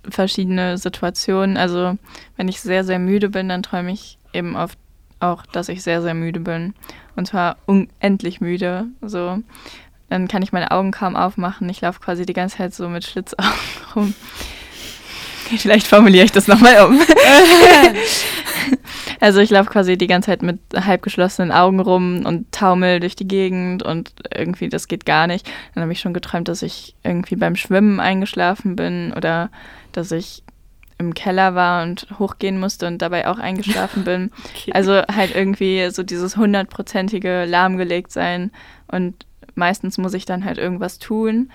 verschiedene 0.09 0.79
Situationen. 0.79 1.57
Also 1.57 1.99
wenn 2.37 2.49
ich 2.49 2.61
sehr, 2.61 2.85
sehr 2.85 2.99
müde 2.99 3.29
bin, 3.31 3.49
dann 3.49 3.63
träume 3.63 3.93
ich 3.93 4.19
eben 4.33 4.57
oft 4.57 4.79
auch, 5.21 5.45
dass 5.47 5.69
ich 5.69 5.83
sehr, 5.83 6.03
sehr 6.03 6.15
müde 6.15 6.41
bin. 6.41 6.75
Und 7.17 7.27
zwar 7.29 7.57
unendlich 7.67 8.41
müde. 8.41 8.87
So. 9.03 9.39
Dann 10.11 10.29
kann 10.29 10.43
ich 10.43 10.53
meine 10.53 10.71
Augen 10.71 10.91
kaum 10.91 11.17
aufmachen. 11.17 11.69
Ich 11.69 11.81
laufe 11.81 12.01
quasi 12.01 12.27
die 12.27 12.33
ganze 12.33 12.59
Zeit 12.59 12.75
so 12.75 12.89
mit 12.89 13.05
Schlitzaugen 13.05 13.53
rum. 13.97 14.15
Vielleicht 15.59 15.87
formuliere 15.87 16.25
ich 16.25 16.33
das 16.33 16.49
nochmal 16.49 16.87
um. 16.87 17.01
Also 19.21 19.41
ich 19.41 19.49
laufe 19.49 19.71
quasi 19.71 19.97
die 19.97 20.07
ganze 20.07 20.27
Zeit 20.27 20.43
mit 20.43 20.59
halb 20.75 21.01
geschlossenen 21.01 21.51
Augen 21.51 21.81
rum 21.81 22.27
und 22.27 22.51
taumel 22.53 23.01
durch 23.01 23.17
die 23.17 23.29
Gegend 23.29 23.83
und 23.83 24.13
irgendwie 24.35 24.69
das 24.69 24.87
geht 24.87 25.07
gar 25.07 25.27
nicht. 25.27 25.51
Dann 25.75 25.83
habe 25.83 25.93
ich 25.93 26.01
schon 26.01 26.13
geträumt, 26.13 26.49
dass 26.49 26.61
ich 26.63 26.95
irgendwie 27.03 27.37
beim 27.37 27.57
Schwimmen 27.57 28.01
eingeschlafen 28.01 28.77
bin 28.77 29.15
oder 29.17 29.51
dass 29.93 30.13
ich 30.13 30.43
im 30.99 31.15
Keller 31.15 31.55
war 31.55 31.83
und 31.83 32.07
hochgehen 32.19 32.61
musste 32.61 32.87
und 32.87 32.99
dabei 32.99 33.27
auch 33.27 33.39
eingeschlafen 33.39 34.05
bin. 34.05 34.31
Okay. 34.55 34.73
Also 34.73 34.93
halt 34.93 35.35
irgendwie 35.35 35.91
so 35.91 36.03
dieses 36.03 36.37
hundertprozentige 36.37 37.45
lahmgelegt 37.45 38.13
sein 38.13 38.51
und 38.89 39.27
meistens 39.55 39.99
muss 39.99 40.15
ich 40.15 40.25
dann 40.27 40.45
halt 40.45 40.59
irgendwas 40.59 40.99
tun, 40.99 41.51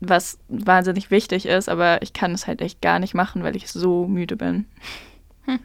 was 0.00 0.38
wahnsinnig 0.48 1.10
wichtig 1.10 1.46
ist, 1.46 1.68
aber 1.68 2.02
ich 2.02 2.12
kann 2.12 2.32
es 2.32 2.46
halt 2.46 2.60
echt 2.60 2.82
gar 2.82 2.98
nicht 2.98 3.14
machen, 3.14 3.42
weil 3.42 3.56
ich 3.56 3.70
so 3.70 4.06
müde 4.06 4.36
bin. 4.36 4.66
Hm. 5.44 5.60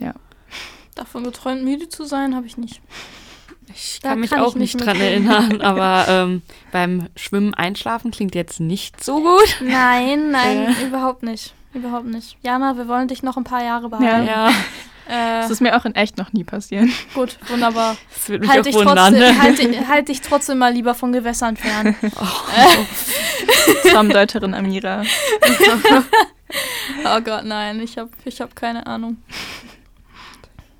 Ja. 0.00 0.14
Davon 0.94 1.24
geträumt, 1.24 1.64
müde 1.64 1.88
zu 1.88 2.04
sein, 2.04 2.34
habe 2.34 2.46
ich 2.46 2.56
nicht. 2.56 2.80
Ich 3.74 3.98
da 4.00 4.10
kann 4.10 4.20
mich 4.20 4.30
kann 4.30 4.40
auch 4.40 4.54
nicht 4.54 4.80
dran 4.80 5.00
erinnern, 5.00 5.60
aber 5.60 6.06
ähm, 6.08 6.42
beim 6.70 7.08
Schwimmen 7.16 7.52
einschlafen 7.54 8.10
klingt 8.10 8.34
jetzt 8.34 8.60
nicht 8.60 9.02
so 9.02 9.20
gut. 9.20 9.56
Nein, 9.60 10.30
nein, 10.30 10.68
äh. 10.68 10.86
überhaupt 10.86 11.22
nicht. 11.22 11.52
Überhaupt 11.74 12.06
nicht. 12.06 12.38
Jana, 12.42 12.76
wir 12.76 12.88
wollen 12.88 13.08
dich 13.08 13.22
noch 13.22 13.36
ein 13.36 13.44
paar 13.44 13.62
Jahre 13.62 13.88
behalten. 13.90 14.26
Ja. 14.26 14.48
ja. 14.48 14.54
Äh, 15.08 15.40
das 15.40 15.50
ist 15.50 15.60
mir 15.60 15.76
auch 15.76 15.84
in 15.84 15.94
echt 15.94 16.18
noch 16.18 16.32
nie 16.32 16.44
passieren. 16.44 16.92
Gut, 17.14 17.38
wunderbar. 17.48 17.96
Das 18.14 18.28
würde 18.28 18.40
mich 18.40 18.50
halt 18.50 18.66
auch 18.66 18.74
wundern. 18.74 19.14
Trotzdem, 19.14 19.18
ne? 19.18 19.42
halt, 19.42 19.88
halt, 19.88 20.08
dich 20.08 20.20
trotzdem 20.20 20.58
mal 20.58 20.72
lieber 20.72 20.94
von 20.94 21.12
Gewässern 21.12 21.56
fern. 21.56 21.94
Oh. 22.18 23.88
Traumdeuterin 23.90 24.54
Amira. 24.54 25.02
oh 27.04 27.20
Gott, 27.20 27.44
nein, 27.44 27.80
ich 27.80 27.98
habe 27.98 28.10
ich 28.24 28.40
hab 28.40 28.56
keine 28.56 28.86
Ahnung. 28.86 29.18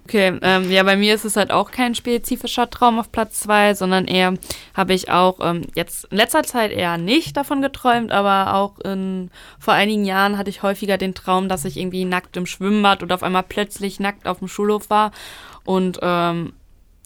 Okay, 0.06 0.38
ähm, 0.42 0.70
ja, 0.70 0.84
bei 0.84 0.96
mir 0.96 1.16
ist 1.16 1.24
es 1.24 1.34
halt 1.34 1.50
auch 1.50 1.72
kein 1.72 1.96
spezifischer 1.96 2.70
Traum 2.70 3.00
auf 3.00 3.10
Platz 3.10 3.40
2, 3.40 3.74
sondern 3.74 4.04
eher 4.04 4.34
habe 4.72 4.94
ich 4.94 5.10
auch 5.10 5.40
ähm, 5.42 5.62
jetzt 5.74 6.04
in 6.04 6.18
letzter 6.18 6.44
Zeit 6.44 6.70
eher 6.70 6.96
nicht 6.96 7.36
davon 7.36 7.60
geträumt, 7.60 8.12
aber 8.12 8.54
auch 8.54 8.78
in, 8.78 9.32
vor 9.58 9.74
einigen 9.74 10.04
Jahren 10.04 10.38
hatte 10.38 10.48
ich 10.48 10.62
häufiger 10.62 10.96
den 10.96 11.16
Traum, 11.16 11.48
dass 11.48 11.64
ich 11.64 11.76
irgendwie 11.76 12.04
nackt 12.04 12.36
im 12.36 12.46
Schwimmbad 12.46 13.02
oder 13.02 13.16
auf 13.16 13.24
einmal 13.24 13.42
plötzlich 13.42 13.98
nackt 13.98 14.28
auf 14.28 14.38
dem 14.38 14.46
Schulhof 14.46 14.90
war 14.90 15.10
und 15.64 15.98
ähm, 16.02 16.52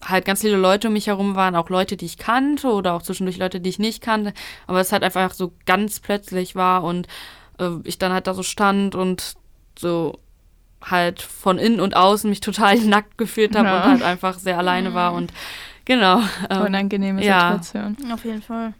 halt 0.05 0.27
ganz 0.27 0.43
viele 0.43 0.59
Leute 0.59 0.89
um 0.89 0.93
mich 0.93 1.07
herum 1.07 1.37
waren, 1.37 1.57
auch 1.57 1.71
Leute, 1.71 1.97
die 1.97 2.05
ich 2.05 2.19
kannte 2.19 2.69
oder 2.69 2.93
auch 2.93 3.01
zwischendurch 3.01 3.39
Leute, 3.39 3.61
die 3.61 3.71
ich 3.71 3.79
nicht 3.79 4.03
kannte, 4.03 4.35
aber 4.67 4.81
es 4.81 4.93
halt 4.93 5.05
einfach 5.05 5.33
so 5.33 5.55
ganz 5.65 6.01
plötzlich 6.01 6.55
war 6.55 6.85
und 6.85 7.09
äh, 7.59 7.71
ich 7.85 7.97
dann 7.97 8.13
halt 8.13 8.27
da 8.27 8.35
so 8.35 8.43
stand 8.43 8.95
und 8.95 9.37
so 9.79 10.19
halt 10.83 11.23
von 11.23 11.59
innen 11.59 11.81
und 11.81 11.97
außen 11.97 12.29
mich 12.29 12.41
total 12.41 12.79
nackt 12.81 13.19
gefühlt 13.19 13.57
habe 13.57 13.69
ja. 13.69 13.77
und 13.77 13.91
halt 13.91 14.03
einfach 14.03 14.39
sehr 14.39 14.59
alleine 14.59 14.95
war 14.95 15.13
und 15.15 15.33
genau. 15.85 16.21
Ähm, 16.51 16.63
Unangenehme 16.63 17.23
Situation. 17.23 17.97
Ja, 18.07 18.15
auf 18.15 18.25
jeden 18.25 18.43
Fall. 18.43 18.75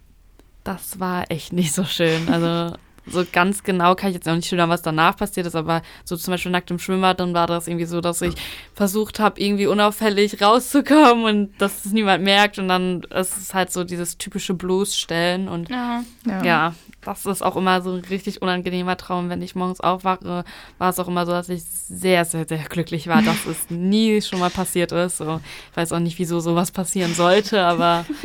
Das 0.63 0.99
war 0.99 1.29
echt 1.29 1.53
nicht 1.53 1.73
so 1.73 1.83
schön. 1.83 2.29
Also 2.29 2.75
so 3.07 3.25
ganz 3.31 3.63
genau 3.63 3.95
kann 3.95 4.09
ich 4.09 4.15
jetzt 4.15 4.29
auch 4.29 4.35
nicht 4.35 4.47
schildern, 4.47 4.69
was 4.69 4.81
danach 4.81 5.17
passiert 5.17 5.47
ist, 5.47 5.55
aber 5.55 5.81
so 6.03 6.15
zum 6.15 6.33
Beispiel 6.33 6.51
nackt 6.51 6.69
im 6.69 6.79
Schwimmbad, 6.79 7.19
dann 7.19 7.33
war 7.33 7.47
das 7.47 7.67
irgendwie 7.67 7.85
so, 7.85 7.99
dass 7.99 8.21
ich 8.21 8.35
versucht 8.73 9.19
habe, 9.19 9.41
irgendwie 9.41 9.67
unauffällig 9.67 10.41
rauszukommen 10.41 11.23
und 11.25 11.61
dass 11.61 11.85
es 11.85 11.93
niemand 11.93 12.23
merkt 12.23 12.59
und 12.59 12.67
dann 12.67 13.01
ist 13.03 13.37
es 13.37 13.53
halt 13.53 13.71
so 13.71 13.83
dieses 13.83 14.17
typische 14.17 14.53
Bloßstellen 14.53 15.47
und 15.47 15.69
ja. 15.69 16.03
ja. 16.27 16.43
ja 16.43 16.75
das 17.01 17.25
ist 17.25 17.41
auch 17.41 17.55
immer 17.55 17.81
so 17.81 17.93
ein 17.93 18.03
richtig 18.09 18.41
unangenehmer 18.41 18.97
Traum. 18.97 19.29
Wenn 19.29 19.41
ich 19.41 19.55
morgens 19.55 19.79
aufwache, 19.79 20.43
war 20.77 20.89
es 20.89 20.99
auch 20.99 21.07
immer 21.07 21.25
so, 21.25 21.31
dass 21.31 21.49
ich 21.49 21.63
sehr, 21.63 22.25
sehr, 22.25 22.47
sehr 22.47 22.59
glücklich 22.59 23.07
war, 23.07 23.21
dass 23.21 23.45
es 23.45 23.69
nie 23.69 24.21
schon 24.21 24.39
mal 24.39 24.49
passiert 24.49 24.91
ist. 24.91 25.17
So, 25.17 25.41
ich 25.71 25.77
weiß 25.77 25.91
auch 25.93 25.99
nicht, 25.99 26.19
wieso 26.19 26.39
sowas 26.39 26.71
passieren 26.71 27.13
sollte, 27.13 27.61
aber. 27.61 28.05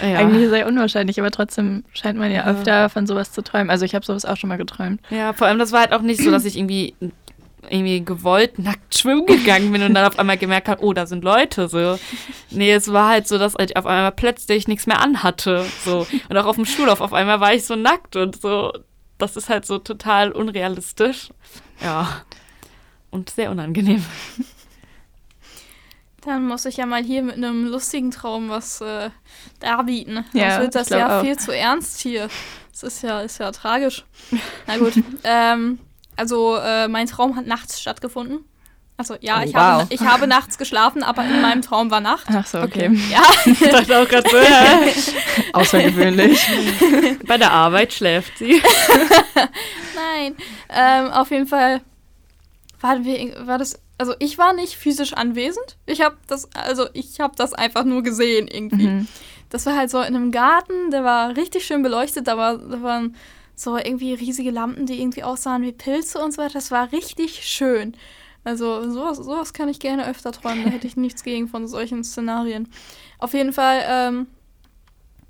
Ja. 0.00 0.20
Eigentlich 0.20 0.48
sehr 0.48 0.66
unwahrscheinlich, 0.66 1.20
aber 1.20 1.30
trotzdem 1.30 1.84
scheint 1.92 2.18
man 2.18 2.32
ja 2.32 2.46
öfter 2.46 2.88
von 2.88 3.06
sowas 3.06 3.32
zu 3.32 3.42
träumen. 3.42 3.68
Also 3.68 3.84
ich 3.84 3.94
habe 3.94 4.06
sowas 4.06 4.24
auch 4.24 4.38
schon 4.38 4.48
mal 4.48 4.56
geträumt. 4.56 5.02
Ja, 5.10 5.34
vor 5.34 5.46
allem 5.46 5.58
das 5.58 5.70
war 5.70 5.80
halt 5.80 5.92
auch 5.92 6.00
nicht 6.00 6.22
so, 6.22 6.30
dass 6.30 6.46
ich 6.46 6.56
irgendwie 6.56 6.94
irgendwie 7.70 8.04
gewollt 8.04 8.58
nackt 8.58 8.96
schwimmen 8.96 9.26
gegangen 9.26 9.72
bin 9.72 9.82
und 9.82 9.94
dann 9.94 10.06
auf 10.06 10.18
einmal 10.18 10.38
gemerkt 10.38 10.68
habe, 10.68 10.84
oh, 10.84 10.92
da 10.92 11.06
sind 11.06 11.24
Leute 11.24 11.68
so. 11.68 11.98
Nee, 12.50 12.72
es 12.72 12.92
war 12.92 13.08
halt 13.08 13.28
so, 13.28 13.38
dass 13.38 13.54
ich 13.58 13.76
auf 13.76 13.86
einmal 13.86 14.12
plötzlich 14.12 14.68
nichts 14.68 14.86
mehr 14.86 15.00
anhatte. 15.00 15.66
So. 15.84 16.06
Und 16.28 16.36
auch 16.36 16.46
auf 16.46 16.56
dem 16.56 16.66
Schulhof 16.66 17.00
auf 17.00 17.12
einmal 17.12 17.40
war 17.40 17.54
ich 17.54 17.64
so 17.64 17.76
nackt 17.76 18.16
und 18.16 18.40
so. 18.40 18.72
Das 19.18 19.36
ist 19.36 19.48
halt 19.48 19.64
so 19.64 19.78
total 19.78 20.32
unrealistisch. 20.32 21.30
Ja. 21.80 22.22
Und 23.10 23.30
sehr 23.30 23.50
unangenehm. 23.50 24.04
Dann 26.26 26.46
muss 26.46 26.64
ich 26.64 26.76
ja 26.76 26.86
mal 26.86 27.04
hier 27.04 27.22
mit 27.22 27.36
einem 27.36 27.66
lustigen 27.66 28.10
Traum 28.10 28.48
was 28.48 28.80
äh, 28.80 29.10
darbieten. 29.60 30.24
Ja, 30.32 30.50
Sonst 30.50 30.62
wird 30.62 30.74
das 30.74 30.88
ja 30.88 31.18
auch. 31.18 31.22
viel 31.22 31.38
zu 31.38 31.56
ernst 31.56 32.00
hier. 32.00 32.28
Das 32.72 32.82
ist 32.82 33.02
ja, 33.02 33.20
ist 33.20 33.38
ja 33.38 33.52
tragisch. 33.52 34.04
Na 34.66 34.76
gut. 34.76 34.94
ähm, 35.24 35.78
also 36.16 36.56
äh, 36.56 36.88
mein 36.88 37.06
Traum 37.06 37.36
hat 37.36 37.46
nachts 37.46 37.80
stattgefunden. 37.80 38.44
Also 38.98 39.16
ja, 39.20 39.40
oh, 39.40 39.44
ich, 39.44 39.52
wow. 39.52 39.60
habe, 39.60 39.86
ich 39.90 40.00
habe 40.00 40.26
nachts 40.26 40.56
geschlafen, 40.56 41.02
aber 41.02 41.22
in 41.22 41.42
meinem 41.42 41.60
Traum 41.60 41.90
war 41.90 42.00
Nacht. 42.00 42.26
Ach 42.30 42.46
so, 42.46 42.62
okay. 42.62 42.88
okay. 42.88 43.00
Ja. 43.10 43.22
Ich 43.44 43.58
dachte 43.58 43.98
auch 43.98 44.08
gerade 44.08 44.28
so, 44.28 44.38
ja. 44.38 44.80
Außergewöhnlich. 45.52 46.40
Bei 47.26 47.36
der 47.36 47.52
Arbeit 47.52 47.92
schläft 47.92 48.38
sie. 48.38 48.62
Nein, 49.94 50.34
ähm, 50.70 51.10
auf 51.10 51.30
jeden 51.30 51.46
Fall 51.46 51.82
war, 52.80 52.96
war 53.46 53.58
das, 53.58 53.78
also 53.98 54.14
ich 54.18 54.38
war 54.38 54.54
nicht 54.54 54.76
physisch 54.76 55.12
anwesend. 55.12 55.76
Ich 55.84 56.00
habe 56.00 56.16
das, 56.26 56.48
also 56.54 56.86
ich 56.94 57.20
habe 57.20 57.34
das 57.36 57.52
einfach 57.52 57.84
nur 57.84 58.02
gesehen 58.02 58.48
irgendwie. 58.48 58.88
Mhm. 58.88 59.08
Das 59.50 59.66
war 59.66 59.76
halt 59.76 59.90
so 59.90 59.98
in 59.98 60.16
einem 60.16 60.32
Garten, 60.32 60.90
der 60.90 61.04
war 61.04 61.36
richtig 61.36 61.66
schön 61.66 61.82
beleuchtet, 61.82 62.26
da, 62.26 62.36
war, 62.36 62.56
da 62.56 62.82
waren 62.82 63.14
so 63.56 63.76
irgendwie 63.76 64.14
riesige 64.14 64.50
Lampen, 64.50 64.86
die 64.86 65.00
irgendwie 65.00 65.24
aussahen 65.24 65.62
wie 65.62 65.72
Pilze 65.72 66.18
und 66.22 66.32
so 66.32 66.42
weiter. 66.42 66.52
Das 66.54 66.70
war 66.70 66.92
richtig 66.92 67.44
schön. 67.44 67.96
Also 68.44 68.88
sowas, 68.92 69.16
sowas 69.16 69.52
kann 69.54 69.68
ich 69.68 69.80
gerne 69.80 70.06
öfter 70.06 70.30
träumen. 70.30 70.64
Da 70.64 70.70
hätte 70.70 70.86
ich 70.86 70.96
nichts 70.96 71.24
gegen 71.24 71.48
von 71.48 71.66
solchen 71.66 72.04
Szenarien. 72.04 72.68
Auf 73.18 73.32
jeden 73.32 73.52
Fall 73.52 73.82
ähm, 73.88 74.26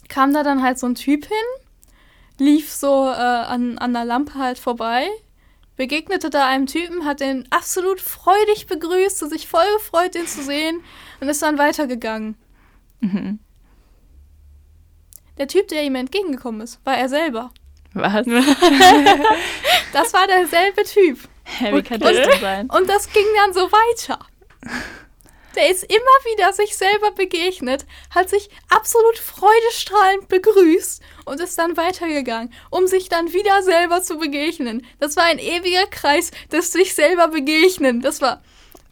kam 0.08 0.34
da 0.34 0.42
dann 0.42 0.62
halt 0.62 0.78
so 0.78 0.86
ein 0.86 0.96
Typ 0.96 1.24
hin, 1.24 2.44
lief 2.44 2.70
so 2.70 3.06
äh, 3.06 3.16
an, 3.16 3.78
an 3.78 3.94
der 3.94 4.04
Lampe 4.04 4.34
halt 4.34 4.58
vorbei, 4.58 5.06
begegnete 5.76 6.28
da 6.28 6.46
einem 6.46 6.66
Typen, 6.66 7.04
hat 7.04 7.20
den 7.20 7.50
absolut 7.50 8.00
freudig 8.00 8.66
begrüßt 8.66 9.22
und 9.22 9.30
sich 9.30 9.48
voll 9.48 9.66
gefreut, 9.78 10.14
den 10.14 10.26
zu 10.26 10.42
sehen 10.42 10.80
und 11.20 11.28
ist 11.28 11.42
dann 11.42 11.58
weitergegangen. 11.58 12.36
Mhm. 13.00 13.38
Der 15.38 15.48
Typ, 15.48 15.68
der 15.68 15.84
ihm 15.84 15.94
entgegengekommen 15.94 16.60
ist, 16.60 16.84
war 16.84 16.96
er 16.96 17.08
selber. 17.08 17.50
Was? 17.96 18.26
das 19.92 20.12
war 20.12 20.26
derselbe 20.26 20.82
Typ. 20.84 21.18
Hä, 21.44 21.72
wie 21.74 21.82
kann 21.82 22.00
das 22.00 22.12
denn 22.12 22.40
sein? 22.40 22.70
Und 22.70 22.88
das 22.88 23.10
ging 23.10 23.24
dann 23.36 23.54
so 23.54 23.70
weiter. 23.72 24.18
Der 25.54 25.70
ist 25.70 25.84
immer 25.84 25.96
wieder 26.34 26.52
sich 26.52 26.76
selber 26.76 27.12
begegnet, 27.12 27.86
hat 28.14 28.28
sich 28.28 28.50
absolut 28.68 29.16
freudestrahlend 29.16 30.28
begrüßt 30.28 31.02
und 31.24 31.40
ist 31.40 31.58
dann 31.58 31.78
weitergegangen, 31.78 32.52
um 32.68 32.86
sich 32.86 33.08
dann 33.08 33.32
wieder 33.32 33.62
selber 33.62 34.02
zu 34.02 34.18
begegnen. 34.18 34.86
Das 35.00 35.16
war 35.16 35.24
ein 35.24 35.38
ewiger 35.38 35.86
Kreis 35.86 36.30
des 36.52 36.72
sich 36.72 36.94
selber 36.94 37.28
begegnen. 37.28 38.02
Das 38.02 38.20
war 38.20 38.42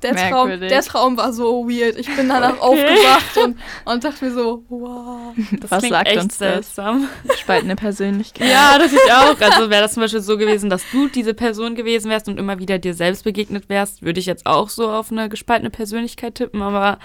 der 0.04 0.30
Traum, 0.30 0.60
der 0.60 0.82
Traum 0.82 1.16
war 1.16 1.32
so 1.32 1.68
weird. 1.68 1.98
Ich 1.98 2.14
bin 2.14 2.28
danach 2.28 2.60
okay. 2.60 2.84
aufgewacht 2.84 3.36
und, 3.44 3.58
und 3.84 4.04
dachte 4.04 4.24
mir 4.24 4.32
so, 4.32 4.64
wow. 4.68 5.34
Das 5.60 5.70
Was 5.70 5.88
sagt 5.88 6.08
echt 6.08 6.22
uns 6.22 6.38
seltsam. 6.38 7.08
das? 7.26 7.40
Spaltende 7.40 7.76
Persönlichkeit. 7.76 8.48
Ja, 8.48 8.78
das 8.78 8.92
ich 8.92 9.12
auch. 9.12 9.40
Also 9.40 9.70
wäre 9.70 9.82
das 9.82 9.94
zum 9.94 10.02
Beispiel 10.02 10.20
so 10.20 10.36
gewesen, 10.36 10.70
dass 10.70 10.82
du 10.92 11.08
diese 11.08 11.34
Person 11.34 11.74
gewesen 11.74 12.10
wärst 12.10 12.28
und 12.28 12.38
immer 12.38 12.58
wieder 12.58 12.78
dir 12.78 12.94
selbst 12.94 13.24
begegnet 13.24 13.68
wärst, 13.68 14.02
würde 14.02 14.20
ich 14.20 14.26
jetzt 14.26 14.46
auch 14.46 14.68
so 14.68 14.90
auf 14.90 15.10
eine 15.10 15.28
gespaltene 15.28 15.70
Persönlichkeit 15.70 16.36
tippen, 16.36 16.62
aber 16.62 16.98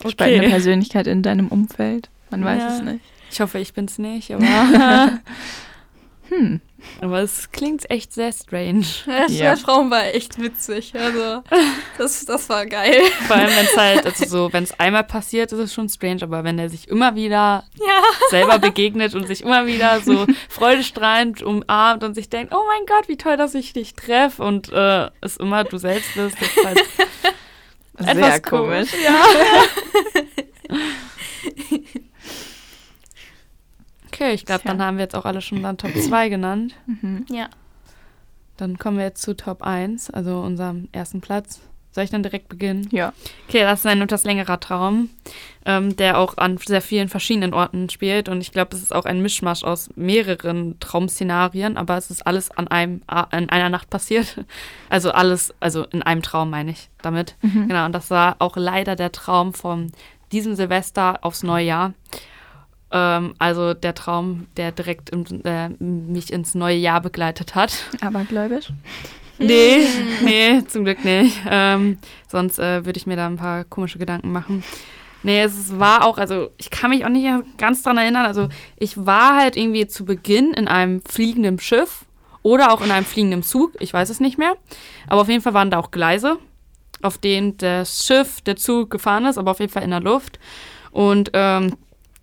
okay. 0.00 0.08
Gespaltene 0.08 0.48
Persönlichkeit 0.48 1.06
in 1.06 1.22
deinem 1.22 1.48
Umfeld. 1.48 2.10
Man 2.30 2.44
weiß 2.44 2.62
ja. 2.62 2.76
es 2.76 2.82
nicht. 2.82 3.04
Ich 3.30 3.40
hoffe, 3.40 3.58
ich 3.58 3.72
bin 3.72 3.86
es 3.86 3.98
nicht, 3.98 4.32
aber 4.32 4.44
hm. 6.28 6.60
Aber 7.00 7.20
es 7.20 7.50
klingt 7.50 7.90
echt 7.90 8.12
sehr 8.12 8.32
strange. 8.32 8.86
Ja, 9.28 9.54
der 9.54 9.56
Traum 9.56 9.90
war 9.90 10.04
echt 10.06 10.40
witzig. 10.40 10.92
Also, 10.94 11.42
das, 11.98 12.24
das 12.24 12.48
war 12.48 12.66
geil. 12.66 13.00
Vor 13.26 13.36
allem, 13.36 13.50
wenn 13.50 13.64
es 13.64 13.76
halt, 13.76 14.06
also 14.06 14.24
so, 14.26 14.52
wenn 14.52 14.64
es 14.64 14.78
einmal 14.78 15.04
passiert, 15.04 15.52
ist 15.52 15.58
es 15.58 15.72
schon 15.74 15.88
strange, 15.88 16.22
aber 16.22 16.44
wenn 16.44 16.58
er 16.58 16.68
sich 16.68 16.88
immer 16.88 17.14
wieder 17.14 17.64
ja. 17.78 18.02
selber 18.30 18.58
begegnet 18.58 19.14
und 19.14 19.26
sich 19.26 19.42
immer 19.42 19.66
wieder 19.66 20.00
so 20.00 20.26
freudestrahlend 20.48 21.42
umarmt 21.42 22.04
und 22.04 22.14
sich 22.14 22.28
denkt, 22.28 22.52
oh 22.54 22.62
mein 22.66 22.86
Gott, 22.86 23.08
wie 23.08 23.16
toll, 23.16 23.36
dass 23.36 23.54
ich 23.54 23.72
dich 23.72 23.94
treffe 23.94 24.42
und 24.42 24.72
äh, 24.72 25.10
es 25.20 25.36
immer 25.36 25.64
du 25.64 25.78
selbst 25.78 26.14
bist, 26.14 26.36
das 26.40 26.48
ist 26.48 26.64
halt 28.06 28.16
sehr 28.16 28.40
komisch. 28.40 28.90
komisch. 28.90 29.04
Ja. 29.04 30.78
Okay, 34.14 34.32
ich 34.32 34.44
glaube, 34.46 34.62
dann 34.64 34.80
haben 34.80 34.96
wir 34.96 35.04
jetzt 35.04 35.16
auch 35.16 35.24
alle 35.24 35.40
schon 35.40 35.62
dann 35.62 35.76
Top 35.76 35.92
2 35.94 36.28
genannt. 36.28 36.74
Mhm. 36.86 37.26
Ja. 37.30 37.48
dann 38.56 38.78
kommen 38.78 38.98
wir 38.98 39.04
jetzt 39.04 39.22
zu 39.22 39.34
Top 39.36 39.62
1, 39.62 40.10
also 40.10 40.40
unserem 40.40 40.88
ersten 40.92 41.20
Platz. 41.20 41.60
Soll 41.90 42.04
ich 42.04 42.10
dann 42.10 42.22
direkt 42.24 42.48
beginnen? 42.48 42.88
Ja. 42.90 43.12
Okay, 43.48 43.60
das 43.60 43.80
ist 43.80 43.86
ein 43.86 44.02
etwas 44.02 44.24
längerer 44.24 44.58
Traum, 44.58 45.10
ähm, 45.64 45.94
der 45.96 46.18
auch 46.18 46.36
an 46.38 46.58
sehr 46.58 46.80
vielen 46.82 47.08
verschiedenen 47.08 47.54
Orten 47.54 47.88
spielt. 47.88 48.28
Und 48.28 48.40
ich 48.40 48.50
glaube, 48.50 48.74
es 48.74 48.82
ist 48.82 48.92
auch 48.92 49.04
ein 49.04 49.22
Mischmasch 49.22 49.62
aus 49.62 49.90
mehreren 49.94 50.78
Traumszenarien, 50.80 51.76
aber 51.76 51.96
es 51.96 52.10
ist 52.10 52.26
alles 52.26 52.50
an 52.50 52.66
einem, 52.66 53.02
in 53.32 53.48
einer 53.48 53.68
Nacht 53.68 53.90
passiert. 53.90 54.44
Also 54.90 55.10
alles, 55.12 55.52
also 55.58 55.84
in 55.86 56.02
einem 56.02 56.22
Traum 56.22 56.50
meine 56.50 56.70
ich 56.72 56.88
damit. 57.02 57.34
Mhm. 57.42 57.68
Genau, 57.68 57.84
und 57.86 57.92
das 57.92 58.10
war 58.10 58.36
auch 58.38 58.56
leider 58.56 58.94
der 58.96 59.10
Traum 59.10 59.54
von 59.54 59.90
diesem 60.30 60.54
Silvester 60.54 61.18
aufs 61.22 61.42
neue 61.42 61.64
Jahr. 61.64 61.94
Ähm, 62.94 63.34
also 63.38 63.74
der 63.74 63.94
Traum, 63.94 64.46
der 64.56 64.70
direkt 64.70 65.10
im, 65.10 65.24
äh, 65.44 65.68
mich 65.80 66.32
ins 66.32 66.54
neue 66.54 66.76
Jahr 66.76 67.00
begleitet 67.00 67.56
hat. 67.56 67.74
Abergläubisch? 68.00 68.68
Nee, 69.38 69.84
nee, 70.22 70.62
zum 70.68 70.84
Glück 70.84 71.04
nicht. 71.04 71.40
Ähm, 71.50 71.98
sonst 72.28 72.60
äh, 72.60 72.86
würde 72.86 72.96
ich 72.96 73.06
mir 73.06 73.16
da 73.16 73.26
ein 73.26 73.36
paar 73.36 73.64
komische 73.64 73.98
Gedanken 73.98 74.30
machen. 74.30 74.62
Nee, 75.24 75.42
es 75.42 75.76
war 75.76 76.04
auch, 76.04 76.18
also 76.18 76.50
ich 76.56 76.70
kann 76.70 76.90
mich 76.90 77.04
auch 77.04 77.08
nicht 77.08 77.26
ganz 77.58 77.82
dran 77.82 77.98
erinnern. 77.98 78.26
Also 78.26 78.48
ich 78.76 79.06
war 79.06 79.36
halt 79.36 79.56
irgendwie 79.56 79.88
zu 79.88 80.04
Beginn 80.04 80.52
in 80.52 80.68
einem 80.68 81.02
fliegenden 81.02 81.58
Schiff 81.58 82.04
oder 82.42 82.72
auch 82.72 82.80
in 82.80 82.92
einem 82.92 83.06
fliegenden 83.06 83.42
Zug, 83.42 83.72
ich 83.80 83.92
weiß 83.92 84.08
es 84.10 84.20
nicht 84.20 84.38
mehr. 84.38 84.54
Aber 85.08 85.22
auf 85.22 85.28
jeden 85.28 85.42
Fall 85.42 85.54
waren 85.54 85.70
da 85.70 85.78
auch 85.78 85.90
Gleise, 85.90 86.36
auf 87.02 87.18
denen 87.18 87.56
das 87.56 88.06
Schiff, 88.06 88.40
der 88.42 88.54
Zug 88.54 88.90
gefahren 88.90 89.24
ist, 89.24 89.38
aber 89.38 89.50
auf 89.50 89.58
jeden 89.58 89.72
Fall 89.72 89.82
in 89.82 89.90
der 89.90 90.00
Luft. 90.00 90.38
Und 90.92 91.30
ähm, 91.32 91.74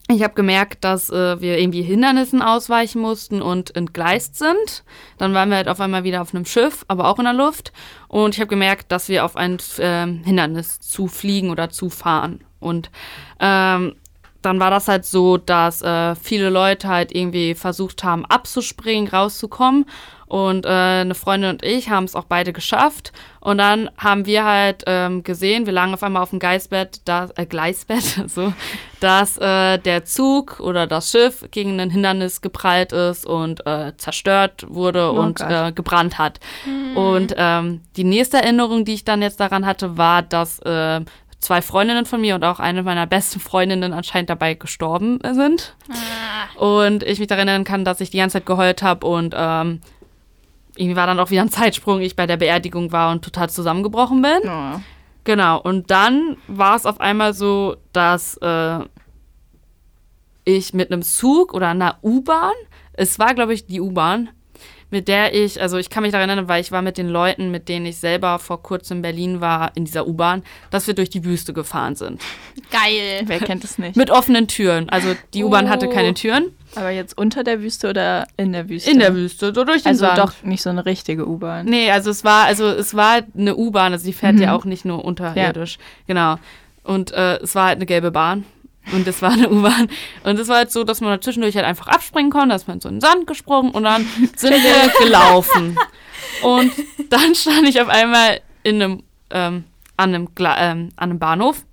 ich 0.10 0.24
habe 0.24 0.34
gemerkt, 0.34 0.84
dass 0.84 1.10
äh, 1.10 1.40
wir 1.40 1.58
irgendwie 1.58 1.84
Hindernissen 1.84 2.42
ausweichen 2.42 3.02
mussten 3.02 3.42
und 3.42 3.76
entgleist 3.76 4.38
sind. 4.38 4.84
Dann 5.18 5.34
waren 5.34 5.50
wir 5.50 5.58
halt 5.58 5.70
auf 5.70 5.80
einmal 5.80 6.04
wieder 6.04 6.22
auf 6.22 6.34
einem 6.34 6.46
Schiff, 6.46 6.84
aber 6.88 7.08
auch 7.08 7.20
in 7.20 7.26
der 7.26 7.34
Luft. 7.34 7.72
Und 8.08 8.36
ich 8.36 8.42
habe 8.42 8.50
gemerkt, 8.50 8.92
dass 8.92 9.08
wir 9.08 9.24
auf 9.24 9.36
ein 9.36 9.58
äh, 9.78 10.06
Hindernis 10.06 10.80
zufliegen 10.80 11.50
oder 11.50 11.70
zufahren. 11.70 12.44
Und 12.60 12.92
ähm, 13.40 13.96
dann 14.42 14.60
war 14.60 14.72
das 14.72 14.88
halt 14.88 15.06
so, 15.06 15.38
dass 15.38 15.82
äh, 15.82 16.16
viele 16.16 16.50
Leute 16.50 16.88
halt 16.88 17.14
irgendwie 17.14 17.56
versucht 17.56 18.04
haben, 18.04 18.26
abzuspringen, 18.26 19.08
rauszukommen. 19.10 19.86
Und 20.28 20.66
äh, 20.66 20.70
eine 20.70 21.14
Freundin 21.14 21.50
und 21.50 21.62
ich 21.64 21.90
haben 21.90 22.06
es 22.06 22.16
auch 22.16 22.24
beide 22.24 22.54
geschafft. 22.54 23.12
Und 23.42 23.58
dann 23.58 23.90
haben 23.98 24.26
wir 24.26 24.46
halt 24.46 24.82
ähm, 24.88 25.24
gesehen, 25.24 25.66
wir 25.66 25.74
lagen 25.74 25.94
auf 25.94 26.04
einmal 26.04 26.24
auf 26.24 26.30
dem 26.30 26.40
Gleisbett, 26.40 27.02
da, 27.04 27.28
äh, 27.36 27.46
Gleisbett, 27.46 28.02
so, 28.28 28.54
dass 29.02 29.38
äh, 29.40 29.78
der 29.80 30.06
Zug 30.06 30.62
oder 30.62 30.88
das 30.88 31.12
Schiff 31.12 31.46
gegen 31.52 31.78
ein 31.82 31.90
Hindernis 31.90 32.40
geprallt 32.40 32.94
ist 32.94 33.26
und 33.26 33.66
äh, 33.68 33.92
zerstört 33.98 34.66
wurde 34.70 35.12
Oh 35.12 35.20
und 35.20 35.40
Gott. 35.40 35.52
äh, 35.52 35.72
gebrannt 35.74 36.18
hat. 36.18 36.40
Und 36.96 37.34
ähm, 37.36 37.82
die 37.98 38.06
nächste 38.06 38.38
Erinnerung, 38.38 38.86
die 38.86 38.94
ich 38.94 39.04
dann 39.04 39.22
jetzt 39.22 39.42
daran 39.42 39.66
hatte, 39.66 39.98
war, 39.98 40.22
dass 40.22 40.60
äh, 40.60 41.02
zwei 41.42 41.62
Freundinnen 41.62 42.06
von 42.06 42.22
mir 42.22 42.36
und 42.36 42.44
auch 42.44 42.60
eine 42.60 42.84
meiner 42.84 43.08
besten 43.08 43.40
Freundinnen 43.40 43.94
anscheinend 43.94 44.30
dabei 44.30 44.54
gestorben 44.54 45.20
sind. 45.34 45.76
Und 46.58 47.04
ich 47.04 47.20
mich 47.20 47.28
daran 47.28 47.48
erinnern 47.48 47.66
kann, 47.66 47.84
dass 47.84 48.00
ich 48.00 48.12
die 48.12 48.18
ganze 48.18 48.38
Zeit 48.38 48.46
geheult 48.46 48.84
habe 48.84 49.06
und 49.08 49.34
ähm, 49.36 49.82
irgendwie 50.76 50.96
war 50.96 51.08
dann 51.08 51.20
auch 51.20 51.32
wieder 51.32 51.42
ein 51.42 51.50
Zeitsprung, 51.50 52.00
ich 52.00 52.16
bei 52.16 52.28
der 52.28 52.38
Beerdigung 52.38 52.92
war 52.92 53.12
und 53.12 53.24
total 53.24 53.50
zusammengebrochen 53.50 54.22
bin. 54.22 54.40
Oh. 54.46 54.80
Genau, 55.24 55.60
und 55.60 55.92
dann 55.92 56.38
war 56.48 56.76
es 56.76 56.86
auf 56.86 57.00
einmal 57.00 57.34
so, 57.34 57.76
dass 57.94 58.38
äh, 58.38 58.80
ich 60.46 60.74
mit 60.74 60.92
einem 60.92 61.04
Zug 61.04 61.54
oder 61.54 61.70
einer 61.70 61.98
U-Bahn, 62.04 62.54
es 62.94 63.20
war, 63.20 63.34
glaube 63.36 63.54
ich, 63.54 63.68
die 63.68 63.82
U-Bahn, 63.82 64.30
mit 64.92 65.08
der 65.08 65.34
ich, 65.34 65.60
also 65.62 65.78
ich 65.78 65.90
kann 65.90 66.04
mich 66.04 66.12
daran 66.12 66.30
erinnern, 66.30 66.48
weil 66.48 66.62
ich 66.62 66.72
war 66.72 66.82
mit 66.82 66.98
den 66.98 67.08
Leuten, 67.10 67.50
mit 67.50 67.68
denen 67.70 67.86
ich 67.88 67.98
selber 67.98 68.38
vor 68.40 68.62
kurzem 68.62 68.98
in 68.98 69.02
Berlin 69.02 69.42
war, 69.42 69.72
in 69.76 69.86
dieser 69.86 70.06
U-Bahn, 70.08 70.44
dass 70.70 70.86
wir 70.86 70.94
durch 70.94 71.10
die 71.10 71.24
Wüste 71.26 71.54
gefahren 71.54 71.96
sind. 71.96 72.22
Geil. 72.70 73.22
Wer 73.26 73.40
kennt 73.40 73.64
es 73.64 73.78
nicht? 73.78 73.96
Mit 73.96 74.12
offenen 74.12 74.48
Türen. 74.48 74.90
Also 74.90 75.16
die 75.34 75.44
U-Bahn 75.44 75.70
hatte 75.70 75.88
Oh. 75.88 75.92
keine 75.92 76.14
Türen. 76.14 76.52
Aber 76.76 76.90
jetzt 76.90 77.18
unter 77.18 77.44
der 77.44 77.62
Wüste 77.62 77.90
oder 77.90 78.28
in 78.38 78.54
der 78.54 78.70
Wüste? 78.70 78.92
In 78.92 79.00
der 79.00 79.14
Wüste, 79.16 79.54
so 79.54 79.64
durch 79.66 79.82
den 79.84 79.90
Also 79.90 80.06
Sand. 80.06 80.18
doch 80.20 80.34
nicht 80.44 80.62
so 80.62 80.70
eine 80.70 80.86
richtige 80.86 81.28
U-Bahn. 81.28 81.66
Nee, 81.66 81.92
also 81.92 82.10
es 82.12 82.24
war, 82.24 82.46
also 82.46 82.66
es 82.68 82.94
war 82.96 83.22
eine 83.38 83.56
U-Bahn, 83.58 83.92
also 83.92 84.06
die 84.06 84.14
fährt 84.14 84.36
Mhm. 84.36 84.42
ja 84.42 84.56
auch 84.56 84.64
nicht 84.66 84.86
nur 84.86 85.04
unterirdisch. 85.04 85.78
Genau. 86.08 86.36
Und 86.84 87.12
äh, 87.12 87.38
es 87.38 87.56
war 87.56 87.68
halt 87.68 87.76
eine 87.78 87.86
gelbe 87.86 88.12
Bahn. 88.12 88.46
Und 88.92 89.08
es 89.08 89.22
war 89.22 89.32
eine 89.34 89.50
U-Bahn. 89.50 89.90
Und 90.24 90.40
es 90.40 90.48
war 90.48 90.58
halt 90.58 90.72
so, 90.72 90.84
dass 90.84 91.02
man 91.02 91.12
halt 91.12 91.24
zwischendurch 91.24 91.56
halt 91.56 91.66
einfach 91.66 91.88
abspringen 91.88 92.32
konnte, 92.32 92.50
dass 92.50 92.68
man 92.68 92.82
so 92.82 92.90
in 92.90 92.96
den 92.96 93.02
Sand 93.02 93.28
gesprungen 93.28 93.72
und 93.72 93.84
dann 93.84 94.06
sind 94.36 94.54
wir 94.54 94.92
gelaufen. 95.06 95.78
Und 96.44 96.72
dann 97.10 97.36
stand 97.36 97.68
ich 97.68 97.82
auf 97.82 97.90
einmal 97.90 98.42
in 98.64 98.82
einem, 98.82 99.04
ähm, 99.30 99.66
an, 99.98 100.16
einem 100.16 100.36
Gla 100.36 100.58
ähm, 100.58 100.90
an 100.96 101.12
einem 101.12 101.20
Bahnhof 101.20 101.64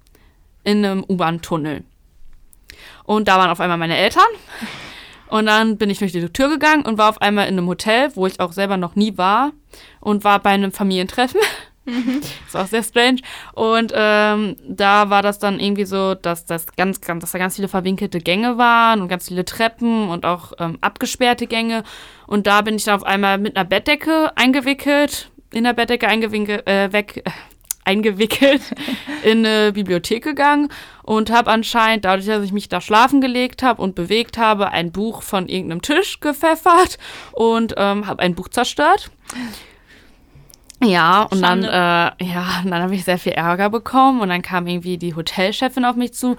in 0.65 0.85
einem 0.85 1.05
U-Bahn-Tunnel. 1.09 1.85
Und 3.05 3.29
da 3.29 3.39
waren 3.39 3.51
auf 3.51 3.61
einmal 3.61 3.79
meine 3.79 3.97
Eltern. 3.97 4.23
Und 5.29 5.47
dann 5.47 5.77
bin 5.77 5.91
ich 5.91 5.99
durch 5.99 6.13
die 6.13 6.27
Tür 6.29 6.49
gegangen 6.49 6.85
und 6.85 6.99
war 6.99 7.09
auf 7.09 7.21
einmal 7.21 7.49
in 7.49 7.59
einem 7.59 7.69
Hotel, 7.69 8.11
wo 8.15 8.27
ich 8.27 8.41
auch 8.41 8.53
selber 8.53 8.77
noch 8.77 8.97
nie 8.97 9.17
war 9.19 9.53
und 10.01 10.25
war 10.25 10.39
bei 10.41 10.51
einem 10.51 10.73
Familientreffen. 10.73 11.41
das 12.45 12.55
war 12.55 12.65
auch 12.65 12.69
sehr 12.69 12.83
strange. 12.83 13.21
Und 13.55 13.93
ähm, 13.95 14.57
da 14.67 15.11
war 15.11 15.23
das 15.23 15.39
dann 15.39 15.61
irgendwie 15.61 15.85
so, 15.85 16.15
dass, 16.15 16.45
das 16.45 16.67
ganz, 16.77 17.01
ganz, 17.01 17.23
dass 17.23 17.33
da 17.33 17.39
ganz 17.39 17.57
viele 17.57 17.69
verwinkelte 17.69 18.21
Gänge 18.21 18.59
waren 18.59 19.01
und 19.01 19.09
ganz 19.09 19.29
viele 19.29 19.45
Treppen 19.45 20.09
und 20.09 20.25
auch 20.25 20.53
ähm, 20.59 20.79
abgesperrte 20.81 21.47
Gänge. 21.47 21.85
Und 22.27 22.47
da 22.47 22.63
bin 22.63 22.77
ich 22.77 22.85
dann 22.85 22.97
auf 22.97 23.05
einmal 23.05 23.39
mit 23.39 23.57
einer 23.57 23.69
Bettdecke 23.69 24.33
eingewickelt, 24.37 25.31
in 25.53 25.65
der 25.65 25.73
Bettdecke 25.73 26.09
eingewinkelt, 26.09 26.67
äh, 26.67 26.93
weg, 26.93 27.23
äh, 27.25 27.31
eingewickelt 27.85 28.61
in 29.23 29.47
eine 29.47 29.73
Bibliothek 29.73 30.23
gegangen 30.23 30.69
und 31.05 31.31
habe 31.31 31.51
anscheinend, 31.51 32.05
dadurch, 32.05 32.27
dass 32.27 32.45
ich 32.45 32.53
mich 32.53 32.69
da 32.69 32.83
schlafen 32.83 33.23
gelegt 33.23 33.63
habe 33.63 33.81
und 33.81 33.95
bewegt 33.95 34.37
habe, 34.37 34.69
ein 34.73 34.93
Buch 34.93 35.23
von 35.23 35.49
irgendeinem 35.49 35.81
Tisch 35.81 36.21
gepfeffert 36.21 36.99
und 37.33 37.75
ähm, 37.79 38.07
habe 38.07 38.23
ein 38.23 38.35
Buch 38.35 38.49
zerstört. 38.49 39.11
Ja, 40.83 41.23
und 41.23 41.43
dann, 41.43 41.63
Schande. 41.65 42.15
äh, 42.21 42.25
ja, 42.25 42.61
und 42.65 42.71
dann 42.71 42.83
habe 42.83 42.95
ich 42.95 43.05
sehr 43.05 43.19
viel 43.19 43.33
Ärger 43.33 43.71
bekommen 43.71 44.21
und 44.21 44.29
dann 44.29 44.43
kam 44.43 44.67
irgendwie 44.67 44.99
die 44.99 45.15
Hotelchefin 45.15 45.85
auf 45.85 45.97
mich 45.97 46.15
zu 46.15 46.37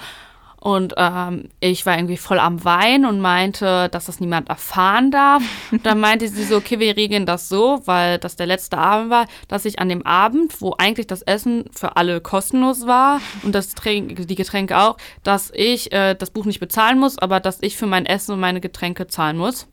und 0.61 0.93
ähm, 0.97 1.45
ich 1.61 1.85
war 1.85 1.95
irgendwie 1.95 2.17
voll 2.17 2.37
am 2.37 2.65
Weinen 2.65 3.05
und 3.05 3.21
meinte, 3.21 3.87
dass 3.89 4.07
das 4.07 4.19
niemand 4.19 4.49
erfahren 4.49 5.09
darf. 5.09 5.41
Und 5.71 5.85
dann 5.85 6.01
meinte 6.01 6.27
sie 6.27 6.43
so, 6.43 6.57
okay, 6.57 6.79
wir 6.79 6.97
regeln 6.97 7.25
das 7.25 7.47
so, 7.47 7.81
weil 7.85 8.17
das 8.17 8.35
der 8.35 8.45
letzte 8.45 8.77
Abend 8.77 9.09
war, 9.09 9.25
dass 9.47 9.63
ich 9.63 9.79
an 9.79 9.87
dem 9.87 10.05
Abend, 10.05 10.59
wo 10.61 10.75
eigentlich 10.77 11.07
das 11.07 11.21
Essen 11.21 11.63
für 11.71 11.95
alle 11.95 12.19
kostenlos 12.19 12.85
war 12.87 13.21
und 13.43 13.55
das 13.55 13.73
Tränk, 13.73 14.27
die 14.27 14.35
Getränke 14.35 14.77
auch, 14.77 14.97
dass 15.23 15.49
ich 15.55 15.93
äh, 15.93 16.13
das 16.15 16.29
Buch 16.29 16.43
nicht 16.43 16.59
bezahlen 16.59 16.99
muss, 16.99 17.17
aber 17.17 17.39
dass 17.39 17.59
ich 17.61 17.77
für 17.77 17.87
mein 17.87 18.05
Essen 18.05 18.33
und 18.33 18.41
meine 18.41 18.59
Getränke 18.59 19.07
zahlen 19.07 19.37
muss. 19.37 19.67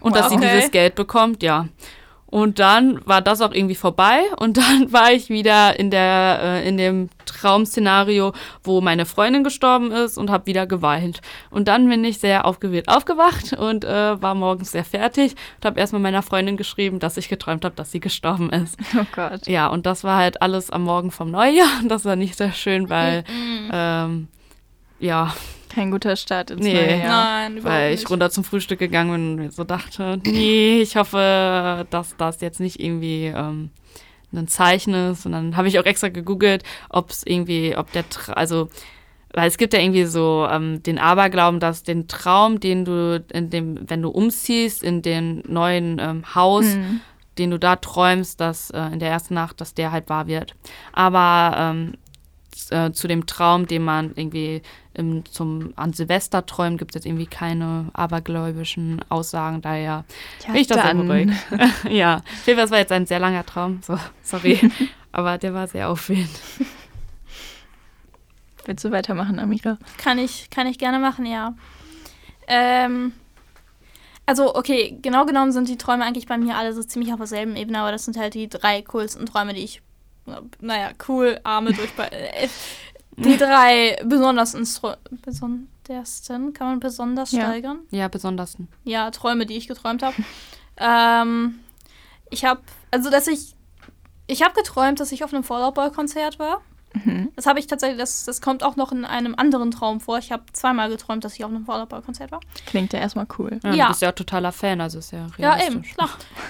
Und 0.00 0.16
dass 0.16 0.30
sie 0.30 0.36
Okay. 0.36 0.50
dieses 0.54 0.70
Geld 0.70 0.94
bekommt, 0.94 1.42
ja. 1.42 1.68
Und 2.26 2.58
dann 2.58 3.00
war 3.06 3.22
das 3.22 3.40
auch 3.40 3.52
irgendwie 3.52 3.76
vorbei 3.76 4.20
und 4.38 4.56
dann 4.56 4.92
war 4.92 5.12
ich 5.12 5.28
wieder 5.28 5.78
in 5.78 5.90
der 5.90 6.40
äh, 6.42 6.68
in 6.68 6.76
dem 6.76 7.08
Traum-Szenario, 7.24 8.32
wo 8.64 8.80
meine 8.80 9.06
Freundin 9.06 9.44
gestorben 9.44 9.92
ist 9.92 10.18
und 10.18 10.30
habe 10.30 10.46
wieder 10.46 10.66
geweint. 10.66 11.20
Und 11.50 11.68
dann 11.68 11.88
bin 11.88 12.04
ich 12.04 12.18
sehr 12.18 12.44
aufgewühlt 12.44 12.88
aufgewacht 12.88 13.52
und 13.52 13.84
äh, 13.84 14.20
war 14.20 14.34
morgens 14.34 14.72
sehr 14.72 14.84
fertig 14.84 15.36
und 15.56 15.64
habe 15.64 15.78
erstmal 15.78 16.02
meiner 16.02 16.22
Freundin 16.22 16.56
geschrieben, 16.56 16.98
dass 16.98 17.16
ich 17.16 17.28
geträumt 17.28 17.64
habe, 17.64 17.76
dass 17.76 17.92
sie 17.92 18.00
gestorben 18.00 18.50
ist. 18.50 18.76
Oh 18.98 19.04
Gott. 19.14 19.46
Ja, 19.46 19.66
und 19.66 19.84
das 19.84 20.04
war 20.04 20.16
halt 20.16 20.40
alles 20.40 20.70
am 20.70 20.84
Morgen 20.84 21.10
vom 21.10 21.30
Neujahr 21.30 21.68
und 21.82 21.88
das 21.90 22.06
war 22.06 22.16
nicht 22.16 22.36
sehr 22.36 22.52
schön, 22.52 22.88
weil 22.88 23.24
ähm, 23.70 24.28
ja, 24.98 25.34
Kein 25.68 25.90
guter 25.90 26.16
Start 26.16 26.50
ins 26.50 26.62
Nee. 26.62 26.74
neue 26.74 26.98
Jahr. 27.00 27.08
Nein, 27.08 27.64
weil 27.64 27.92
ich 27.94 28.00
nicht. 28.00 28.10
runter 28.10 28.30
zum 28.30 28.44
Frühstück 28.44 28.78
gegangen 28.78 29.10
bin 29.12 29.30
und 29.30 29.36
mir 29.36 29.50
so 29.50 29.64
dachte, 29.64 30.18
nee, 30.26 30.80
ich 30.80 30.96
hoffe, 30.96 31.86
dass 31.90 32.16
das 32.16 32.40
jetzt 32.40 32.60
nicht 32.60 32.80
irgendwie 32.80 33.26
ähm, 33.26 33.70
ein 34.32 34.48
Zeichen 34.48 34.94
ist. 34.94 35.26
Und 35.26 35.32
dann 35.32 35.56
habe 35.56 35.68
ich 35.68 35.78
auch 35.78 35.84
extra 35.84 36.08
gegoogelt, 36.08 36.62
ob 36.88 37.10
es 37.10 37.22
irgendwie, 37.26 37.76
ob 37.76 37.90
der, 37.92 38.08
Tra 38.08 38.32
also, 38.34 38.68
weil 39.34 39.48
es 39.48 39.58
gibt 39.58 39.74
ja 39.74 39.80
irgendwie 39.80 40.04
so 40.04 40.46
ähm, 40.50 40.82
den 40.82 40.98
Aberglauben, 40.98 41.60
dass 41.60 41.82
den 41.82 42.08
Traum, 42.08 42.58
den 42.60 42.84
du 42.86 43.22
in 43.32 43.50
dem, 43.50 43.78
wenn 43.90 44.00
du 44.02 44.08
umziehst 44.08 44.82
in 44.82 45.02
den 45.02 45.42
neuen 45.46 45.98
ähm, 46.00 46.34
Haus, 46.34 46.64
Mhm. 46.64 47.00
den 47.38 47.50
du 47.50 47.58
da 47.58 47.76
träumst, 47.76 48.40
dass 48.40 48.70
äh, 48.70 48.80
in 48.92 48.98
der 48.98 49.10
ersten 49.10 49.34
Nacht, 49.34 49.60
dass 49.60 49.74
der 49.74 49.92
halt 49.92 50.08
wahr 50.08 50.26
wird. 50.26 50.54
Aber 50.94 51.54
ähm, 51.58 51.94
äh, 52.70 52.92
zu 52.92 53.08
dem 53.08 53.26
Traum, 53.26 53.66
den 53.66 53.82
man 53.84 54.12
irgendwie 54.14 54.62
im, 54.94 55.24
zum, 55.26 55.72
an 55.76 55.92
Silvester 55.92 56.46
träumt, 56.46 56.78
gibt 56.78 56.92
es 56.92 56.94
jetzt 56.96 57.06
irgendwie 57.06 57.26
keine 57.26 57.90
abergläubischen 57.92 59.00
Aussagen. 59.08 59.60
Daher 59.62 60.04
Ja, 60.46 60.52
bin 60.52 60.56
ich 60.56 60.66
das 60.66 60.78
dann. 60.82 61.06
beruhigt. 61.06 61.32
ja, 61.90 62.16
auf 62.16 62.46
jeden 62.46 62.56
Fall, 62.58 62.64
das 62.64 62.70
war 62.70 62.78
jetzt 62.78 62.92
ein 62.92 63.06
sehr 63.06 63.18
langer 63.18 63.44
Traum. 63.46 63.80
So, 63.82 63.98
sorry. 64.22 64.58
Aber 65.12 65.38
der 65.38 65.54
war 65.54 65.66
sehr 65.66 65.88
aufwühlend. 65.88 66.28
Willst 68.64 68.84
du 68.84 68.90
weitermachen, 68.90 69.38
Amira? 69.38 69.78
Kann 69.96 70.18
ich, 70.18 70.50
kann 70.50 70.66
ich 70.66 70.78
gerne 70.78 70.98
machen, 70.98 71.24
ja. 71.24 71.54
Ähm, 72.48 73.12
Also, 74.26 74.56
okay, 74.56 74.98
genau 75.02 75.24
genommen 75.24 75.52
sind 75.52 75.68
die 75.68 75.78
Träume 75.78 76.04
eigentlich 76.04 76.26
bei 76.26 76.36
mir 76.36 76.56
alle 76.56 76.72
so 76.72 76.82
ziemlich 76.82 77.12
auf 77.12 77.18
derselben 77.18 77.54
Ebene, 77.56 77.78
aber 77.78 77.92
das 77.92 78.04
sind 78.04 78.16
halt 78.16 78.34
die 78.34 78.48
drei 78.48 78.82
coolsten 78.82 79.24
Träume, 79.26 79.54
die 79.54 79.62
ich. 79.62 79.82
Naja, 80.60 80.90
cool, 81.08 81.40
Arme 81.44 81.72
durch. 81.72 81.90
Äh, 81.98 82.48
die 83.18 83.38
drei 83.38 83.96
besondersten, 84.04 84.66
besondersten, 85.22 86.52
kann 86.52 86.66
man 86.68 86.80
besonders 86.80 87.32
Ja. 87.32 87.44
steigern? 87.44 87.78
Ja, 87.90 88.08
besondersten. 88.08 88.68
Ja, 88.84 89.10
Träume, 89.10 89.46
die 89.46 89.56
ich 89.56 89.68
geträumt 89.68 90.02
habe. 90.02 90.16
ähm, 90.76 91.60
ich 92.30 92.44
habe, 92.44 92.60
also 92.90 93.08
dass 93.10 93.26
ich, 93.26 93.54
ich 94.26 94.42
habe 94.42 94.52
geträumt, 94.54 95.00
dass 95.00 95.12
ich 95.12 95.24
auf 95.24 95.32
einem 95.32 95.44
Fallout 95.44 95.74
Boy 95.74 95.90
Konzert 95.90 96.38
war. 96.38 96.60
Mhm. 96.92 97.30
Das 97.36 97.46
habe 97.46 97.58
ich 97.58 97.66
tatsächlich, 97.66 97.98
das, 97.98 98.24
das 98.24 98.40
kommt 98.40 98.62
auch 98.62 98.76
noch 98.76 98.90
in 98.92 99.04
einem 99.04 99.34
anderen 99.34 99.70
Traum 99.70 100.00
vor. 100.00 100.18
Ich 100.18 100.32
habe 100.32 100.42
zweimal 100.52 100.88
geträumt, 100.88 101.24
dass 101.24 101.34
ich 101.34 101.44
auf 101.44 101.50
einem 101.50 101.64
Fallout 101.66 101.88
Boy 101.88 102.02
Konzert 102.02 102.32
war. 102.32 102.40
Klingt 102.66 102.92
ja 102.92 102.98
erstmal 103.00 103.26
cool. 103.38 103.60
Ja, 103.62 103.72
Ja. 103.72 103.84
Du 103.86 103.90
bist 103.92 104.02
ja 104.02 104.12
totaler 104.12 104.52
Fan, 104.52 104.80
also 104.80 104.98
ist 104.98 105.12
ja 105.12 105.26
Ja, 105.38 105.52
realistisch. 105.54 105.74
eben, 105.74 105.82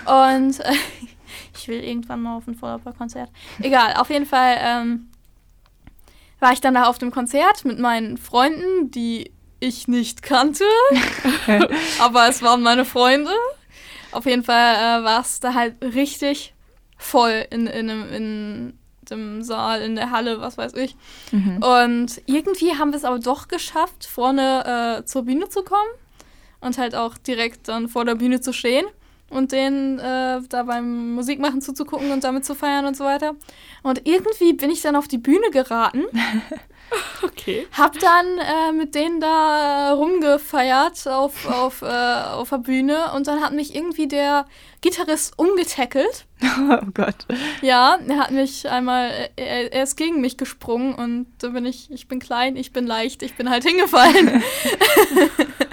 klar. 0.05 0.35
Und 0.35 0.61
äh, 0.61 0.73
ich 1.57 1.69
will 1.69 1.83
irgendwann 1.83 2.23
mal 2.23 2.37
auf 2.37 2.47
ein 2.47 2.55
Fallout 2.55 2.85
Boy 2.85 2.93
Konzert. 2.95 3.31
Egal, 3.61 3.95
auf 3.95 4.11
jeden 4.11 4.27
Fall 4.27 4.57
ähm, 4.61 5.09
war 6.41 6.53
ich 6.53 6.61
dann 6.61 6.75
da 6.75 6.85
auf 6.85 6.99
dem 6.99 7.11
Konzert 7.11 7.65
mit 7.65 7.79
meinen 7.79 8.17
Freunden, 8.19 8.91
die 8.91 9.31
ich 9.61 9.89
nicht 9.89 10.23
kannte. 10.23 10.65
aber 12.01 12.29
es 12.29 12.43
waren 12.43 12.63
meine 12.63 12.85
Freunde. 12.85 13.31
Auf 14.13 14.27
jeden 14.27 14.45
Fall 14.45 14.75
äh, 15.01 15.05
war 15.05 15.21
es 15.21 15.41
da 15.41 15.55
halt 15.55 15.75
richtig 15.83 16.55
voll 16.99 17.47
in, 17.51 17.67
in, 17.67 17.91
einem- 17.91 18.13
in 18.13 18.79
dem 19.11 19.43
Saal, 19.43 19.83
in 19.83 19.95
der 19.95 20.11
Halle, 20.11 20.41
was 20.41 20.59
weiß 20.59 20.75
ich. 20.75 20.97
Mhm. 21.33 21.63
Und 21.63 22.23
irgendwie 22.27 22.77
haben 22.77 22.91
wir 22.91 22.97
es 22.97 23.05
aber 23.05 23.19
doch 23.19 23.49
geschafft, 23.49 24.05
vorne 24.07 24.99
äh, 25.01 25.05
zur 25.05 25.23
Bühne 25.25 25.49
zu 25.49 25.63
kommen 25.63 25.89
und 26.61 26.77
halt 26.79 26.95
auch 26.95 27.17
direkt 27.19 27.69
dann 27.69 27.89
vor 27.89 28.05
der 28.05 28.15
Bühne 28.17 28.41
zu 28.41 28.53
stehen 28.53 28.87
und 29.31 29.53
denen 29.53 29.99
äh, 29.99 30.41
da 30.49 30.63
beim 30.63 31.15
Musikmachen 31.15 31.61
zuzugucken 31.61 32.11
und 32.13 32.25
damit 32.25 32.45
zu 32.45 32.55
feiern 32.55 32.87
und 32.87 32.97
so 32.97 33.05
weiter. 33.05 33.35
Und 33.83 34.07
irgendwie 34.07 34.53
bin 34.53 34.71
ich 34.71 34.83
dann 34.83 34.97
auf 34.97 35.09
die 35.09 35.19
Bühne 35.19 35.51
geraten, 35.51 36.05
Okay. 37.23 37.67
hab 37.73 37.99
dann 37.99 38.27
äh, 38.39 38.73
mit 38.73 38.95
denen 38.95 39.21
da 39.21 39.93
rumgefeiert 39.93 41.09
auf, 41.09 41.49
auf, 41.49 41.83
äh, 41.83 41.87
auf 41.87 42.51
der 42.51 42.59
Bühne 42.59 43.13
und 43.15 43.27
dann 43.27 43.43
hat 43.43 43.53
mich 43.53 43.75
irgendwie 43.75 44.07
der 44.07 44.47
Gitarrist 44.81 45.37
umgetackelt. 45.37 46.27
Oh 46.71 46.87
Gott. 46.95 47.27
Ja, 47.63 47.99
er 48.07 48.19
hat 48.19 48.31
mich 48.31 48.69
einmal, 48.69 49.11
er, 49.37 49.73
er 49.73 49.83
ist 49.83 49.97
gegen 49.97 50.21
mich 50.21 50.37
gesprungen 50.37 50.95
und 50.95 51.27
da 51.39 51.49
bin 51.49 51.67
ich, 51.67 51.91
ich 51.91 52.09
bin 52.09 52.21
klein, 52.21 52.57
ich 52.57 52.73
bin 52.73 52.87
leicht, 52.87 53.23
ich 53.23 53.35
bin 53.35 53.51
halt 53.51 53.65
hingefallen. 53.65 54.43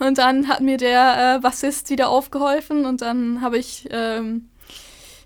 und 0.00 0.18
dann 0.18 0.48
hat 0.48 0.60
mir 0.60 0.76
der 0.76 1.36
äh, 1.36 1.40
Bassist 1.40 1.90
wieder 1.90 2.08
aufgeholfen 2.08 2.86
und 2.86 3.02
dann 3.02 3.40
habe 3.40 3.58
ich 3.58 3.88
ähm, 3.90 4.50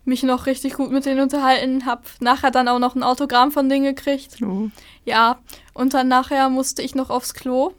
mich 0.05 0.23
noch 0.23 0.47
richtig 0.47 0.75
gut 0.75 0.91
mit 0.91 1.07
denen 1.07 1.21
unterhalten, 1.21 1.87
habe 1.87 2.03
nachher 2.21 2.51
dann 2.51 2.69
auch 2.69 2.79
noch 2.79 2.95
ein 2.95 3.03
Autogramm 3.03 3.51
von 3.53 3.69
denen 3.69 3.85
gekriegt. 3.85 4.43
Oh. 4.43 4.69
Ja, 5.05 5.39
und 5.73 5.95
dann 5.95 6.09
nachher 6.09 6.49
musste 6.49 6.83
ich 6.83 6.95
noch 6.95 7.11
aufs 7.11 7.35
Klo. 7.35 7.73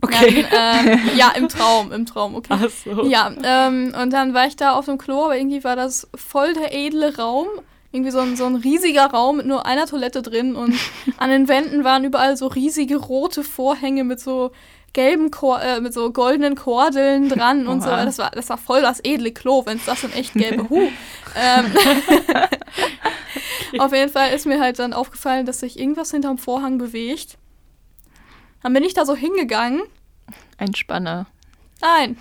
Okay. 0.00 0.44
Dann, 0.50 0.86
ähm, 0.86 1.00
ja, 1.16 1.30
im 1.30 1.48
Traum, 1.48 1.90
im 1.90 2.06
Traum, 2.06 2.34
okay. 2.34 2.54
Ach 2.62 2.68
so. 2.68 3.04
Ja, 3.06 3.32
ähm, 3.42 3.94
und 4.00 4.12
dann 4.12 4.34
war 4.34 4.46
ich 4.46 4.56
da 4.56 4.72
auf 4.72 4.84
dem 4.84 4.98
Klo, 4.98 5.24
aber 5.24 5.36
irgendwie 5.36 5.64
war 5.64 5.76
das 5.76 6.08
voll 6.14 6.52
der 6.54 6.74
edle 6.74 7.16
Raum. 7.16 7.46
Irgendwie 7.90 8.10
so 8.10 8.18
ein, 8.18 8.36
so 8.36 8.44
ein 8.44 8.56
riesiger 8.56 9.06
Raum 9.06 9.36
mit 9.36 9.46
nur 9.46 9.66
einer 9.66 9.86
Toilette 9.86 10.20
drin 10.20 10.56
und 10.56 10.74
an 11.16 11.30
den 11.30 11.46
Wänden 11.46 11.84
waren 11.84 12.02
überall 12.02 12.36
so 12.36 12.48
riesige 12.48 12.96
rote 12.96 13.44
Vorhänge 13.44 14.02
mit 14.02 14.18
so 14.18 14.50
gelben, 14.94 15.30
Kor 15.30 15.60
äh, 15.60 15.80
mit 15.80 15.92
so 15.92 16.10
goldenen 16.12 16.54
Kordeln 16.54 17.28
dran 17.28 17.66
und 17.66 17.82
so. 17.82 17.90
Oha. 17.90 18.04
Das 18.04 18.18
war, 18.18 18.30
das 18.30 18.48
war 18.48 18.58
voll 18.58 18.82
das 18.82 19.00
edle 19.04 19.32
Klo, 19.32 19.66
wenn 19.66 19.76
es 19.76 19.84
das 19.84 20.04
in 20.04 20.12
echt 20.12 20.34
gäbe. 20.34 20.68
Huh. 20.70 20.88
ähm, 21.36 21.74
Auf 23.78 23.92
jeden 23.92 24.10
Fall 24.10 24.32
ist 24.32 24.46
mir 24.46 24.60
halt 24.60 24.78
dann 24.78 24.92
aufgefallen, 24.92 25.46
dass 25.46 25.60
sich 25.60 25.78
irgendwas 25.78 26.10
hinterm 26.10 26.38
Vorhang 26.38 26.78
bewegt. 26.78 27.36
Dann 28.62 28.72
bin 28.72 28.84
ich 28.84 28.94
da 28.94 29.04
so 29.04 29.14
hingegangen. 29.14 29.82
Ein 30.58 30.74
Spanner. 30.74 31.26
Nein. 31.80 32.16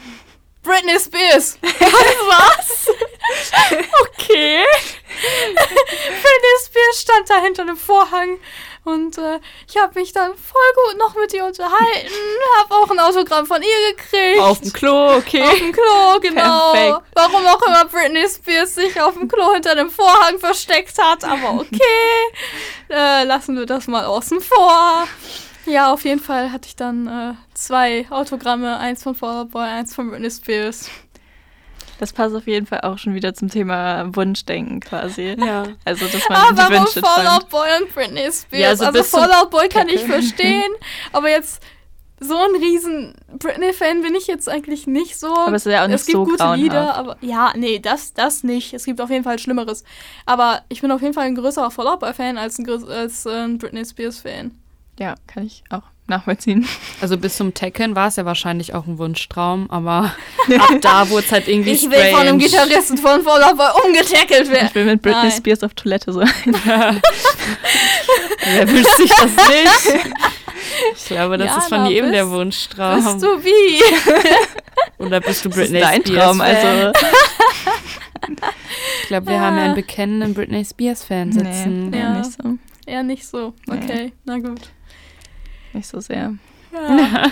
Britney 0.61 0.99
Spears. 0.99 1.57
Was? 1.61 2.89
Okay. 4.01 4.63
Britney 5.15 6.55
Spears 6.65 7.01
stand 7.01 7.29
da 7.29 7.41
hinter 7.41 7.65
dem 7.65 7.77
Vorhang 7.77 8.37
und 8.83 9.17
äh, 9.17 9.39
ich 9.67 9.77
habe 9.77 9.99
mich 9.99 10.11
dann 10.11 10.31
voll 10.35 10.89
gut 10.89 10.99
noch 10.99 11.15
mit 11.15 11.33
ihr 11.33 11.45
unterhalten, 11.45 12.13
habe 12.59 12.75
auch 12.75 12.89
ein 12.89 12.99
Autogramm 12.99 13.45
von 13.45 13.61
ihr 13.61 13.95
gekriegt. 13.95 14.41
Auf 14.41 14.61
dem 14.61 14.73
Klo, 14.73 15.15
okay. 15.17 15.43
Auf 15.43 15.57
dem 15.57 15.71
Klo, 15.71 16.19
genau. 16.21 16.71
Perfekt. 16.71 17.01
Warum 17.13 17.45
auch 17.45 17.61
immer 17.67 17.85
Britney 17.85 18.27
Spears 18.27 18.75
sich 18.75 18.99
auf 19.01 19.13
dem 19.13 19.27
Klo 19.27 19.53
hinter 19.53 19.75
dem 19.75 19.89
Vorhang 19.89 20.39
versteckt 20.39 20.97
hat, 21.01 21.23
aber 21.23 21.61
okay. 21.61 21.79
äh, 22.89 23.23
lassen 23.23 23.57
wir 23.57 23.65
das 23.65 23.87
mal 23.87 24.05
außen 24.05 24.41
vor. 24.41 25.07
Ja, 25.65 25.93
auf 25.93 26.03
jeden 26.03 26.19
Fall 26.19 26.51
hatte 26.51 26.67
ich 26.67 26.75
dann 26.75 27.07
äh, 27.07 27.33
zwei 27.53 28.05
Autogramme, 28.09 28.77
eins 28.77 29.03
von 29.03 29.15
Fall 29.15 29.43
Out 29.43 29.51
Boy, 29.51 29.63
eins 29.63 29.95
von 29.95 30.09
Britney 30.09 30.29
Spears. 30.29 30.89
Das 31.99 32.13
passt 32.13 32.35
auf 32.35 32.47
jeden 32.47 32.65
Fall 32.65 32.81
auch 32.81 32.97
schon 32.97 33.13
wieder 33.13 33.33
zum 33.33 33.49
Thema 33.49 34.13
Wunschdenken 34.15 34.79
quasi. 34.79 35.35
Ja. 35.37 35.63
Also, 35.85 36.05
dass 36.07 36.27
man 36.27 36.37
Ah, 36.37 36.51
die 36.51 36.57
warum 36.57 36.73
Wünsche 36.85 37.01
Fall. 37.01 37.27
Out 37.27 37.49
Boy 37.49 37.67
und 37.81 37.93
Britney 37.93 38.31
Spears? 38.31 38.45
Ja, 38.51 38.69
also 38.69 38.85
also 38.85 38.99
bis 38.99 39.11
zum 39.11 39.19
Fall 39.21 39.31
Out 39.33 39.49
Boy 39.51 39.69
kann 39.69 39.87
ich 39.89 40.01
verstehen, 40.01 40.71
aber 41.11 41.29
jetzt 41.29 41.61
so 42.19 42.37
ein 42.37 42.55
riesen 42.55 43.15
Britney-Fan 43.37 44.01
bin 44.01 44.15
ich 44.15 44.27
jetzt 44.27 44.47
eigentlich 44.47 44.87
nicht 44.87 45.19
so. 45.19 45.35
Aber 45.35 45.55
es 45.55 45.65
ist 45.65 45.71
ja 45.73 45.83
auch 45.83 45.87
nicht 45.87 45.95
es 45.95 46.05
gibt 46.05 46.15
so 46.17 46.23
gute 46.23 46.37
grauenhaft. 46.37 46.61
Lieder, 46.61 46.95
aber 46.95 47.17
ja, 47.21 47.51
nee, 47.55 47.79
das, 47.79 48.13
das 48.13 48.43
nicht. 48.43 48.73
Es 48.73 48.85
gibt 48.85 49.01
auf 49.01 49.09
jeden 49.09 49.23
Fall 49.23 49.39
Schlimmeres. 49.39 49.83
Aber 50.25 50.61
ich 50.69 50.81
bin 50.81 50.91
auf 50.91 51.01
jeden 51.01 51.13
Fall 51.13 51.25
ein 51.25 51.35
größerer 51.35 51.71
Fall 51.71 51.87
Out 51.87 51.99
Boy-Fan 51.99 52.37
als 52.37 52.57
ein, 52.57 52.69
als, 52.89 53.27
ein 53.27 53.57
Britney 53.57 53.85
Spears-Fan. 53.85 54.51
Ja, 54.99 55.15
kann 55.27 55.45
ich 55.45 55.63
auch 55.69 55.83
nachvollziehen. 56.07 56.67
Also 57.01 57.17
bis 57.17 57.37
zum 57.37 57.53
Tekken 57.53 57.95
war 57.95 58.07
es 58.09 58.17
ja 58.17 58.25
wahrscheinlich 58.25 58.73
auch 58.73 58.85
ein 58.87 58.97
Wunschtraum, 58.97 59.69
aber 59.71 60.13
ab 60.59 60.73
da 60.81 61.09
wurde 61.09 61.25
es 61.25 61.31
halt 61.31 61.47
irgendwie 61.47 61.71
Ich 61.71 61.89
will 61.89 61.97
von 62.11 62.19
einem 62.27 62.39
strange. 62.41 62.65
Gitarristen 62.67 62.97
von 62.97 63.21
Fall 63.23 63.43
Out 63.43 63.57
Boy 63.57 63.67
umgetackelt 63.85 64.49
werden. 64.51 64.67
Ich 64.67 64.75
will 64.75 64.85
mit 64.85 65.01
Britney 65.01 65.21
Nein. 65.23 65.31
Spears 65.31 65.63
auf 65.63 65.73
Toilette 65.73 66.11
sein. 66.13 66.29
Wer 68.45 68.67
wünscht 68.69 68.97
sich 68.97 69.09
das 69.09 69.31
nicht? 69.35 70.05
Ich 70.95 71.05
glaube, 71.05 71.37
das 71.37 71.47
Ja, 71.47 71.57
ist 71.57 71.69
von 71.69 71.85
jedem 71.85 72.11
der 72.11 72.23
bist- 72.23 72.33
Wunschtraum. 72.35 72.95
Bist 73.03 73.21
du 73.23 73.43
wie? 73.43 73.81
Oder 75.03 75.19
bist 75.21 75.45
du 75.45 75.49
Das 75.49 75.57
ist 75.57 75.63
Britney 75.71 75.79
dein 75.81 76.01
Spears 76.05 76.25
Traum, 76.25 76.37
Fan? 76.39 76.55
also. 76.55 76.99
Ich 79.01 79.07
glaube, 79.07 79.27
wir 79.27 79.39
haben 79.39 79.57
ja 79.57 79.63
einen 79.63 79.75
bekennenden 79.75 80.33
Britney 80.33 80.63
Spears 80.65 81.03
Fan 81.03 81.31
sitzen. 81.31 81.89
Nee, 81.89 81.97
Ja. 81.99 82.03
ja. 82.13 82.19
nicht 82.19 82.31
so. 82.41 82.57
Eher 82.85 83.03
nicht 83.03 83.25
so. 83.27 83.53
Okay, 83.69 84.11
na 84.25 84.37
gut. 84.39 84.61
Nicht 85.73 85.87
so 85.87 85.99
sehr. 85.99 86.33
Ja. 86.71 87.31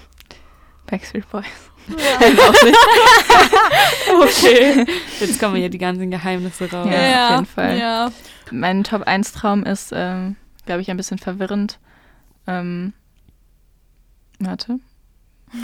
Backstreet 0.86 1.28
Boys. 1.30 1.44
Ja. 1.88 2.20
Okay. 4.22 4.86
Jetzt 5.20 5.38
kommen 5.40 5.56
hier 5.56 5.70
die 5.70 5.78
ganzen 5.78 6.10
Geheimnisse 6.10 6.70
raus. 6.70 6.88
Ja. 6.90 7.26
auf 7.26 7.30
jeden 7.34 7.46
Fall. 7.46 7.78
Ja. 7.78 8.10
Mein 8.50 8.84
Top 8.84 9.02
1 9.02 9.32
Traum 9.32 9.64
ist, 9.64 9.92
ähm, 9.94 10.36
glaube 10.66 10.82
ich, 10.82 10.90
ein 10.90 10.96
bisschen 10.96 11.18
verwirrend. 11.18 11.78
Ähm, 12.46 12.92
warte. 14.38 14.78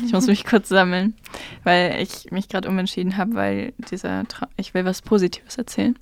Ich 0.05 0.13
muss 0.13 0.27
mich 0.27 0.45
kurz 0.45 0.69
sammeln, 0.69 1.15
weil 1.63 2.01
ich 2.01 2.31
mich 2.31 2.49
gerade 2.49 2.69
umentschieden 2.69 3.17
habe, 3.17 3.35
weil 3.35 3.73
dieser 3.91 4.27
Traum, 4.27 4.49
ich 4.57 4.75
will 4.75 4.85
was 4.85 5.03
Positives 5.03 5.57
erzählen. 5.59 5.97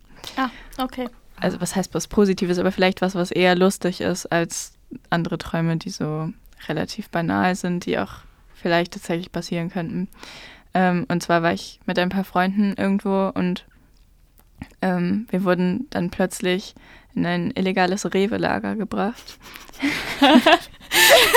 Okay. 0.78 1.08
Also 1.40 1.60
was 1.60 1.76
heißt 1.76 1.92
was 1.94 2.08
Positives, 2.08 2.58
aber 2.58 2.72
vielleicht 2.72 3.02
was, 3.02 3.14
was 3.14 3.30
eher 3.30 3.54
lustig 3.54 4.00
ist 4.00 4.26
als 4.26 4.73
andere 5.10 5.38
Träume, 5.38 5.76
die 5.76 5.90
so 5.90 6.30
relativ 6.68 7.10
banal 7.10 7.54
sind, 7.54 7.86
die 7.86 7.98
auch 7.98 8.12
vielleicht 8.54 8.94
tatsächlich 8.94 9.32
passieren 9.32 9.70
könnten. 9.70 10.08
Ähm, 10.72 11.06
und 11.08 11.22
zwar 11.22 11.42
war 11.42 11.52
ich 11.52 11.80
mit 11.86 11.98
ein 11.98 12.08
paar 12.08 12.24
Freunden 12.24 12.74
irgendwo 12.76 13.30
und 13.34 13.66
ähm, 14.82 15.26
wir 15.30 15.44
wurden 15.44 15.86
dann 15.90 16.10
plötzlich 16.10 16.74
in 17.14 17.26
ein 17.26 17.50
illegales 17.52 18.12
Rewe-Lager 18.12 18.76
gebracht. 18.76 19.38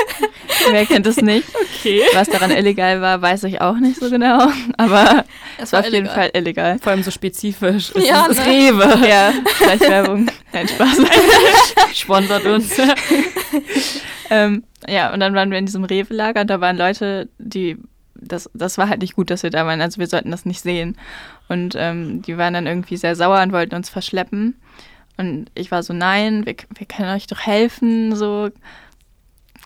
Wer 0.71 0.85
kennt 0.85 1.05
es 1.07 1.17
nicht? 1.17 1.47
Okay. 1.55 2.01
Was 2.13 2.29
daran 2.29 2.51
illegal 2.51 3.01
war, 3.01 3.21
weiß 3.21 3.43
ich 3.45 3.61
auch 3.61 3.77
nicht 3.77 3.99
so 3.99 4.09
genau, 4.09 4.49
aber 4.77 5.25
es 5.57 5.71
war 5.73 5.81
auf 5.81 5.89
jeden. 5.89 6.07
Fall 6.07 6.31
illegal. 6.33 6.79
Vor 6.79 6.91
allem 6.91 7.03
so 7.03 7.11
spezifisch. 7.11 7.91
Es 7.95 8.07
Ja, 8.07 8.25
ist 8.25 8.37
ne? 8.39 8.45
Rewe. 8.45 8.99
Ja, 9.07 9.33
vielleicht 9.57 9.81
Werbung. 9.81 10.29
Nein, 10.53 10.67
Spaß. 10.67 10.97
Sponsert 11.93 12.45
uns. 12.45 12.71
ähm, 14.29 14.63
ja, 14.87 15.13
und 15.13 15.19
dann 15.19 15.33
waren 15.33 15.51
wir 15.51 15.57
in 15.57 15.65
diesem 15.65 15.83
Rewe-Lager 15.83 16.41
und 16.41 16.49
da 16.49 16.61
waren 16.61 16.77
Leute, 16.77 17.29
die, 17.37 17.77
das, 18.15 18.49
das 18.53 18.77
war 18.77 18.89
halt 18.89 19.01
nicht 19.01 19.15
gut, 19.15 19.29
dass 19.29 19.43
wir 19.43 19.49
da 19.49 19.65
waren, 19.65 19.81
also 19.81 19.99
wir 19.99 20.07
sollten 20.07 20.31
das 20.31 20.45
nicht 20.45 20.61
sehen. 20.61 20.97
Und 21.49 21.75
ähm, 21.77 22.21
die 22.21 22.37
waren 22.37 22.53
dann 22.53 22.67
irgendwie 22.67 22.97
sehr 22.97 23.15
sauer 23.15 23.41
und 23.41 23.53
wollten 23.53 23.75
uns 23.75 23.89
verschleppen. 23.89 24.55
Und 25.17 25.49
ich 25.55 25.71
war 25.71 25.81
so, 25.83 25.93
nein, 25.93 26.45
wir, 26.45 26.55
wir 26.75 26.87
können 26.87 27.15
euch 27.15 27.27
doch 27.27 27.39
helfen, 27.39 28.15
so 28.15 28.49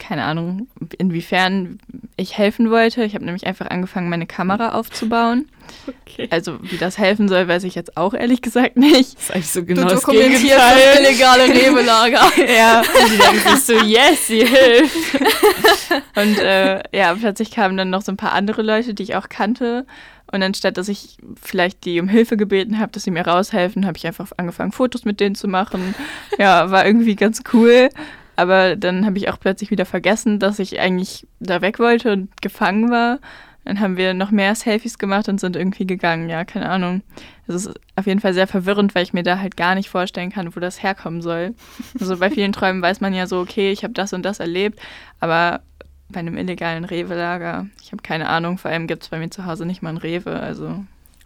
keine 0.02 0.24
Ahnung, 0.24 0.68
inwiefern 0.98 1.80
ich 2.18 2.38
helfen 2.38 2.72
wollte. 2.72 3.04
Ich 3.04 3.14
habe 3.14 3.24
nämlich 3.24 3.46
einfach 3.46 3.70
angefangen, 3.70 4.10
meine 4.10 4.26
Kamera 4.26 4.74
aufzubauen. 4.74 5.48
Okay. 5.88 6.28
Also 6.32 6.58
wie 6.64 6.78
das 6.78 6.98
helfen 6.98 7.30
soll, 7.30 7.48
weiß 7.48 7.64
ich 7.66 7.76
jetzt 7.76 7.98
auch 7.98 8.16
ehrlich 8.16 8.42
gesagt 8.42 8.78
nicht. 8.78 9.16
Das 9.16 9.24
ist 9.24 9.32
eigentlich 9.32 9.52
so 9.52 9.60
Du 9.62 9.68
genau 9.68 9.84
das 9.84 10.02
dokumentierst 10.02 10.58
das 10.58 11.00
illegale 11.00 11.44
Rebelager. 11.44 12.32
Ja. 12.52 12.80
Und 13.04 13.12
die 13.12 13.18
denken 13.18 13.50
sich 13.50 13.64
so, 13.64 13.74
yes, 13.74 14.28
sie 14.28 14.46
hilft. 14.46 14.96
Und 16.16 16.40
äh, 16.40 16.82
ja, 16.92 17.14
plötzlich 17.14 17.52
kamen 17.52 17.78
dann 17.78 17.92
noch 17.92 18.02
so 18.02 18.12
ein 18.12 18.18
paar 18.18 18.34
andere 18.34 18.64
Leute, 18.64 18.96
die 18.96 19.04
ich 19.04 19.16
auch 19.16 19.30
kannte. 19.30 19.86
Und 20.32 20.42
anstatt, 20.42 20.78
dass 20.78 20.88
ich 20.88 21.18
vielleicht 21.42 21.86
die 21.86 22.00
um 22.00 22.08
Hilfe 22.08 22.38
gebeten 22.38 22.80
habe, 22.80 22.92
dass 22.92 23.04
sie 23.04 23.12
mir 23.12 23.28
raushelfen, 23.28 23.86
habe 23.86 23.98
ich 23.98 24.08
einfach 24.08 24.32
angefangen, 24.38 24.72
Fotos 24.72 25.06
mit 25.06 25.20
denen 25.20 25.36
zu 25.36 25.48
machen. 25.48 25.94
Ja, 26.40 26.72
war 26.72 26.86
irgendwie 26.86 27.16
ganz 27.16 27.44
cool. 27.54 27.90
Aber 28.36 28.76
dann 28.76 29.06
habe 29.06 29.18
ich 29.18 29.30
auch 29.30 29.40
plötzlich 29.40 29.72
wieder 29.72 29.86
vergessen, 29.86 30.40
dass 30.40 30.60
ich 30.60 30.80
eigentlich 30.80 31.28
da 31.40 31.62
weg 31.62 31.80
wollte 31.80 32.12
und 32.14 32.42
gefangen 32.42 32.90
war. 32.90 33.20
Dann 33.66 33.80
haben 33.80 33.96
wir 33.96 34.16
noch 34.16 34.32
mehr 34.32 34.56
Selfies 34.56 34.98
gemacht 34.98 35.30
und 35.30 35.40
sind 35.40 35.56
irgendwie 35.56 35.86
gegangen. 35.86 36.30
Ja, 36.30 36.46
keine 36.46 36.68
Ahnung. 36.70 37.04
Es 37.48 37.54
ist 37.54 37.70
auf 37.96 38.08
jeden 38.08 38.20
Fall 38.20 38.34
sehr 38.34 38.48
verwirrend, 38.48 38.96
weil 38.96 39.04
ich 39.04 39.14
mir 39.14 39.22
da 39.22 39.38
halt 39.38 39.56
gar 39.56 39.76
nicht 39.76 39.90
vorstellen 39.90 40.32
kann, 40.32 40.56
wo 40.56 40.60
das 40.60 40.82
herkommen 40.82 41.22
soll. 41.22 41.54
Also 42.00 42.18
bei 42.18 42.32
vielen 42.32 42.54
Träumen 42.54 42.82
weiß 42.82 43.02
man 43.02 43.14
ja 43.14 43.28
so, 43.28 43.40
okay, 43.40 43.72
ich 43.72 43.84
habe 43.84 43.94
das 43.94 44.14
und 44.14 44.24
das 44.24 44.40
erlebt, 44.40 44.80
aber 45.20 45.62
bei 46.10 46.20
einem 46.22 46.38
illegalen 46.38 46.86
Rewe-Lager, 46.86 47.68
ich 47.84 47.92
habe 47.92 48.02
keine 48.02 48.28
Ahnung, 48.30 48.58
vor 48.58 48.72
allem 48.72 48.88
gibt 48.88 49.04
es 49.04 49.10
bei 49.10 49.20
mir 49.20 49.30
zu 49.30 49.46
Hause 49.46 49.66
nicht 49.66 49.82
mal 49.82 49.92
ein 49.92 49.98
Rewe, 49.98 50.40
also 50.40 50.84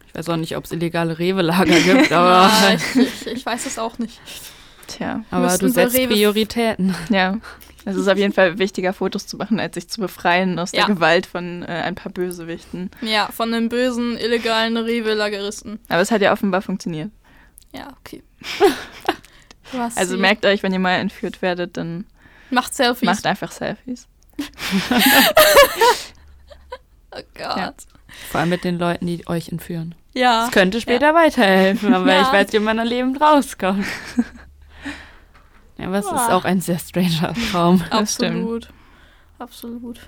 Ich 0.08 0.14
weiß 0.16 0.30
auch 0.30 0.36
nicht, 0.38 0.58
ob 0.58 0.66
es 0.66 0.72
illegale 0.72 1.18
Rewe-Lager 1.18 1.80
gibt, 1.80 2.12
aber, 2.12 2.51
Ja, 2.62 2.74
ich, 2.76 2.95
ich, 2.97 3.28
ich 3.28 3.45
weiß 3.45 3.66
es 3.66 3.80
auch 3.80 3.97
nicht. 3.97 4.20
Tja, 4.88 5.23
aber 5.31 5.45
Müssten 5.45 5.67
du 5.67 5.75
wir 5.75 5.83
setzt 5.89 5.95
Rewe- 5.95 6.07
Prioritäten. 6.07 6.95
ja. 7.09 7.38
Es 7.88 7.95
ist 7.95 8.07
auf 8.07 8.17
jeden 8.17 8.33
Fall 8.33 8.57
wichtiger, 8.57 8.93
Fotos 8.93 9.27
zu 9.27 9.38
machen, 9.38 9.59
als 9.59 9.75
sich 9.75 9.88
zu 9.88 10.01
befreien 10.01 10.57
aus 10.57 10.71
Ja. 10.71 10.88
der 10.88 10.95
Gewalt 10.95 11.27
von 11.27 11.61
äh, 11.61 11.67
ein 11.67 11.93
paar 11.93 12.11
Bösewichten. 12.11 12.89
Ja, 13.01 13.29
von 13.31 13.51
den 13.51 13.69
bösen, 13.69 14.17
illegalen 14.17 14.75
Rewe-Lageristen. 14.75 15.79
Aber 15.89 16.01
es 16.01 16.09
hat 16.09 16.21
ja 16.23 16.31
offenbar 16.33 16.63
funktioniert. 16.63 17.11
Ja, 17.73 17.89
okay. 17.99 18.23
Also 19.95 20.15
sie. 20.15 20.21
merkt 20.21 20.45
euch, 20.45 20.63
wenn 20.63 20.71
ihr 20.73 20.79
mal 20.79 20.93
entführt 20.99 21.41
werdet, 21.41 21.75
dann 21.77 22.05
Macht 22.49 22.73
Selfies. 22.73 23.05
macht 23.05 23.25
einfach 23.25 23.51
Selfies. 23.51 24.07
oh 27.11 27.19
Gott. 27.36 27.57
Ja. 27.57 27.73
Vor 28.31 28.39
allem 28.39 28.49
mit 28.49 28.63
den 28.63 28.77
Leuten, 28.79 29.07
die 29.07 29.27
euch 29.27 29.49
entführen. 29.49 29.95
Ja. 30.13 30.43
Das 30.43 30.51
könnte 30.51 30.79
später 30.79 31.13
weiterhelfen, 31.13 31.93
aber 31.93 32.11
Ja. 32.13 32.21
ich 32.21 32.31
weiß 32.31 32.53
ob 32.55 32.61
man 32.63 32.77
da 32.77 32.83
lebend 32.83 33.19
rauskommt. 33.21 33.86
Ja, 35.78 35.88
aber 35.88 35.97
es 35.99 36.05
ist 36.05 36.11
auch 36.32 36.45
ein 36.45 36.61
sehr 36.61 36.80
stranger 36.80 37.34
Traum. 37.51 37.84
Das 37.91 38.13
stimmt. 38.15 38.38
Absolut. 38.38 38.69
Absolut. 39.39 39.99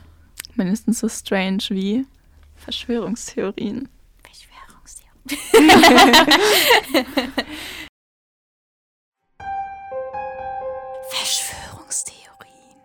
Mindestens 0.55 0.99
so 0.99 1.09
strange 1.09 1.63
wie 1.70 2.05
Verschwörungstheorien. 2.55 3.89
Verschwörungstheorien. 11.09 12.82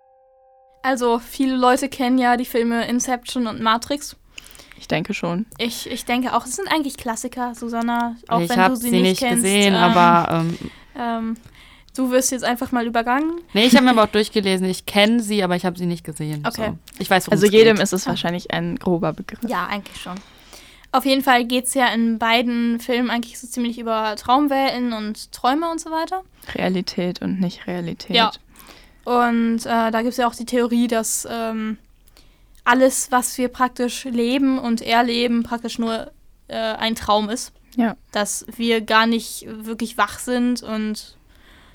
Also, 0.82 1.18
viele 1.20 1.56
Leute 1.56 1.88
kennen 1.88 2.18
ja 2.18 2.36
die 2.36 2.44
Filme 2.44 2.86
Inception 2.86 3.46
und 3.46 3.60
Matrix. 3.60 4.16
Ich 4.78 4.88
denke 4.88 5.14
schon. 5.14 5.46
Ich, 5.58 5.88
ich 5.88 6.04
denke 6.04 6.34
auch, 6.34 6.44
es 6.44 6.56
sind 6.56 6.68
eigentlich 6.70 6.96
Klassiker, 6.96 7.54
Susanna. 7.54 8.16
Auch 8.28 8.40
ich 8.40 8.48
wenn 8.50 8.58
habe 8.58 8.74
du 8.74 8.80
sie, 8.80 8.90
sie, 8.90 9.00
nicht 9.00 9.20
kennst. 9.20 9.44
gesehen, 9.44 9.74
ähm, 9.74 9.80
aber 9.80 10.40
ähm, 10.40 10.58
Ähm, 10.96 11.36
du 11.96 12.10
wirst 12.10 12.30
jetzt 12.32 12.44
einfach 12.44 12.72
mal 12.72 12.86
übergangen. 12.86 13.40
nee, 13.52 13.64
ich 13.66 13.74
habe 13.74 13.84
mir 13.84 13.90
aber 13.92 14.04
auch 14.08 14.12
durchgelesen. 14.12 14.66
Ich 14.68 14.86
kenne 14.86 15.20
sie, 15.20 15.42
aber 15.42 15.56
ich 15.56 15.64
habe 15.64 15.78
sie 15.78 15.86
nicht 15.86 16.04
gesehen. 16.04 16.44
Okay. 16.46 16.70
So. 16.70 16.78
Ich 16.98 17.10
weiß, 17.10 17.26
worum 17.26 17.32
Also 17.40 17.46
jedem 17.46 17.76
geht. 17.76 17.82
ist 17.84 17.92
es 17.92 18.06
wahrscheinlich 18.06 18.50
ein 18.52 18.76
grober 18.78 19.12
Begriff. 19.12 19.40
Ja, 19.48 19.66
eigentlich 19.66 20.00
schon. 20.00 20.14
Auf 20.94 21.06
jeden 21.06 21.22
Fall 21.22 21.44
geht 21.46 21.64
es 21.66 21.74
ja 21.74 21.86
in 21.88 22.18
beiden 22.18 22.78
Filmen 22.78 23.08
eigentlich 23.10 23.38
so 23.38 23.46
ziemlich 23.46 23.78
über 23.78 24.14
Traumwelten 24.16 24.92
und 24.92 25.32
Träume 25.32 25.70
und 25.70 25.80
so 25.80 25.90
weiter. 25.90 26.22
Realität 26.54 27.22
und 27.22 27.40
nicht 27.40 27.66
Realität. 27.66 28.14
Ja. 28.14 28.30
Und 29.04 29.60
äh, 29.64 29.90
da 29.90 30.02
gibt 30.02 30.12
es 30.12 30.16
ja 30.18 30.28
auch 30.28 30.34
die 30.34 30.44
Theorie, 30.44 30.88
dass 30.88 31.26
ähm, 31.30 31.78
alles, 32.64 33.10
was 33.10 33.36
wir 33.38 33.48
praktisch 33.48 34.04
leben 34.04 34.58
und 34.58 34.82
erleben, 34.82 35.42
praktisch 35.42 35.78
nur 35.78 36.10
äh, 36.48 36.56
ein 36.56 36.94
Traum 36.94 37.30
ist. 37.30 37.52
Ja. 37.76 37.96
Dass 38.12 38.44
wir 38.54 38.82
gar 38.82 39.06
nicht 39.06 39.46
wirklich 39.48 39.96
wach 39.96 40.18
sind 40.18 40.62
und 40.62 41.16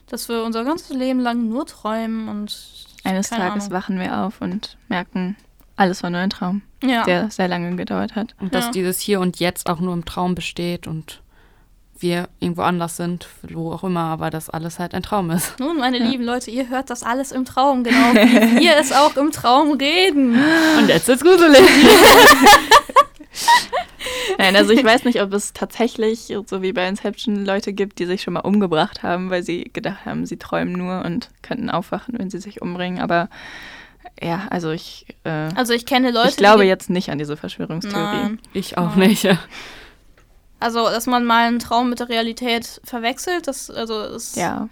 dass 0.09 0.29
wir 0.29 0.43
unser 0.43 0.63
ganzes 0.63 0.89
Leben 0.89 1.19
lang 1.19 1.49
nur 1.49 1.65
träumen 1.65 2.27
und 2.29 2.55
Eines 3.03 3.29
keine 3.29 3.43
Tages 3.43 3.65
Ahnung. 3.65 3.73
wachen 3.77 3.99
wir 3.99 4.17
auf 4.19 4.41
und 4.41 4.77
merken, 4.87 5.35
alles 5.75 6.01
war 6.03 6.09
nur 6.09 6.19
ein 6.19 6.29
Traum, 6.29 6.61
ja. 6.83 7.03
der 7.03 7.29
sehr 7.29 7.47
lange 7.47 7.75
gedauert 7.75 8.15
hat. 8.15 8.35
Und 8.39 8.53
dass 8.55 8.65
Ja. 8.65 8.71
dieses 8.71 8.99
Hier 8.99 9.19
und 9.19 9.39
Jetzt 9.39 9.69
auch 9.69 9.79
nur 9.79 9.93
im 9.93 10.05
Traum 10.05 10.33
besteht 10.35 10.87
und 10.87 11.21
wir 11.99 12.29
irgendwo 12.39 12.61
anders 12.61 12.95
sind, 12.97 13.27
wo 13.49 13.71
auch 13.71 13.83
immer, 13.83 14.01
aber 14.01 14.29
dass 14.29 14.49
alles 14.51 14.77
halt 14.77 14.93
ein 14.93 15.01
Traum 15.01 15.31
ist. 15.31 15.59
Nun, 15.59 15.77
meine 15.77 15.97
lieben 15.97 16.23
Leute, 16.23 16.51
ihr 16.51 16.69
hört 16.69 16.89
das 16.91 17.01
alles 17.01 17.31
im 17.31 17.43
Traum, 17.43 17.83
genau 17.83 18.13
wie 18.13 18.59
wir 18.61 18.77
es 18.77 18.91
auch 18.91 19.15
im 19.17 19.31
Traum 19.31 19.71
reden. 19.73 20.35
Und 20.77 20.89
jetzt 20.89 21.09
ist 21.09 21.23
gruselig. 21.23 21.59
Nein, 24.37 24.55
also 24.55 24.71
ich 24.71 24.83
weiß 24.83 25.03
nicht, 25.05 25.21
ob 25.21 25.33
es 25.33 25.53
tatsächlich, 25.53 26.33
so 26.45 26.61
wie 26.61 26.73
bei 26.73 26.87
Inception, 26.87 27.45
Leute 27.45 27.73
gibt, 27.73 27.99
die 27.99 28.05
sich 28.05 28.21
schon 28.21 28.33
mal 28.33 28.41
umgebracht 28.41 29.03
haben, 29.03 29.29
weil 29.29 29.43
sie 29.43 29.65
gedacht 29.73 30.05
haben, 30.05 30.25
sie 30.25 30.37
träumen 30.37 30.73
nur 30.73 31.03
und 31.03 31.29
könnten 31.41 31.69
aufwachen, 31.69 32.15
wenn 32.17 32.29
sie 32.29 32.39
sich 32.39 32.61
umbringen. 32.61 32.99
Aber 33.01 33.29
ja, 34.21 34.47
also 34.49 34.71
ich, 34.71 35.05
äh, 35.23 35.49
Also 35.55 35.73
ich 35.73 35.85
kenne 35.85 36.11
Leute, 36.11 36.29
ich 36.29 36.37
glaube 36.37 36.63
die 36.63 36.69
jetzt 36.69 36.89
nicht 36.89 37.09
an 37.09 37.17
diese 37.17 37.37
Verschwörungstheorie. 37.37 38.21
Nein. 38.23 38.39
Ich 38.53 38.77
auch 38.77 38.95
Nein. 38.95 39.09
nicht. 39.09 39.27
Also, 40.59 40.85
dass 40.85 41.05
man 41.05 41.23
mal 41.23 41.47
einen 41.47 41.59
Traum 41.59 41.89
mit 41.89 41.99
der 41.99 42.09
Realität 42.09 42.81
verwechselt, 42.83 43.47
das, 43.47 43.69
also 43.69 44.09
das, 44.09 44.35
Ja, 44.35 44.67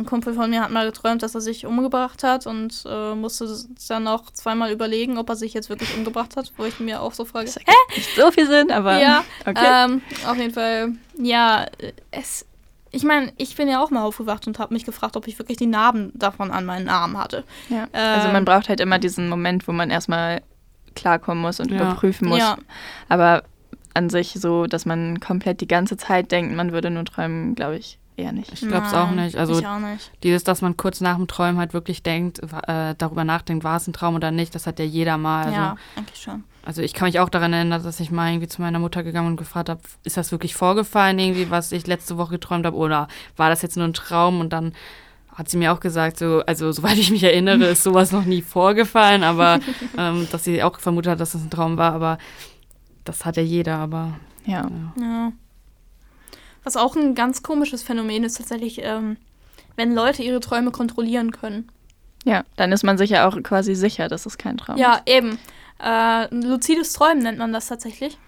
ein 0.00 0.06
Kumpel 0.06 0.34
von 0.34 0.50
mir 0.50 0.62
hat 0.62 0.70
mal 0.70 0.86
geträumt, 0.86 1.22
dass 1.22 1.34
er 1.34 1.40
sich 1.40 1.66
umgebracht 1.66 2.22
hat 2.24 2.46
und 2.46 2.84
äh, 2.86 3.14
musste 3.14 3.46
dann 3.88 4.08
auch 4.08 4.30
zweimal 4.32 4.72
überlegen, 4.72 5.18
ob 5.18 5.28
er 5.28 5.36
sich 5.36 5.54
jetzt 5.54 5.68
wirklich 5.68 5.94
umgebracht 5.96 6.36
hat, 6.36 6.52
wo 6.56 6.64
ich 6.64 6.80
mir 6.80 7.00
auch 7.02 7.12
so 7.12 7.24
frage. 7.24 7.46
das 7.46 7.56
ergibt 7.56 7.96
nicht 7.96 8.14
so 8.16 8.30
viel 8.32 8.46
Sinn, 8.46 8.70
aber 8.72 8.98
Ja, 9.00 9.24
okay. 9.46 9.84
ähm, 9.86 10.02
auf 10.26 10.36
jeden 10.38 10.54
Fall, 10.54 10.92
ja, 11.18 11.66
es, 12.10 12.46
ich 12.90 13.04
meine, 13.04 13.32
ich 13.36 13.54
bin 13.56 13.68
ja 13.68 13.82
auch 13.82 13.90
mal 13.90 14.02
aufgewacht 14.02 14.46
und 14.46 14.58
habe 14.58 14.74
mich 14.74 14.84
gefragt, 14.84 15.16
ob 15.16 15.28
ich 15.28 15.38
wirklich 15.38 15.58
die 15.58 15.66
Narben 15.66 16.10
davon 16.14 16.50
an 16.50 16.64
meinen 16.64 16.88
Armen 16.88 17.16
hatte. 17.18 17.44
ja. 17.68 17.86
Also 17.92 18.26
ähm, 18.28 18.32
man 18.32 18.44
braucht 18.44 18.68
halt 18.68 18.80
immer 18.80 18.98
diesen 18.98 19.28
Moment, 19.28 19.68
wo 19.68 19.72
man 19.72 19.90
erstmal 19.90 20.42
klarkommen 20.96 21.42
muss 21.42 21.60
und 21.60 21.70
Ja. 21.70 21.76
überprüfen 21.76 22.28
muss. 22.28 22.38
Ja. 22.40 22.56
Aber 23.08 23.44
an 23.94 24.08
sich 24.10 24.32
so, 24.34 24.66
dass 24.66 24.86
man 24.86 25.20
komplett 25.20 25.60
die 25.60 25.68
ganze 25.68 25.96
Zeit 25.96 26.32
denkt, 26.32 26.54
man 26.54 26.72
würde 26.72 26.90
nur 26.90 27.04
träumen, 27.04 27.54
glaube 27.54 27.76
ich 27.76 27.98
eher 28.16 28.32
nicht. 28.32 28.52
Ich 28.52 28.60
glaube 28.60 28.86
es 28.86 28.94
auch 28.94 29.10
nicht. 29.10 29.36
Also 29.36 29.58
ich 29.58 29.66
auch 29.66 29.78
nicht. 29.78 30.10
dieses, 30.22 30.44
dass 30.44 30.62
man 30.62 30.76
kurz 30.76 31.00
nach 31.00 31.16
dem 31.16 31.26
Träumen 31.26 31.58
halt 31.58 31.72
wirklich 31.72 32.02
denkt, 32.02 32.40
äh, 32.66 32.94
darüber 32.96 33.24
nachdenkt, 33.24 33.64
war 33.64 33.76
es 33.76 33.86
ein 33.86 33.92
Traum 33.92 34.14
oder 34.14 34.30
nicht, 34.30 34.54
das 34.54 34.66
hat 34.66 34.78
ja 34.78 34.84
jeder 34.84 35.16
mal. 35.16 35.46
Also, 35.46 35.56
ja, 35.56 35.76
eigentlich 35.96 36.20
schon. 36.20 36.44
also 36.64 36.82
ich 36.82 36.92
kann 36.92 37.06
mich 37.06 37.18
auch 37.20 37.28
daran 37.28 37.52
erinnern, 37.52 37.82
dass 37.82 38.00
ich 38.00 38.10
mal 38.10 38.30
irgendwie 38.30 38.48
zu 38.48 38.60
meiner 38.60 38.78
Mutter 38.78 39.02
gegangen 39.02 39.28
und 39.28 39.36
gefragt 39.36 39.68
habe, 39.68 39.80
ist 40.04 40.16
das 40.16 40.32
wirklich 40.32 40.54
vorgefallen, 40.54 41.18
irgendwie, 41.18 41.50
was 41.50 41.72
ich 41.72 41.86
letzte 41.86 42.18
Woche 42.18 42.32
geträumt 42.32 42.66
habe, 42.66 42.76
oder 42.76 43.08
war 43.36 43.48
das 43.48 43.62
jetzt 43.62 43.76
nur 43.76 43.86
ein 43.86 43.94
Traum? 43.94 44.40
Und 44.40 44.52
dann 44.52 44.72
hat 45.34 45.48
sie 45.48 45.56
mir 45.56 45.72
auch 45.72 45.80
gesagt, 45.80 46.18
so, 46.18 46.42
also 46.46 46.70
soweit 46.72 46.98
ich 46.98 47.10
mich 47.10 47.22
erinnere, 47.22 47.66
ist 47.66 47.82
sowas 47.82 48.12
noch 48.12 48.24
nie 48.24 48.42
vorgefallen, 48.42 49.22
aber 49.24 49.60
ähm, 49.96 50.28
dass 50.30 50.44
sie 50.44 50.62
auch 50.62 50.78
vermutet 50.78 51.12
hat, 51.12 51.20
dass 51.20 51.32
das 51.32 51.42
ein 51.42 51.50
Traum 51.50 51.78
war, 51.78 51.92
aber 51.94 52.18
das 53.04 53.24
hat 53.24 53.36
ja 53.38 53.42
jeder, 53.42 53.78
aber 53.78 54.18
Ja. 54.44 54.68
ja. 54.96 55.02
Ja. 55.02 55.32
Was 56.64 56.76
auch 56.76 56.96
ein 56.96 57.14
ganz 57.14 57.42
komisches 57.42 57.82
Phänomen 57.82 58.24
ist 58.24 58.36
tatsächlich, 58.38 58.80
ähm, 58.82 59.16
wenn 59.76 59.94
Leute 59.94 60.22
ihre 60.22 60.40
Träume 60.40 60.70
kontrollieren 60.70 61.30
können. 61.32 61.70
Ja, 62.24 62.44
dann 62.56 62.70
ist 62.72 62.82
man 62.84 62.98
sich 62.98 63.10
ja 63.10 63.26
auch 63.26 63.42
quasi 63.42 63.74
sicher, 63.74 64.08
dass 64.08 64.26
es 64.26 64.36
kein 64.36 64.58
Traum 64.58 64.76
Ja, 64.76 64.96
ist. 64.96 65.08
eben. 65.14 65.38
Äh, 65.78 66.28
ein 66.28 66.42
luzides 66.42 66.92
Träumen 66.92 67.22
nennt 67.22 67.38
man 67.38 67.52
das 67.52 67.68
tatsächlich. 67.68 68.18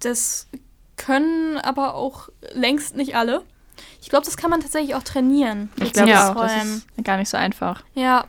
Das 0.00 0.48
können 0.96 1.58
aber 1.58 1.94
auch 1.94 2.28
längst 2.54 2.96
nicht 2.96 3.14
alle. 3.14 3.42
Ich 4.02 4.08
glaube, 4.08 4.24
das 4.26 4.36
kann 4.36 4.50
man 4.50 4.60
tatsächlich 4.60 4.94
auch 4.94 5.02
trainieren. 5.02 5.70
Ich 5.76 5.94
luzides 5.94 5.94
glaube 5.94 6.10
Ja. 6.10 6.34
das 6.34 6.52
Träumen. 6.52 6.82
ist 6.96 7.04
gar 7.04 7.16
nicht 7.18 7.28
so 7.28 7.36
einfach. 7.36 7.82
Ja, 7.94 8.24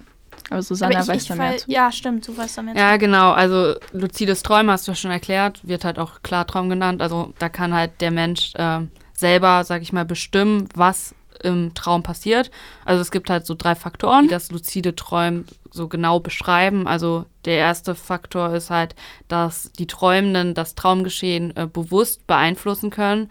Aber 0.50 0.62
Susanna 0.62 0.96
aber 1.00 1.04
ich, 1.04 1.10
weiß 1.10 1.22
ich 1.24 1.28
da 1.30 1.36
mehr 1.36 1.48
fall- 1.50 1.60
zu. 1.60 1.72
Ja, 1.72 1.92
stimmt, 1.92 2.28
du 2.28 2.38
weißt 2.38 2.58
da 2.58 2.62
mehr 2.62 2.76
Ja, 2.76 2.98
genau. 2.98 3.32
Also 3.32 3.76
luzides 3.94 4.44
Träumen 4.44 4.70
hast 4.70 4.88
du 4.88 4.92
ja 4.92 4.96
schon 4.96 5.12
erklärt, 5.12 5.66
wird 5.68 5.84
halt 5.86 5.98
auch 5.98 6.22
Klartraum 6.24 6.70
genannt. 6.70 7.02
Also 7.02 7.34
da 7.40 7.50
kann 7.50 7.74
halt 7.74 8.00
der 8.02 8.12
Mensch 8.12 8.52
äh, 8.56 8.82
selber, 9.22 9.64
sag 9.64 9.82
ich 9.82 9.94
mal, 9.94 10.04
bestimmen, 10.04 10.68
was 10.76 11.16
im 11.44 11.74
Traum 11.74 12.04
passiert. 12.04 12.52
Also 12.86 13.02
es 13.02 13.10
gibt 13.10 13.30
halt 13.30 13.46
so 13.46 13.56
drei 13.56 13.76
Faktoren, 13.76 14.26
die 14.26 14.30
das 14.32 14.52
luzide 14.52 14.96
Träumen 14.96 15.46
so 15.72 15.88
genau 15.88 16.20
beschreiben. 16.20 16.88
Also 16.88 17.26
der 17.46 17.56
erste 17.56 17.96
Faktor 17.96 18.54
ist 18.54 18.70
halt, 18.70 18.96
dass 19.28 19.72
die 19.72 19.88
Träumenden 19.88 20.54
das 20.54 20.76
Traumgeschehen 20.76 21.56
äh, 21.56 21.68
bewusst 21.72 22.28
beeinflussen 22.28 22.90
können. 22.90 23.30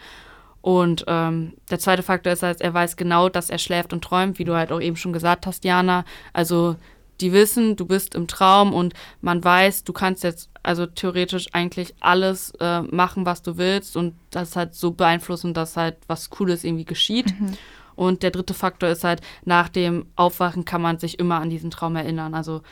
Und 0.62 1.05
ähm, 1.07 1.55
der 1.70 1.78
zweite 1.78 2.03
Faktor 2.03 2.32
ist 2.32 2.43
halt, 2.43 2.61
er 2.61 2.74
weiß 2.74 2.97
genau, 2.97 3.28
dass 3.28 3.51
er 3.51 3.59
schläft 3.59 3.93
und 3.93 4.03
träumt, 4.03 4.38
wie 4.38 4.45
du 4.45 4.55
halt 4.55 4.72
auch 4.72 4.80
eben 4.80 4.97
schon 4.97 5.12
gesagt 5.12 5.47
hast, 5.47 5.64
Jana. 5.64 6.05
Also 6.32 6.76
die 7.21 7.33
wissen, 7.33 7.77
du 7.77 7.87
bist 7.87 8.14
im 8.14 8.27
Traum 8.27 8.73
und 8.73 8.95
man 9.21 9.43
weiß, 9.43 9.85
du 9.85 9.93
kannst 9.93 10.25
jetzt 10.25 10.51
also 10.62 10.87
theoretisch 10.87 11.49
eigentlich 11.53 11.95
alles 12.01 12.53
äh, 12.61 12.83
machen, 12.83 13.27
was 13.27 13.43
du 13.43 13.57
willst 13.57 13.97
und 13.97 14.14
das 14.31 14.57
halt 14.57 14.75
so 14.75 14.93
beeinflussen, 14.93 15.55
dass 15.55 15.77
halt 15.77 15.97
was 16.07 16.31
Cooles 16.31 16.64
irgendwie 16.64 16.85
geschieht. 16.85 17.39
Mhm. 17.39 17.57
Und 17.97 18.23
der 18.23 18.31
dritte 18.31 18.55
Faktor 18.55 18.89
ist 18.89 19.05
halt, 19.05 19.21
nach 19.45 19.68
dem 19.68 20.07
Aufwachen 20.16 20.64
kann 20.64 20.81
man 20.81 20.99
sich 20.99 21.18
immer 21.18 21.41
an 21.41 21.51
diesen 21.51 21.71
Traum 21.71 21.97
erinnern. 21.97 22.35
Also 22.35 22.62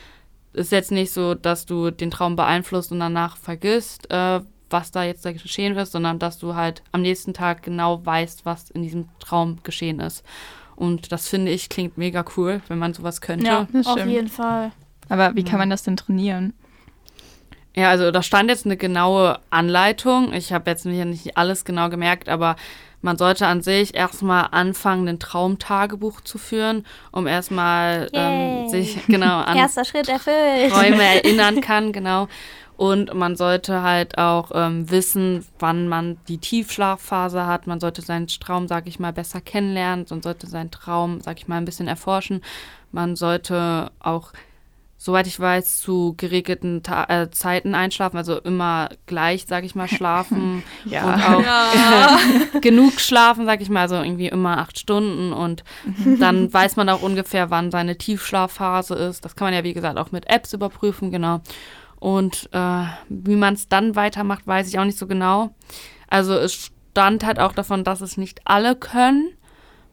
ist 0.53 0.73
jetzt 0.73 0.91
nicht 0.91 1.13
so, 1.13 1.35
dass 1.35 1.67
du 1.67 1.91
den 1.91 2.11
Traum 2.11 2.37
beeinflusst 2.37 2.93
und 2.93 3.01
danach 3.01 3.37
vergisst, 3.37 4.11
äh, 4.11 4.41
was 4.71 4.91
da 4.91 5.05
jetzt 5.05 5.25
da 5.25 5.33
geschehen 5.33 5.77
ist, 5.77 5.93
sondern 5.93 6.19
dass 6.19 6.39
du 6.39 6.55
halt 6.55 6.83
am 6.93 7.03
nächsten 7.03 7.35
Tag 7.35 7.63
genau 7.63 8.05
weißt, 8.05 8.45
was 8.45 8.71
in 8.71 8.83
diesem 8.83 9.09
Traum 9.19 9.59
geschehen 9.63 10.01
ist. 10.01 10.25
Und 10.79 11.11
das 11.11 11.27
finde 11.27 11.51
ich 11.51 11.69
klingt 11.69 11.99
mega 11.99 12.25
cool, 12.37 12.63
wenn 12.69 12.79
man 12.79 12.95
sowas 12.95 13.21
könnte. 13.21 13.47
Ja, 13.47 13.67
das 13.73 13.87
auf 13.89 14.07
jeden 14.07 14.29
Fall. 14.29 14.71
Aber 15.09 15.35
wie 15.35 15.43
kann 15.43 15.59
man 15.59 15.71
das 15.71 15.83
denn 15.83 15.97
trainieren? 15.97 16.55
Ja, 17.75 17.91
also 17.91 18.13
da 18.13 18.23
stand 18.23 18.49
jetzt 18.49 18.65
eine 18.65 18.77
genaue 18.77 19.41
Anleitung. 19.51 20.33
Ich 20.33 20.53
habe 20.53 20.71
jetzt 20.71 20.85
hier 20.85 21.05
nicht 21.05 21.37
alles 21.37 21.65
genau 21.65 21.89
gemerkt, 21.89 22.29
aber 22.29 22.55
man 23.03 23.19
sollte 23.19 23.47
an 23.47 23.61
sich 23.61 23.95
erstmal 23.95 24.49
anfangen, 24.53 25.09
ein 25.09 25.19
Traumtagebuch 25.19 26.21
zu 26.21 26.39
führen, 26.39 26.85
um 27.11 27.27
erstmal 27.27 28.09
ähm, 28.13 28.69
sich 28.69 29.05
genau 29.07 29.39
an 29.39 29.57
Erster 29.57 29.85
Schritt 29.85 30.09
erfüllt. 30.09 30.71
Träume 30.71 31.03
erinnern 31.15 31.61
kann, 31.61 31.93
genau. 31.93 32.29
Und 32.79 33.13
man 33.13 33.35
sollte 33.35 33.83
halt 33.83 34.19
auch 34.19 34.53
ähm, 34.55 34.89
wissen, 34.89 35.45
wann 35.59 35.89
man 35.89 36.17
die 36.29 36.39
Tiefschlafphase 36.39 37.45
hat. 37.45 37.67
Man 37.67 37.81
sollte 37.81 38.03
seinen 38.03 38.29
Traum, 38.29 38.69
sag 38.69 38.87
ich 38.87 39.01
mal, 39.01 39.13
besser 39.13 39.41
kennenlernen. 39.41 40.07
Man 40.09 40.23
sollte 40.23 40.47
seinen 40.47 40.71
Traum, 40.71 41.21
sag 41.21 41.39
ich 41.39 41.49
mal, 41.49 41.57
ein 41.57 41.65
bisschen 41.65 41.89
erforschen. 41.89 42.41
Man 42.93 43.17
sollte 43.17 43.91
auch, 43.99 44.33
soweit 44.97 45.27
ich 45.27 45.41
weiß, 45.41 45.81
zu 45.81 46.15
geregelten 46.19 46.85
Ta 46.85 47.07
äh, 47.09 47.29
Zeiten 47.33 47.75
einschlafen. 47.75 48.17
Also 48.17 48.39
immer 48.39 48.91
gleich, 49.07 49.47
sag 49.49 49.65
ich 49.65 49.75
mal, 49.75 49.89
schlafen. 49.89 50.63
Ja. 50.85 51.15
Und 51.15 51.23
auch 51.25 51.43
Ja. 51.43 52.19
genug 52.61 53.01
schlafen, 53.01 53.45
sag 53.45 53.61
ich 53.61 53.71
mal, 53.71 53.81
also 53.81 53.97
irgendwie 53.97 54.29
immer 54.29 54.59
acht 54.59 54.79
Stunden 54.79 55.33
und 55.33 55.65
dann 56.21 56.53
weiß 56.53 56.77
man 56.77 56.89
auch 56.91 57.03
ungefähr, 57.03 57.51
wann 57.51 57.73
seine 57.73 57.99
Tiefschlafphase 57.99 58.95
ist. 58.95 59.25
Das 59.25 59.35
kann 59.35 59.47
man 59.49 59.55
ja, 59.55 59.65
wie 59.65 59.75
gesagt, 59.75 59.99
auch 59.99 60.13
mit 60.13 60.29
Apps 60.31 60.53
überprüfen, 60.53 61.11
genau. 61.11 61.41
Und 62.01 62.49
äh, 62.53 62.85
wie 63.09 63.37
man 63.37 63.55
es 63.55 63.69
dann 63.69 63.97
weitermacht, 63.97 64.47
weiß 64.47 64.69
ich 64.69 64.79
auch 64.79 64.85
nicht 64.85 64.99
so 64.99 65.07
genau. 65.07 65.51
Also 66.09 66.35
es 66.35 66.71
stand 66.93 67.25
halt 67.25 67.39
auch 67.39 67.53
davon, 67.53 67.85
dass 67.85 68.01
es 68.01 68.17
nicht 68.17 68.41
alle 68.45 68.77
können, 68.77 69.31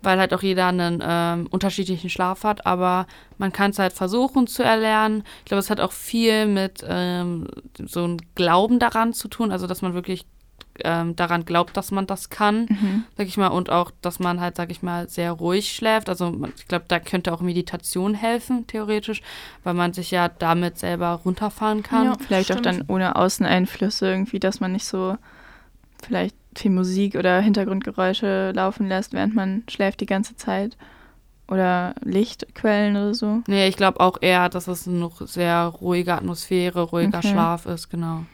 weil 0.01 0.20
halt 0.20 0.34
auch 0.34 0.43
jeder 0.43 0.68
einen 0.68 1.03
ähm, 1.06 1.47
unterschiedlichen 1.49 2.10
Schlaf 2.10 2.43
hat, 2.43 2.66
aber 2.66 3.08
man 3.38 3.51
kann 3.51 3.72
es 3.72 3.80
halt 3.80 3.93
versuchen 3.93 4.47
zu 4.47 4.64
erlernen. 4.64 5.24
Ich 5.39 5.45
glaube, 5.45 5.60
es 5.60 5.70
hat 5.70 5.80
auch 5.80 5.91
viel 5.91 6.45
mit 6.45 6.86
ähm, 6.88 7.47
so 7.84 8.03
einem 8.03 8.18
Glauben 8.36 8.80
daran 8.80 9.14
zu 9.14 9.28
tun, 9.28 9.51
also 9.51 9.68
dass 9.68 9.82
man 9.82 9.93
wirklich 9.93 10.26
ähm, 10.84 11.15
daran 11.15 11.45
glaubt, 11.45 11.78
dass 11.78 11.91
man 11.91 12.05
das 12.07 12.30
kann, 12.30 12.65
Mhm. 12.69 13.03
sag 13.17 13.28
ich 13.28 13.38
mal, 13.38 13.47
und 13.47 13.69
auch, 13.69 13.91
dass 14.01 14.19
man 14.19 14.41
halt, 14.41 14.55
sag 14.57 14.71
ich 14.71 14.84
mal, 14.84 15.07
sehr 15.07 15.32
ruhig 15.32 15.71
schläft. 15.73 16.09
Also 16.09 16.32
man- 16.32 16.53
ich 16.57 16.67
glaube, 16.67 16.86
da 16.88 16.99
könnte 16.99 17.32
auch 17.34 17.41
Meditation 17.41 18.13
helfen, 18.13 18.67
theoretisch, 18.67 19.21
weil 19.63 19.73
man 19.73 19.93
sich 19.93 20.11
ja 20.11 20.28
damit 20.28 20.78
selber 20.78 21.21
runterfahren 21.23 21.82
kann. 21.84 22.05
Ja. 22.05 22.13
Vielleicht 22.19 22.51
auch 22.51 22.57
Stimmt. 22.59 22.82
dann 22.82 22.84
ohne 22.88 23.15
Außeneinflüsse 23.15 24.07
irgendwie, 24.09 24.39
dass 24.39 24.59
man 24.59 24.73
nicht 24.73 24.86
so 24.86 25.17
vielleicht 26.03 26.36
viel 26.55 26.71
Musik 26.71 27.15
oder 27.15 27.39
Hintergrundgeräusche 27.41 28.51
laufen 28.53 28.88
lässt, 28.88 29.13
während 29.13 29.36
man 29.36 29.63
schläft 29.69 30.01
die 30.01 30.05
ganze 30.05 30.36
Zeit. 30.36 30.78
Oder 31.47 31.93
Lichtquellen 32.03 32.95
oder 32.95 33.13
so. 33.13 33.43
Nee, 33.45 33.67
ich 33.67 33.78
glaube 33.78 33.99
auch 33.99 34.17
eher, 34.19 34.49
dass 34.49 34.67
es 34.67 34.88
eine 34.88 35.11
sehr 35.26 35.65
ruhige 35.65 36.15
Atmosphäre, 36.15 36.82
ruhiger 36.82 37.19
Okay. 37.19 37.28
Schlaf 37.32 37.67
ist, 37.67 37.89
genau. 37.89 38.26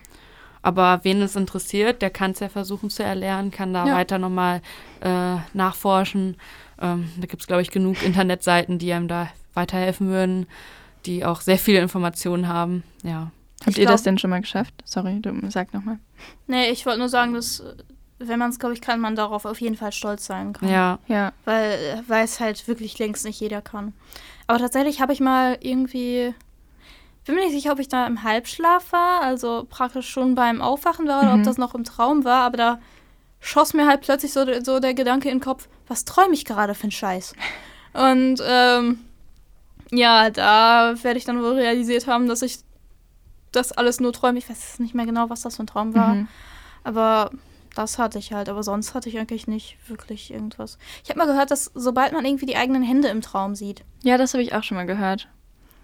Aber 0.64 1.00
wen 1.04 1.22
es 1.22 1.36
interessiert, 1.36 2.02
der 2.02 2.10
kann 2.12 2.32
es 2.32 2.40
ja 2.40 2.50
versuchen 2.50 2.90
zu 2.90 3.04
erlernen, 3.04 3.50
kann 3.52 3.74
da 3.74 3.86
Ja. 3.88 3.96
weiter 3.96 4.20
nochmal 4.20 4.62
äh, 5.02 5.36
nachforschen. 5.54 6.38
Ähm, 6.80 7.10
da 7.20 7.26
gibt 7.28 7.42
es, 7.42 7.48
glaube 7.48 7.62
ich, 7.64 7.72
genug 7.72 8.04
Internetseiten, 8.04 8.78
die 8.80 8.94
einem 8.94 9.08
da 9.08 9.30
weiterhelfen 9.54 10.08
würden, 10.10 10.48
die 11.06 11.26
auch 11.26 11.42
sehr 11.42 11.58
viele 11.58 11.80
Informationen 11.80 12.48
haben. 12.48 12.84
Ja. 13.04 13.32
Habt 13.62 13.72
Ich 13.72 13.80
ihr 13.80 13.86
das 13.88 14.02
glaub- 14.02 14.06
denn 14.06 14.18
schon 14.20 14.30
mal 14.30 14.42
geschafft? 14.42 14.74
Sorry, 14.86 15.20
du 15.20 15.34
sag 15.50 15.74
nochmal. 15.74 16.00
Nee, 16.48 16.70
ich 16.70 16.86
wollte 16.86 17.00
nur 17.00 17.10
sagen, 17.10 17.34
dass, 17.34 17.60
äh, 17.60 17.74
wenn 18.20 18.38
man 18.40 18.50
es, 18.52 18.60
glaube 18.60 18.74
ich, 18.76 18.82
kann, 18.82 19.00
man 19.00 19.16
darauf 19.16 19.46
auf 19.46 19.60
jeden 19.62 19.76
Fall 19.76 19.92
stolz 19.92 20.26
sein 20.26 20.54
kann. 20.54 20.70
Ja. 20.70 21.00
Ja. 21.08 21.34
Weil, 21.46 21.72
äh, 21.72 22.02
weil 22.08 22.24
es 22.26 22.40
halt 22.40 22.68
wirklich 22.68 22.98
längst 23.00 23.26
nicht 23.26 23.40
jeder 23.40 23.62
kann. 23.62 23.94
Aber 24.48 24.60
tatsächlich 24.60 25.02
habe 25.02 25.14
ich 25.14 25.20
mal 25.20 25.58
irgendwie. 25.62 26.34
Bin 27.26 27.36
mir 27.36 27.42
nicht 27.42 27.54
sicher, 27.54 27.72
ob 27.74 27.80
ich 27.80 27.88
da 27.88 28.08
im 28.08 28.24
Halbschlaf 28.24 28.92
war, 28.92 29.22
also 29.22 29.66
praktisch 29.70 30.10
schon 30.10 30.34
beim 30.36 30.62
Aufwachen 30.62 31.08
war 31.08 31.22
oder 31.22 31.34
Mhm. 31.34 31.40
ob 31.42 31.46
das 31.46 31.58
noch 31.58 31.76
im 31.76 31.84
Traum 31.84 32.24
war, 32.24 32.44
aber 32.44 32.58
da 32.58 32.80
schoss 33.40 33.74
mir 33.74 33.88
halt 33.88 34.02
plötzlich 34.02 34.34
so, 34.34 34.46
so 34.64 34.80
der 34.80 34.94
Gedanke 34.94 35.30
in 35.30 35.38
den 35.38 35.44
Kopf, 35.44 35.68
was 35.88 36.06
träume 36.06 36.34
ich 36.34 36.46
gerade 36.46 36.74
für 36.74 36.84
einen 36.84 36.92
Scheiß? 36.92 37.34
Und 37.94 38.42
ähm, 38.46 39.00
ja, 39.92 40.30
da 40.30 40.94
werde 41.04 41.18
ich 41.18 41.26
dann 41.26 41.42
wohl 41.42 41.54
realisiert 41.54 42.08
haben, 42.08 42.28
dass 42.28 42.42
ich 42.42 42.60
das 43.52 43.72
alles 43.74 44.00
nur 44.00 44.14
träume. 44.14 44.38
Ich 44.40 44.50
weiß 44.50 44.80
nicht 44.80 44.96
mehr 44.96 45.06
genau, 45.06 45.30
was 45.30 45.42
das 45.42 45.58
für 45.58 45.64
ein 45.64 45.68
Traum 45.68 45.94
war. 45.94 46.16
Mhm. 46.16 46.28
Aber 46.86 47.32
das 47.76 48.00
hatte 48.00 48.18
ich 48.18 48.32
halt. 48.32 48.48
Aber 48.48 48.64
sonst 48.64 48.94
hatte 48.94 49.10
ich 49.10 49.20
eigentlich 49.20 49.48
nicht 49.48 49.78
wirklich 49.90 50.32
irgendwas. 50.32 50.78
Ich 51.04 51.10
habe 51.10 51.20
mal 51.20 51.28
gehört, 51.28 51.52
dass 51.52 51.70
sobald 51.76 52.14
man 52.14 52.24
irgendwie 52.26 52.46
die 52.46 52.56
eigenen 52.56 52.82
Hände 52.84 53.10
im 53.10 53.20
Traum 53.22 53.54
sieht, 53.56 53.84
Ja, 54.04 54.18
das 54.18 54.34
habe 54.34 54.42
ich 54.44 54.56
auch 54.56 54.64
schon 54.64 54.78
mal 54.78 54.86
gehört. 54.86 55.28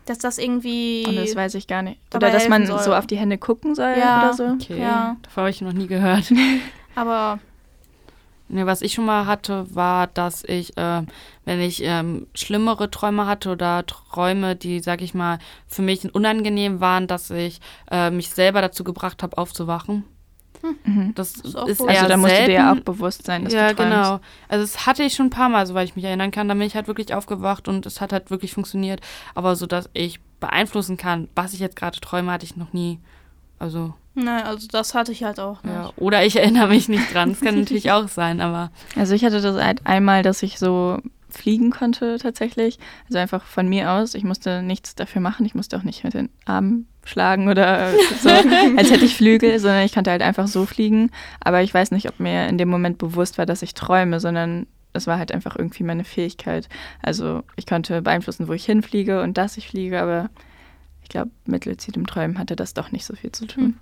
Dass 0.10 0.20
das 0.20 0.38
irgendwie. 0.38 1.06
Und 1.08 1.16
das 1.18 1.36
weiß 1.36 1.56
ich 1.56 1.68
gar 1.68 1.82
nicht. 1.82 2.00
Oder 2.16 2.32
dass 2.32 2.48
man 2.50 2.66
soll. 2.66 2.80
so 2.80 2.94
auf 2.94 3.08
die 3.08 3.18
Hände 3.18 3.38
gucken 3.38 3.76
soll 3.76 3.96
Ja. 3.98 4.20
oder 4.24 4.34
so. 4.34 4.46
Okay. 4.46 4.80
Ja. 4.80 5.18
Davon 5.22 5.42
habe 5.42 5.50
ich 5.50 5.62
noch 5.62 5.74
nie 5.74 5.88
gehört. 5.88 6.32
aber 6.96 7.40
Ne, 8.50 8.66
was 8.66 8.82
ich 8.82 8.94
schon 8.94 9.06
mal 9.06 9.26
hatte, 9.26 9.76
war, 9.76 10.08
dass 10.08 10.46
ich, 10.46 10.78
äh, 10.78 11.02
wenn 11.44 11.60
ich 11.60 11.82
ähm, 11.84 12.28
schlimmere 12.34 12.90
Träume 12.90 13.26
hatte 13.26 13.50
oder 13.52 13.86
Träume, 13.86 14.56
die, 14.56 14.80
sag 14.80 15.02
ich 15.02 15.14
mal, 15.14 15.40
für 15.68 15.82
mich 15.82 16.14
unangenehm 16.16 16.80
waren, 16.80 17.08
dass 17.08 17.30
ich 17.30 17.60
äh, 17.92 18.10
mich 18.10 18.30
selber 18.30 18.62
dazu 18.62 18.86
gebracht 18.86 19.22
habe, 19.22 19.38
aufzuwachen. 19.38 20.06
Mhm. 20.84 21.14
Das 21.16 21.36
ist 21.36 21.46
ist, 21.46 21.56
auch 21.56 21.66
gut. 21.68 21.90
Also 21.90 22.08
da 22.08 22.18
musst 22.18 22.38
du 22.38 22.46
dir 22.46 22.54
ja 22.54 22.74
auch 22.74 22.80
bewusst 22.80 23.26
sein, 23.26 23.44
dass 23.44 23.54
ja, 23.54 23.70
du 23.70 23.76
träumst. 23.76 23.92
genau. 23.94 24.20
Also 24.48 24.64
das 24.64 24.86
hatte 24.86 25.04
ich 25.04 25.14
schon 25.14 25.28
ein 25.28 25.32
paar 25.32 25.50
Mal, 25.50 25.66
soweit 25.66 25.88
ich 25.88 25.96
mich 25.96 26.06
erinnern 26.06 26.32
kann. 26.32 26.48
Da 26.48 26.54
bin 26.54 26.64
ich 26.64 26.76
halt 26.76 26.88
wirklich 26.88 27.14
aufgewacht 27.14 27.68
und 27.68 27.86
es 27.86 28.02
hat 28.02 28.14
halt 28.14 28.32
wirklich 28.32 28.54
funktioniert. 28.54 29.02
Aber 29.36 29.56
so, 29.56 29.66
dass 29.66 29.90
ich 29.94 30.20
beeinflussen 30.40 30.98
kann, 30.98 31.28
was 31.36 31.54
ich 31.54 31.60
jetzt 31.60 31.76
gerade 31.76 32.00
träume, 32.00 32.32
hatte 32.32 32.46
ich 32.46 32.56
noch 32.58 32.74
nie. 32.74 33.00
Also, 33.60 33.94
ne, 34.14 34.46
also 34.46 34.68
das 34.68 34.94
hatte 34.94 35.12
ich 35.12 35.24
halt 35.24 35.40
auch. 35.40 35.64
Nicht. 35.64 35.74
ja. 35.74 35.92
Oder 35.96 36.26
ich 36.26 36.36
erinnere 36.36 36.68
mich 36.68 36.90
nicht 36.90 37.14
dran. 37.14 37.30
Das 37.30 37.42
kann 37.42 37.60
natürlich 37.60 37.92
auch 37.92 38.08
sein, 38.08 38.42
aber 38.42 38.72
Also 38.96 39.14
ich 39.16 39.26
hatte 39.26 39.42
das 39.42 39.56
halt 39.56 39.86
einmal, 39.86 40.24
dass 40.24 40.44
ich 40.44 40.60
so 40.60 41.00
fliegen 41.38 41.72
konnte 41.72 42.18
tatsächlich. 42.18 42.80
Also 43.06 43.20
einfach 43.20 43.44
von 43.44 43.68
mir 43.70 43.92
aus. 43.92 44.16
Ich 44.16 44.24
musste 44.24 44.62
nichts 44.62 44.96
dafür 44.96 45.22
machen. 45.22 45.46
Ich 45.46 45.56
musste 45.56 45.78
auch 45.78 45.84
nicht 45.84 46.04
mit 46.04 46.14
den 46.14 46.30
Armen 46.46 46.88
schlagen 47.06 47.48
oder 47.48 47.92
so, 48.22 48.30
als 48.30 48.92
hätte 48.92 49.06
ich 49.06 49.16
Flügel, 49.16 49.60
sondern 49.60 49.86
ich 49.86 49.94
konnte 49.94 50.12
halt 50.12 50.22
einfach 50.22 50.48
so 50.48 50.66
fliegen. 50.66 51.12
Aber 51.40 51.62
ich 51.62 51.74
weiß 51.74 51.92
nicht, 51.92 52.10
ob 52.10 52.20
mir 52.20 52.48
in 52.48 52.58
dem 52.58 52.70
Moment 52.70 52.98
bewusst 52.98 53.38
war, 53.38 53.46
dass 53.46 53.62
ich 53.62 53.74
träume, 53.74 54.20
sondern 54.20 54.68
es 54.94 55.08
war 55.08 55.18
halt 55.20 55.32
einfach 55.32 55.56
irgendwie 55.56 55.84
meine 55.84 56.04
Fähigkeit. 56.04 56.68
Also 57.02 57.44
ich 57.56 57.66
konnte 57.66 58.02
beeinflussen, 58.02 58.48
wo 58.48 58.54
ich 58.54 58.66
hinfliege 58.66 59.22
und 59.22 59.38
dass 59.38 59.58
ich 59.58 59.68
fliege, 59.70 60.02
aber 60.02 60.30
ich 61.04 61.10
glaube, 61.10 61.32
mit 61.46 61.66
luzidem 61.66 62.06
Träumen 62.06 62.38
hatte 62.38 62.56
das 62.56 62.74
doch 62.74 62.92
nicht 62.92 63.06
so 63.06 63.16
viel 63.16 63.32
zu 63.32 63.46
tun. 63.46 63.78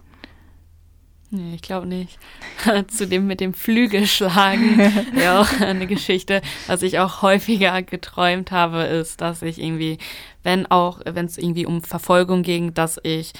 Nee, 1.31 1.55
ich 1.55 1.61
glaube 1.61 1.87
nicht. 1.87 2.17
Zu 2.87 3.07
dem 3.07 3.27
mit 3.27 3.39
dem 3.39 3.53
Flügelschlagen, 3.53 4.79
ja 5.19 5.41
auch 5.41 5.59
eine 5.59 5.87
Geschichte, 5.87 6.41
was 6.67 6.81
ich 6.81 6.99
auch 6.99 7.21
häufiger 7.21 7.81
geträumt 7.81 8.51
habe, 8.51 8.83
ist, 8.83 9.21
dass 9.21 9.41
ich 9.41 9.59
irgendwie, 9.61 9.97
wenn 10.43 10.65
auch, 10.67 11.01
wenn 11.05 11.25
es 11.25 11.37
irgendwie 11.37 11.65
um 11.65 11.81
Verfolgung 11.81 12.43
ging, 12.43 12.73
dass 12.73 12.99
ich 13.03 13.33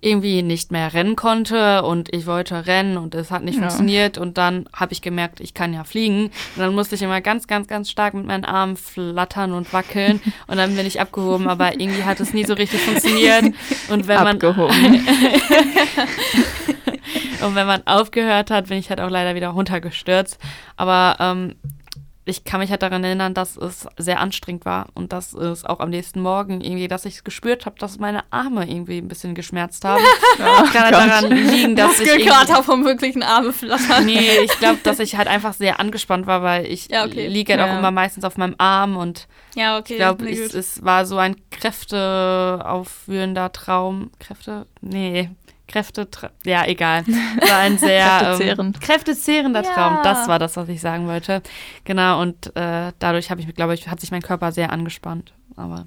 irgendwie 0.00 0.42
nicht 0.42 0.70
mehr 0.70 0.92
rennen 0.92 1.16
konnte 1.16 1.82
und 1.82 2.14
ich 2.14 2.26
wollte 2.26 2.66
rennen 2.66 2.96
und 2.98 3.14
es 3.14 3.30
hat 3.30 3.42
nicht 3.42 3.54
Ja. 3.56 3.62
funktioniert 3.62 4.18
und 4.18 4.36
dann 4.38 4.68
habe 4.72 4.92
ich 4.92 5.00
gemerkt, 5.02 5.40
ich 5.40 5.54
kann 5.54 5.72
ja 5.72 5.84
fliegen 5.84 6.24
und 6.26 6.58
dann 6.58 6.74
musste 6.74 6.94
ich 6.94 7.02
immer 7.02 7.20
ganz, 7.22 7.46
ganz, 7.46 7.66
ganz 7.66 7.90
stark 7.90 8.12
mit 8.14 8.26
meinen 8.26 8.44
Armen 8.44 8.76
flattern 8.76 9.52
und 9.52 9.72
wackeln 9.72 10.20
und 10.46 10.58
dann 10.58 10.76
bin 10.76 10.86
ich 10.86 11.00
abgehoben, 11.00 11.48
aber 11.48 11.80
irgendwie 11.80 12.04
hat 12.04 12.20
es 12.20 12.34
nie 12.34 12.44
so 12.44 12.52
richtig 12.54 12.80
funktioniert 12.80 13.46
und 13.88 14.06
wenn 14.06 14.16
man 14.22 14.36
Abgehoben. 14.36 15.06
und 17.42 17.54
wenn 17.54 17.66
man 17.66 17.86
aufgehört 17.86 18.50
hat, 18.50 18.68
bin 18.68 18.78
ich 18.78 18.90
halt 18.90 19.00
auch 19.00 19.10
leider 19.10 19.34
wieder 19.34 19.48
runtergestürzt. 19.48 20.38
Aber 20.76 21.16
ähm, 21.20 21.54
ich 22.28 22.42
kann 22.44 22.58
mich 22.60 22.70
halt 22.70 22.82
daran 22.82 23.04
erinnern, 23.04 23.34
dass 23.34 23.56
es 23.56 23.86
sehr 23.96 24.18
anstrengend 24.20 24.64
war 24.64 24.86
und 24.94 25.12
dass 25.12 25.32
es 25.32 25.64
auch 25.64 25.78
am 25.80 25.90
nächsten 25.90 26.20
Morgen 26.20 26.60
irgendwie, 26.60 26.88
dass 26.88 27.04
ich 27.04 27.22
gespürt 27.24 27.66
habe, 27.66 27.78
dass 27.78 27.98
meine 28.00 28.24
Arme 28.30 28.68
irgendwie 28.68 28.98
ein 28.98 29.06
bisschen 29.08 29.34
geschmerzt 29.34 29.84
haben. 29.84 30.02
Oh 30.38 30.64
kann 30.72 30.84
halt 30.84 30.94
daran 30.94 31.30
liegen, 31.30 31.76
dass 31.76 31.98
ich 32.00 32.08
irgendwie- 32.08 32.28
Muskelkater 32.28 32.62
vom 32.62 32.84
wirklichen 32.84 33.22
Arme 33.22 33.52
flattern. 33.52 34.04
Nee, 34.04 34.38
ich 34.44 34.58
glaube, 34.58 34.78
dass 34.82 34.98
ich 34.98 35.16
halt 35.16 35.28
einfach 35.28 35.54
sehr 35.54 35.80
angespannt 35.80 36.26
war, 36.26 36.42
weil 36.42 36.66
ich 36.66 36.88
Ja, 36.90 37.04
okay. 37.06 37.28
liege 37.28 37.52
halt 37.54 37.62
auch 37.62 37.68
Ja. 37.68 37.78
immer 37.78 37.90
meistens 37.90 38.24
auf 38.24 38.36
meinem 38.36 38.54
Arm 38.58 38.96
und 38.96 39.28
Ja, 39.54 39.78
okay. 39.78 39.94
ich 39.94 39.98
glaube, 39.98 40.28
es, 40.30 40.52
es 40.54 40.84
war 40.84 41.06
so 41.06 41.16
ein 41.18 41.36
kräfteaufführender 41.50 43.52
Traum. 43.52 44.10
Kräfte? 44.18 44.66
Nee. 44.80 45.30
Kräfte, 45.68 46.08
ja, 46.44 46.64
egal. 46.66 47.04
War 47.06 47.58
ein 47.58 47.78
sehr 47.78 48.06
Kräftezehrend. 48.20 48.76
Ähm, 48.76 48.80
kräftezehrender 48.80 49.64
Ja. 49.64 49.72
Traum. 49.72 49.98
Das 50.04 50.28
war 50.28 50.38
das, 50.38 50.56
was 50.56 50.68
ich 50.68 50.80
sagen 50.80 51.06
wollte. 51.08 51.42
Genau, 51.84 52.22
und 52.22 52.54
äh, 52.56 52.92
dadurch 52.98 53.30
habe 53.30 53.40
ich, 53.40 53.54
glaube 53.54 53.74
ich, 53.74 53.88
hat 53.88 54.00
sich 54.00 54.10
mein 54.12 54.22
Körper 54.22 54.52
sehr 54.52 54.72
angespannt. 54.72 55.32
Aber 55.56 55.86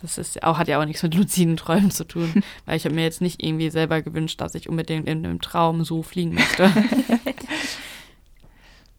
das 0.00 0.18
ist 0.18 0.42
auch, 0.42 0.58
hat 0.58 0.68
ja 0.68 0.80
auch 0.80 0.84
nichts 0.84 1.02
mit 1.02 1.14
luziden 1.14 1.56
Träumen 1.56 1.90
zu 1.90 2.04
tun, 2.04 2.42
weil 2.66 2.76
ich 2.76 2.84
habe 2.84 2.94
mir 2.94 3.02
jetzt 3.02 3.20
nicht 3.20 3.42
irgendwie 3.42 3.70
selber 3.70 4.02
gewünscht, 4.02 4.40
dass 4.40 4.54
ich 4.54 4.68
unbedingt 4.68 5.08
in 5.08 5.24
einem 5.24 5.40
Traum 5.40 5.84
so 5.84 6.02
fliegen 6.02 6.34
möchte. 6.34 6.70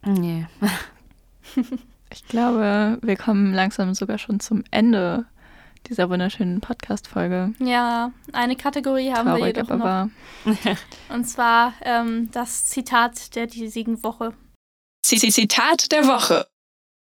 nee. 0.04 0.46
Ich 2.12 2.26
glaube, 2.26 2.98
wir 3.02 3.16
kommen 3.16 3.54
langsam 3.54 3.94
sogar 3.94 4.18
schon 4.18 4.40
zum 4.40 4.62
Ende 4.70 5.24
dieser 5.88 6.10
wunderschönen 6.10 6.60
Podcast-Folge. 6.60 7.54
ja, 7.58 8.12
eine 8.32 8.56
Kategorie 8.56 9.12
haben 9.12 9.26
wir 9.26 9.36
Traurig, 9.36 9.56
jedoch 9.56 9.70
aber 9.70 9.76
noch. 9.76 9.84
wahr. 9.84 10.10
Und 11.08 11.24
zwar 11.24 11.72
ähm, 11.82 12.30
das 12.32 12.66
Zitat 12.66 13.34
der 13.34 13.46
diesigen 13.46 14.02
Woche. 14.02 14.34
Zitat 15.04 15.92
der 15.92 16.06
Woche. 16.06 16.46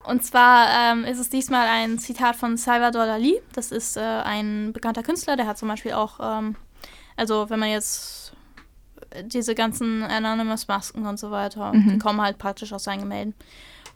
Und 0.05 0.25
zwar 0.25 0.69
ähm, 0.93 1.05
ist 1.05 1.19
es 1.19 1.29
diesmal 1.29 1.67
ein 1.67 1.99
Zitat 1.99 2.37
von 2.37 2.57
Salvador 2.57 3.07
Dali. 3.07 3.41
Das 3.53 3.71
ist 3.73 3.97
äh, 3.97 4.01
ein 4.01 4.73
bekannter 4.73 5.03
Künstler, 5.03 5.37
der 5.37 5.47
hat 5.47 5.59
zum 5.59 5.69
Beispiel 5.69 5.93
auch, 5.93 6.19
ähm, 6.23 6.57
also 7.17 7.51
wenn 7.51 7.59
man 7.61 7.69
jetzt 7.71 8.33
diese 9.25 9.55
ganzen 9.55 10.03
Anonymous-Masken 10.05 11.05
und 11.07 11.19
so 11.19 11.31
weiter, 11.31 11.73
Mhm. 11.73 11.91
die 11.91 11.99
kommen 11.99 12.21
halt 12.21 12.39
praktisch 12.39 12.73
aus 12.73 12.85
seinen 12.85 13.01
Gemälden. 13.01 13.35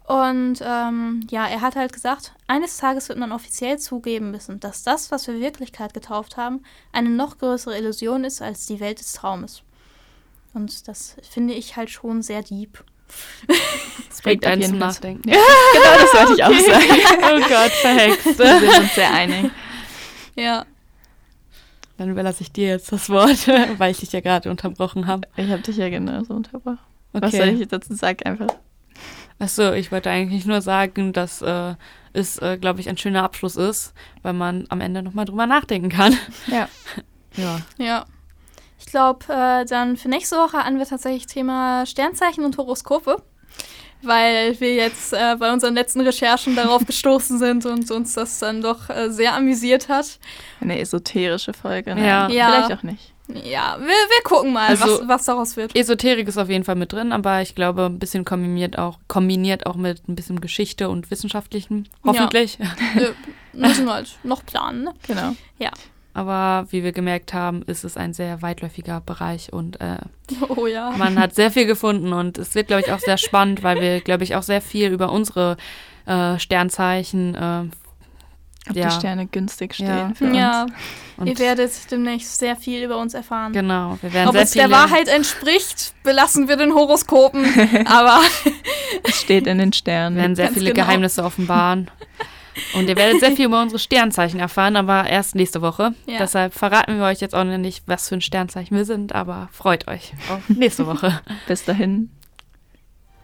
Und 0.06 0.58
ähm, 0.60 1.26
ja, 1.30 1.46
er 1.46 1.62
hat 1.62 1.76
halt 1.76 1.92
gesagt, 1.94 2.34
eines 2.46 2.76
Tages 2.76 3.08
wird 3.08 3.18
man 3.18 3.32
offiziell 3.32 3.78
zugeben 3.78 4.30
müssen, 4.30 4.60
dass 4.60 4.82
das, 4.82 5.10
was 5.10 5.26
wir 5.26 5.40
Wirklichkeit 5.40 5.94
getauft 5.94 6.36
haben, 6.36 6.62
eine 6.92 7.08
noch 7.08 7.38
größere 7.38 7.78
Illusion 7.78 8.24
ist 8.24 8.42
als 8.42 8.66
die 8.66 8.80
Welt 8.80 9.00
des 9.00 9.14
Traumes. 9.14 9.62
Und 10.52 10.88
das 10.88 11.16
finde 11.28 11.54
ich 11.54 11.76
halt 11.76 11.90
schon 11.90 12.22
sehr 12.22 12.42
deep. 12.42 12.84
Das 14.08 14.22
bringt 14.22 14.46
einen 14.46 14.62
zum 14.62 14.78
Nachdenken. 14.78 15.28
Ja, 15.28 15.36
genau, 15.72 15.98
das 15.98 16.14
wollte 16.14 16.34
ich 16.34 16.44
auch 16.44 16.72
sagen. 16.72 17.42
oh 17.44 17.48
Gott, 17.48 17.72
verhext. 17.72 18.38
Wir 18.38 18.60
sind 18.60 18.78
uns 18.78 18.94
sehr 18.94 19.12
einig. 19.12 19.50
Ja. 20.36 20.64
Dann 21.98 22.10
überlasse 22.10 22.42
ich 22.42 22.52
dir 22.52 22.68
jetzt 22.68 22.92
das 22.92 23.10
Wort, 23.10 23.48
weil 23.78 23.90
ich 23.90 23.98
dich 23.98 24.12
ja 24.12 24.20
gerade 24.20 24.50
unterbrochen 24.50 25.08
habe. 25.08 25.28
Ich 25.36 25.50
habe 25.50 25.62
dich 25.62 25.76
ja 25.76 25.88
genauso 25.88 26.32
unterbrochen. 26.32 26.78
Okay. 27.12 27.24
Was 27.26 27.32
soll 27.32 27.48
ich 27.48 27.68
dazu 27.68 27.94
sagen? 27.94 28.22
Einfach. 28.24 28.46
Achso, 29.38 29.72
ich 29.72 29.90
wollte 29.90 30.10
eigentlich 30.10 30.46
nur 30.46 30.60
sagen, 30.62 31.12
dass 31.12 31.42
äh, 31.42 31.74
es, 32.12 32.38
äh, 32.38 32.56
glaube 32.58 32.80
ich, 32.80 32.88
ein 32.88 32.96
schöner 32.96 33.22
Abschluss 33.24 33.56
ist, 33.56 33.92
weil 34.22 34.32
man 34.32 34.66
am 34.68 34.80
Ende 34.80 35.02
nochmal 35.02 35.24
drüber 35.24 35.46
nachdenken 35.46 35.88
kann. 35.88 36.16
Ja. 36.46 36.68
Ja. 37.36 37.60
Ja. 37.78 38.04
Ich 38.78 38.86
glaube, 38.86 39.24
äh, 39.28 39.64
dann 39.64 39.96
für 39.96 40.08
nächste 40.08 40.36
Woche 40.36 40.58
an 40.58 40.78
wir 40.78 40.86
tatsächlich 40.86 41.26
Thema 41.26 41.84
Sternzeichen 41.84 42.44
und 42.44 42.56
Horoskope. 42.58 43.22
Weil 44.02 44.60
wir 44.60 44.74
jetzt 44.74 45.12
äh, 45.14 45.36
bei 45.38 45.52
unseren 45.52 45.74
letzten 45.74 46.00
Recherchen 46.02 46.54
darauf 46.54 46.84
gestoßen 46.86 47.38
sind 47.38 47.66
und 47.66 47.90
uns 47.90 48.12
das 48.12 48.38
dann 48.38 48.60
doch 48.62 48.90
äh, 48.90 49.10
sehr 49.10 49.34
amüsiert 49.34 49.88
hat. 49.88 50.18
Eine 50.60 50.78
esoterische 50.78 51.54
Folge. 51.54 51.94
Nein, 51.94 52.04
Ja. 52.04 52.28
Ja. 52.28 52.46
Vielleicht 52.50 52.78
auch 52.78 52.82
nicht. 52.84 53.13
Ja, 53.28 53.76
wir, 53.80 53.86
wir 53.88 54.22
gucken 54.24 54.52
mal, 54.52 54.68
Also- 54.68 55.00
was, 55.00 55.08
was 55.08 55.24
daraus 55.24 55.56
wird. 55.56 55.74
Esoterik 55.74 56.28
ist 56.28 56.36
auf 56.36 56.50
jeden 56.50 56.64
Fall 56.64 56.74
mit 56.74 56.92
drin, 56.92 57.12
aber 57.12 57.40
ich 57.40 57.54
glaube, 57.54 57.86
ein 57.86 57.98
bisschen 57.98 58.24
kombiniert 58.24 58.78
auch, 58.78 58.98
kombiniert 59.08 59.64
auch 59.66 59.76
mit 59.76 60.06
ein 60.08 60.14
bisschen 60.14 60.40
Geschichte 60.40 60.90
und 60.90 61.10
Wissenschaftlichen. 61.10 61.88
Hoffentlich. 62.04 62.58
wir 62.94 63.14
müssen 63.54 63.90
halt 63.90 64.18
noch 64.24 64.44
planen. 64.44 64.84
Ne? 64.84 64.94
Genau. 65.06 65.32
Aber 66.16 66.66
wie 66.70 66.84
wir 66.84 66.92
gemerkt 66.92 67.34
haben, 67.34 67.62
ist 67.62 67.82
es 67.82 67.96
ein 67.96 68.12
sehr 68.12 68.40
weitläufiger 68.40 69.00
Bereich 69.00 69.52
und 69.52 69.80
äh, 69.80 69.96
Oh 70.48 70.66
ja. 70.68 70.92
man 70.96 71.18
hat 71.18 71.34
sehr 71.34 71.50
viel 71.50 71.66
gefunden 71.66 72.12
und 72.12 72.38
es 72.38 72.54
wird, 72.54 72.68
glaube 72.68 72.82
ich, 72.86 72.92
auch 72.92 73.00
sehr 73.00 73.18
spannend, 73.18 73.62
weil 73.64 73.80
wir, 73.80 74.00
glaube 74.00 74.22
ich, 74.22 74.36
auch 74.36 74.44
sehr 74.44 74.60
viel 74.60 74.92
über 74.92 75.10
unsere 75.10 75.56
äh, 76.06 76.38
Sternzeichen 76.38 77.34
äh, 77.34 77.64
Ob 78.70 78.76
Ja. 78.76 78.88
die 78.88 78.94
Sterne 78.94 79.26
günstig 79.26 79.74
stehen 79.74 79.86
Ja. 79.88 80.12
für 80.14 80.24
uns. 80.24 80.36
Ja, 80.36 80.66
und 81.18 81.26
ihr 81.26 81.38
werdet 81.38 81.70
demnächst 81.90 82.38
sehr 82.38 82.56
viel 82.56 82.82
über 82.82 82.96
uns 82.96 83.12
erfahren. 83.14 83.52
genau, 83.52 83.98
wir 84.00 84.12
werden 84.12 84.28
Ob 84.28 84.34
sehr 84.34 84.42
es 84.44 84.50
der 84.52 84.70
Wahrheit 84.70 85.08
entspricht, 85.08 85.92
belassen 86.02 86.48
wir 86.48 86.56
den 86.56 86.74
Horoskopen. 86.74 87.44
Aber 87.86 88.20
Es 89.02 89.20
steht 89.20 89.46
in 89.46 89.58
den 89.58 89.58
wir 89.58 89.60
werden 89.60 89.72
Sternen. 89.74 90.36
sehr 90.36 90.46
Ganz 90.46 90.56
viele 90.58 90.72
genau. 90.72 90.86
Geheimnisse 90.86 91.24
offenbaren. 91.24 91.90
Und 92.74 92.88
ihr 92.88 92.96
werdet 92.96 93.18
sehr 93.20 93.32
viel 93.32 93.46
über 93.46 93.60
unsere 93.60 93.80
Sternzeichen 93.80 94.38
erfahren, 94.38 94.76
aber 94.76 95.08
erst 95.08 95.34
nächste 95.34 95.60
Woche. 95.60 95.92
Ja. 96.06 96.18
Deshalb 96.18 96.54
verraten 96.54 96.98
wir 96.98 97.04
euch 97.06 97.20
jetzt 97.20 97.34
auch 97.34 97.42
noch 97.42 97.58
nicht, 97.58 97.82
was 97.86 98.08
für 98.08 98.14
ein 98.14 98.20
Sternzeichen 98.20 98.76
wir 98.76 98.84
sind, 98.84 99.12
aber 99.12 99.48
freut 99.50 99.88
euch 99.88 100.12
auf 100.30 100.40
nächste 100.48 100.86
Woche. 100.86 101.20
Bis 101.48 101.64
dahin. 101.64 102.10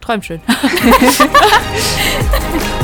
Träumt 0.00 0.24
schön. 0.24 0.40